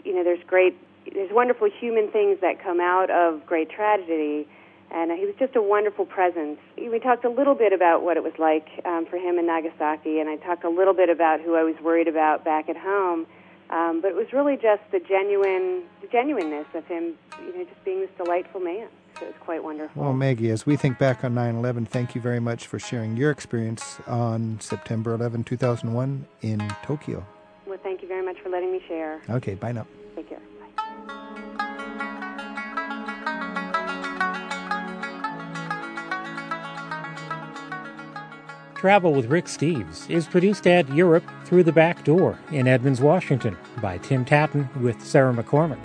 you 0.03 0.13
know, 0.13 0.23
there's 0.23 0.43
great, 0.47 0.75
there's 1.13 1.31
wonderful 1.31 1.69
human 1.69 2.09
things 2.11 2.39
that 2.41 2.61
come 2.61 2.79
out 2.79 3.09
of 3.09 3.45
great 3.45 3.69
tragedy, 3.69 4.47
and 4.91 5.11
he 5.11 5.25
was 5.25 5.35
just 5.39 5.55
a 5.55 5.61
wonderful 5.61 6.05
presence. 6.05 6.59
We 6.77 6.99
talked 6.99 7.25
a 7.25 7.29
little 7.29 7.55
bit 7.55 7.73
about 7.73 8.03
what 8.03 8.17
it 8.17 8.23
was 8.23 8.33
like 8.37 8.67
um, 8.85 9.05
for 9.05 9.17
him 9.17 9.39
in 9.39 9.47
Nagasaki, 9.47 10.19
and 10.19 10.29
I 10.29 10.37
talked 10.37 10.63
a 10.63 10.69
little 10.69 10.93
bit 10.93 11.09
about 11.09 11.41
who 11.41 11.55
I 11.55 11.63
was 11.63 11.75
worried 11.83 12.07
about 12.07 12.45
back 12.45 12.69
at 12.69 12.77
home. 12.77 13.25
Um, 13.69 13.99
but 14.01 14.09
it 14.09 14.15
was 14.15 14.31
really 14.31 14.57
just 14.57 14.83
the 14.91 14.99
genuine, 14.99 15.83
the 16.01 16.07
genuineness 16.11 16.67
of 16.75 16.85
him, 16.85 17.15
you 17.41 17.57
know, 17.57 17.63
just 17.63 17.83
being 17.83 17.99
this 17.99 18.11
delightful 18.15 18.61
man. 18.61 18.87
So 19.19 19.25
it 19.25 19.27
was 19.27 19.35
quite 19.39 19.63
wonderful. 19.63 20.03
Well, 20.03 20.13
Maggie, 20.13 20.49
as 20.49 20.65
we 20.65 20.75
think 20.75 20.97
back 20.99 21.23
on 21.23 21.33
9 21.35 21.55
11, 21.55 21.85
thank 21.85 22.15
you 22.15 22.21
very 22.21 22.39
much 22.41 22.67
for 22.67 22.79
sharing 22.79 23.15
your 23.15 23.31
experience 23.31 23.97
on 24.07 24.59
September 24.59 25.13
11, 25.13 25.43
2001 25.45 26.25
in 26.41 26.59
Tokyo. 26.83 27.25
well, 27.65 27.79
thank 27.81 28.01
you 28.01 28.07
very 28.07 28.25
much 28.25 28.37
for 28.41 28.49
letting 28.49 28.71
me 28.71 28.81
share. 28.87 29.21
Okay, 29.29 29.55
bye 29.55 29.71
now. 29.71 29.87
Take 30.15 30.29
care. 30.29 30.39
Bye. 30.59 31.85
Travel 38.75 39.13
with 39.13 39.25
Rick 39.27 39.45
Steves 39.45 40.07
is 40.09 40.27
produced 40.27 40.67
at 40.67 40.87
Europe 40.93 41.23
Through 41.45 41.63
the 41.63 41.71
Back 41.71 42.03
Door 42.03 42.37
in 42.51 42.67
Edmonds, 42.67 43.01
Washington 43.01 43.57
by 43.81 43.97
Tim 43.97 44.25
Tattan 44.25 44.69
with 44.81 45.03
Sarah 45.03 45.33
McCormick. 45.33 45.79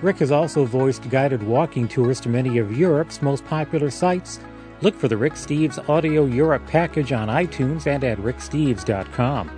Rick 0.00 0.18
has 0.18 0.30
also 0.30 0.64
voiced 0.64 1.08
guided 1.10 1.42
walking 1.42 1.88
tours 1.88 2.20
to 2.20 2.28
many 2.28 2.58
of 2.58 2.76
Europe's 2.76 3.20
most 3.20 3.44
popular 3.46 3.90
sites. 3.90 4.38
Look 4.80 4.94
for 4.94 5.08
the 5.08 5.16
Rick 5.16 5.32
Steves 5.34 5.88
Audio 5.88 6.24
Europe 6.24 6.64
package 6.68 7.12
on 7.12 7.26
iTunes 7.28 7.88
and 7.88 8.04
at 8.04 8.18
ricksteves.com. 8.18 9.50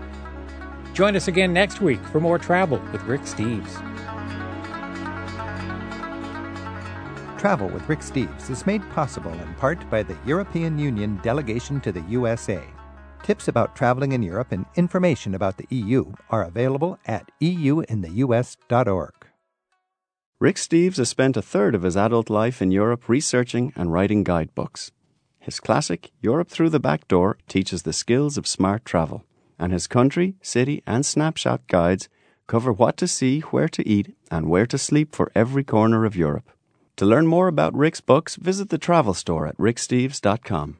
Join 0.94 1.14
us 1.14 1.28
again 1.28 1.52
next 1.52 1.82
week 1.82 2.02
for 2.06 2.20
more 2.20 2.38
travel 2.38 2.78
with 2.90 3.02
Rick 3.02 3.22
Steves. 3.22 3.86
Travel 7.38 7.68
with 7.68 7.86
Rick 7.88 8.00
Steves 8.00 8.50
is 8.50 8.66
made 8.66 8.82
possible 8.90 9.32
in 9.32 9.54
part 9.54 9.88
by 9.90 10.02
the 10.02 10.16
European 10.26 10.78
Union 10.78 11.20
delegation 11.22 11.80
to 11.82 11.92
the 11.92 12.02
USA. 12.02 12.62
Tips 13.22 13.48
about 13.48 13.76
traveling 13.76 14.12
in 14.12 14.22
Europe 14.22 14.52
and 14.52 14.64
information 14.76 15.34
about 15.34 15.58
the 15.58 15.66
EU 15.70 16.12
are 16.30 16.44
available 16.44 16.98
at 17.06 17.30
euintheus.org. 17.40 19.19
Rick 20.40 20.56
Steves 20.56 20.96
has 20.96 21.10
spent 21.10 21.36
a 21.36 21.42
third 21.42 21.74
of 21.74 21.82
his 21.82 21.98
adult 21.98 22.30
life 22.30 22.62
in 22.62 22.70
Europe 22.70 23.10
researching 23.10 23.74
and 23.76 23.92
writing 23.92 24.24
guidebooks. 24.24 24.90
His 25.38 25.60
classic, 25.60 26.12
Europe 26.22 26.48
Through 26.48 26.70
the 26.70 26.80
Back 26.80 27.06
Door, 27.08 27.36
teaches 27.46 27.82
the 27.82 27.92
skills 27.92 28.38
of 28.38 28.46
smart 28.46 28.86
travel, 28.86 29.22
and 29.58 29.70
his 29.70 29.86
country, 29.86 30.36
city, 30.40 30.82
and 30.86 31.04
snapshot 31.04 31.66
guides 31.66 32.08
cover 32.46 32.72
what 32.72 32.96
to 32.96 33.06
see, 33.06 33.40
where 33.40 33.68
to 33.68 33.86
eat, 33.86 34.16
and 34.30 34.48
where 34.48 34.64
to 34.64 34.78
sleep 34.78 35.14
for 35.14 35.30
every 35.34 35.62
corner 35.62 36.06
of 36.06 36.16
Europe. 36.16 36.50
To 36.96 37.04
learn 37.04 37.26
more 37.26 37.46
about 37.46 37.76
Rick's 37.76 38.00
books, 38.00 38.36
visit 38.36 38.70
the 38.70 38.78
travel 38.78 39.12
store 39.12 39.46
at 39.46 39.58
ricksteves.com. 39.58 40.78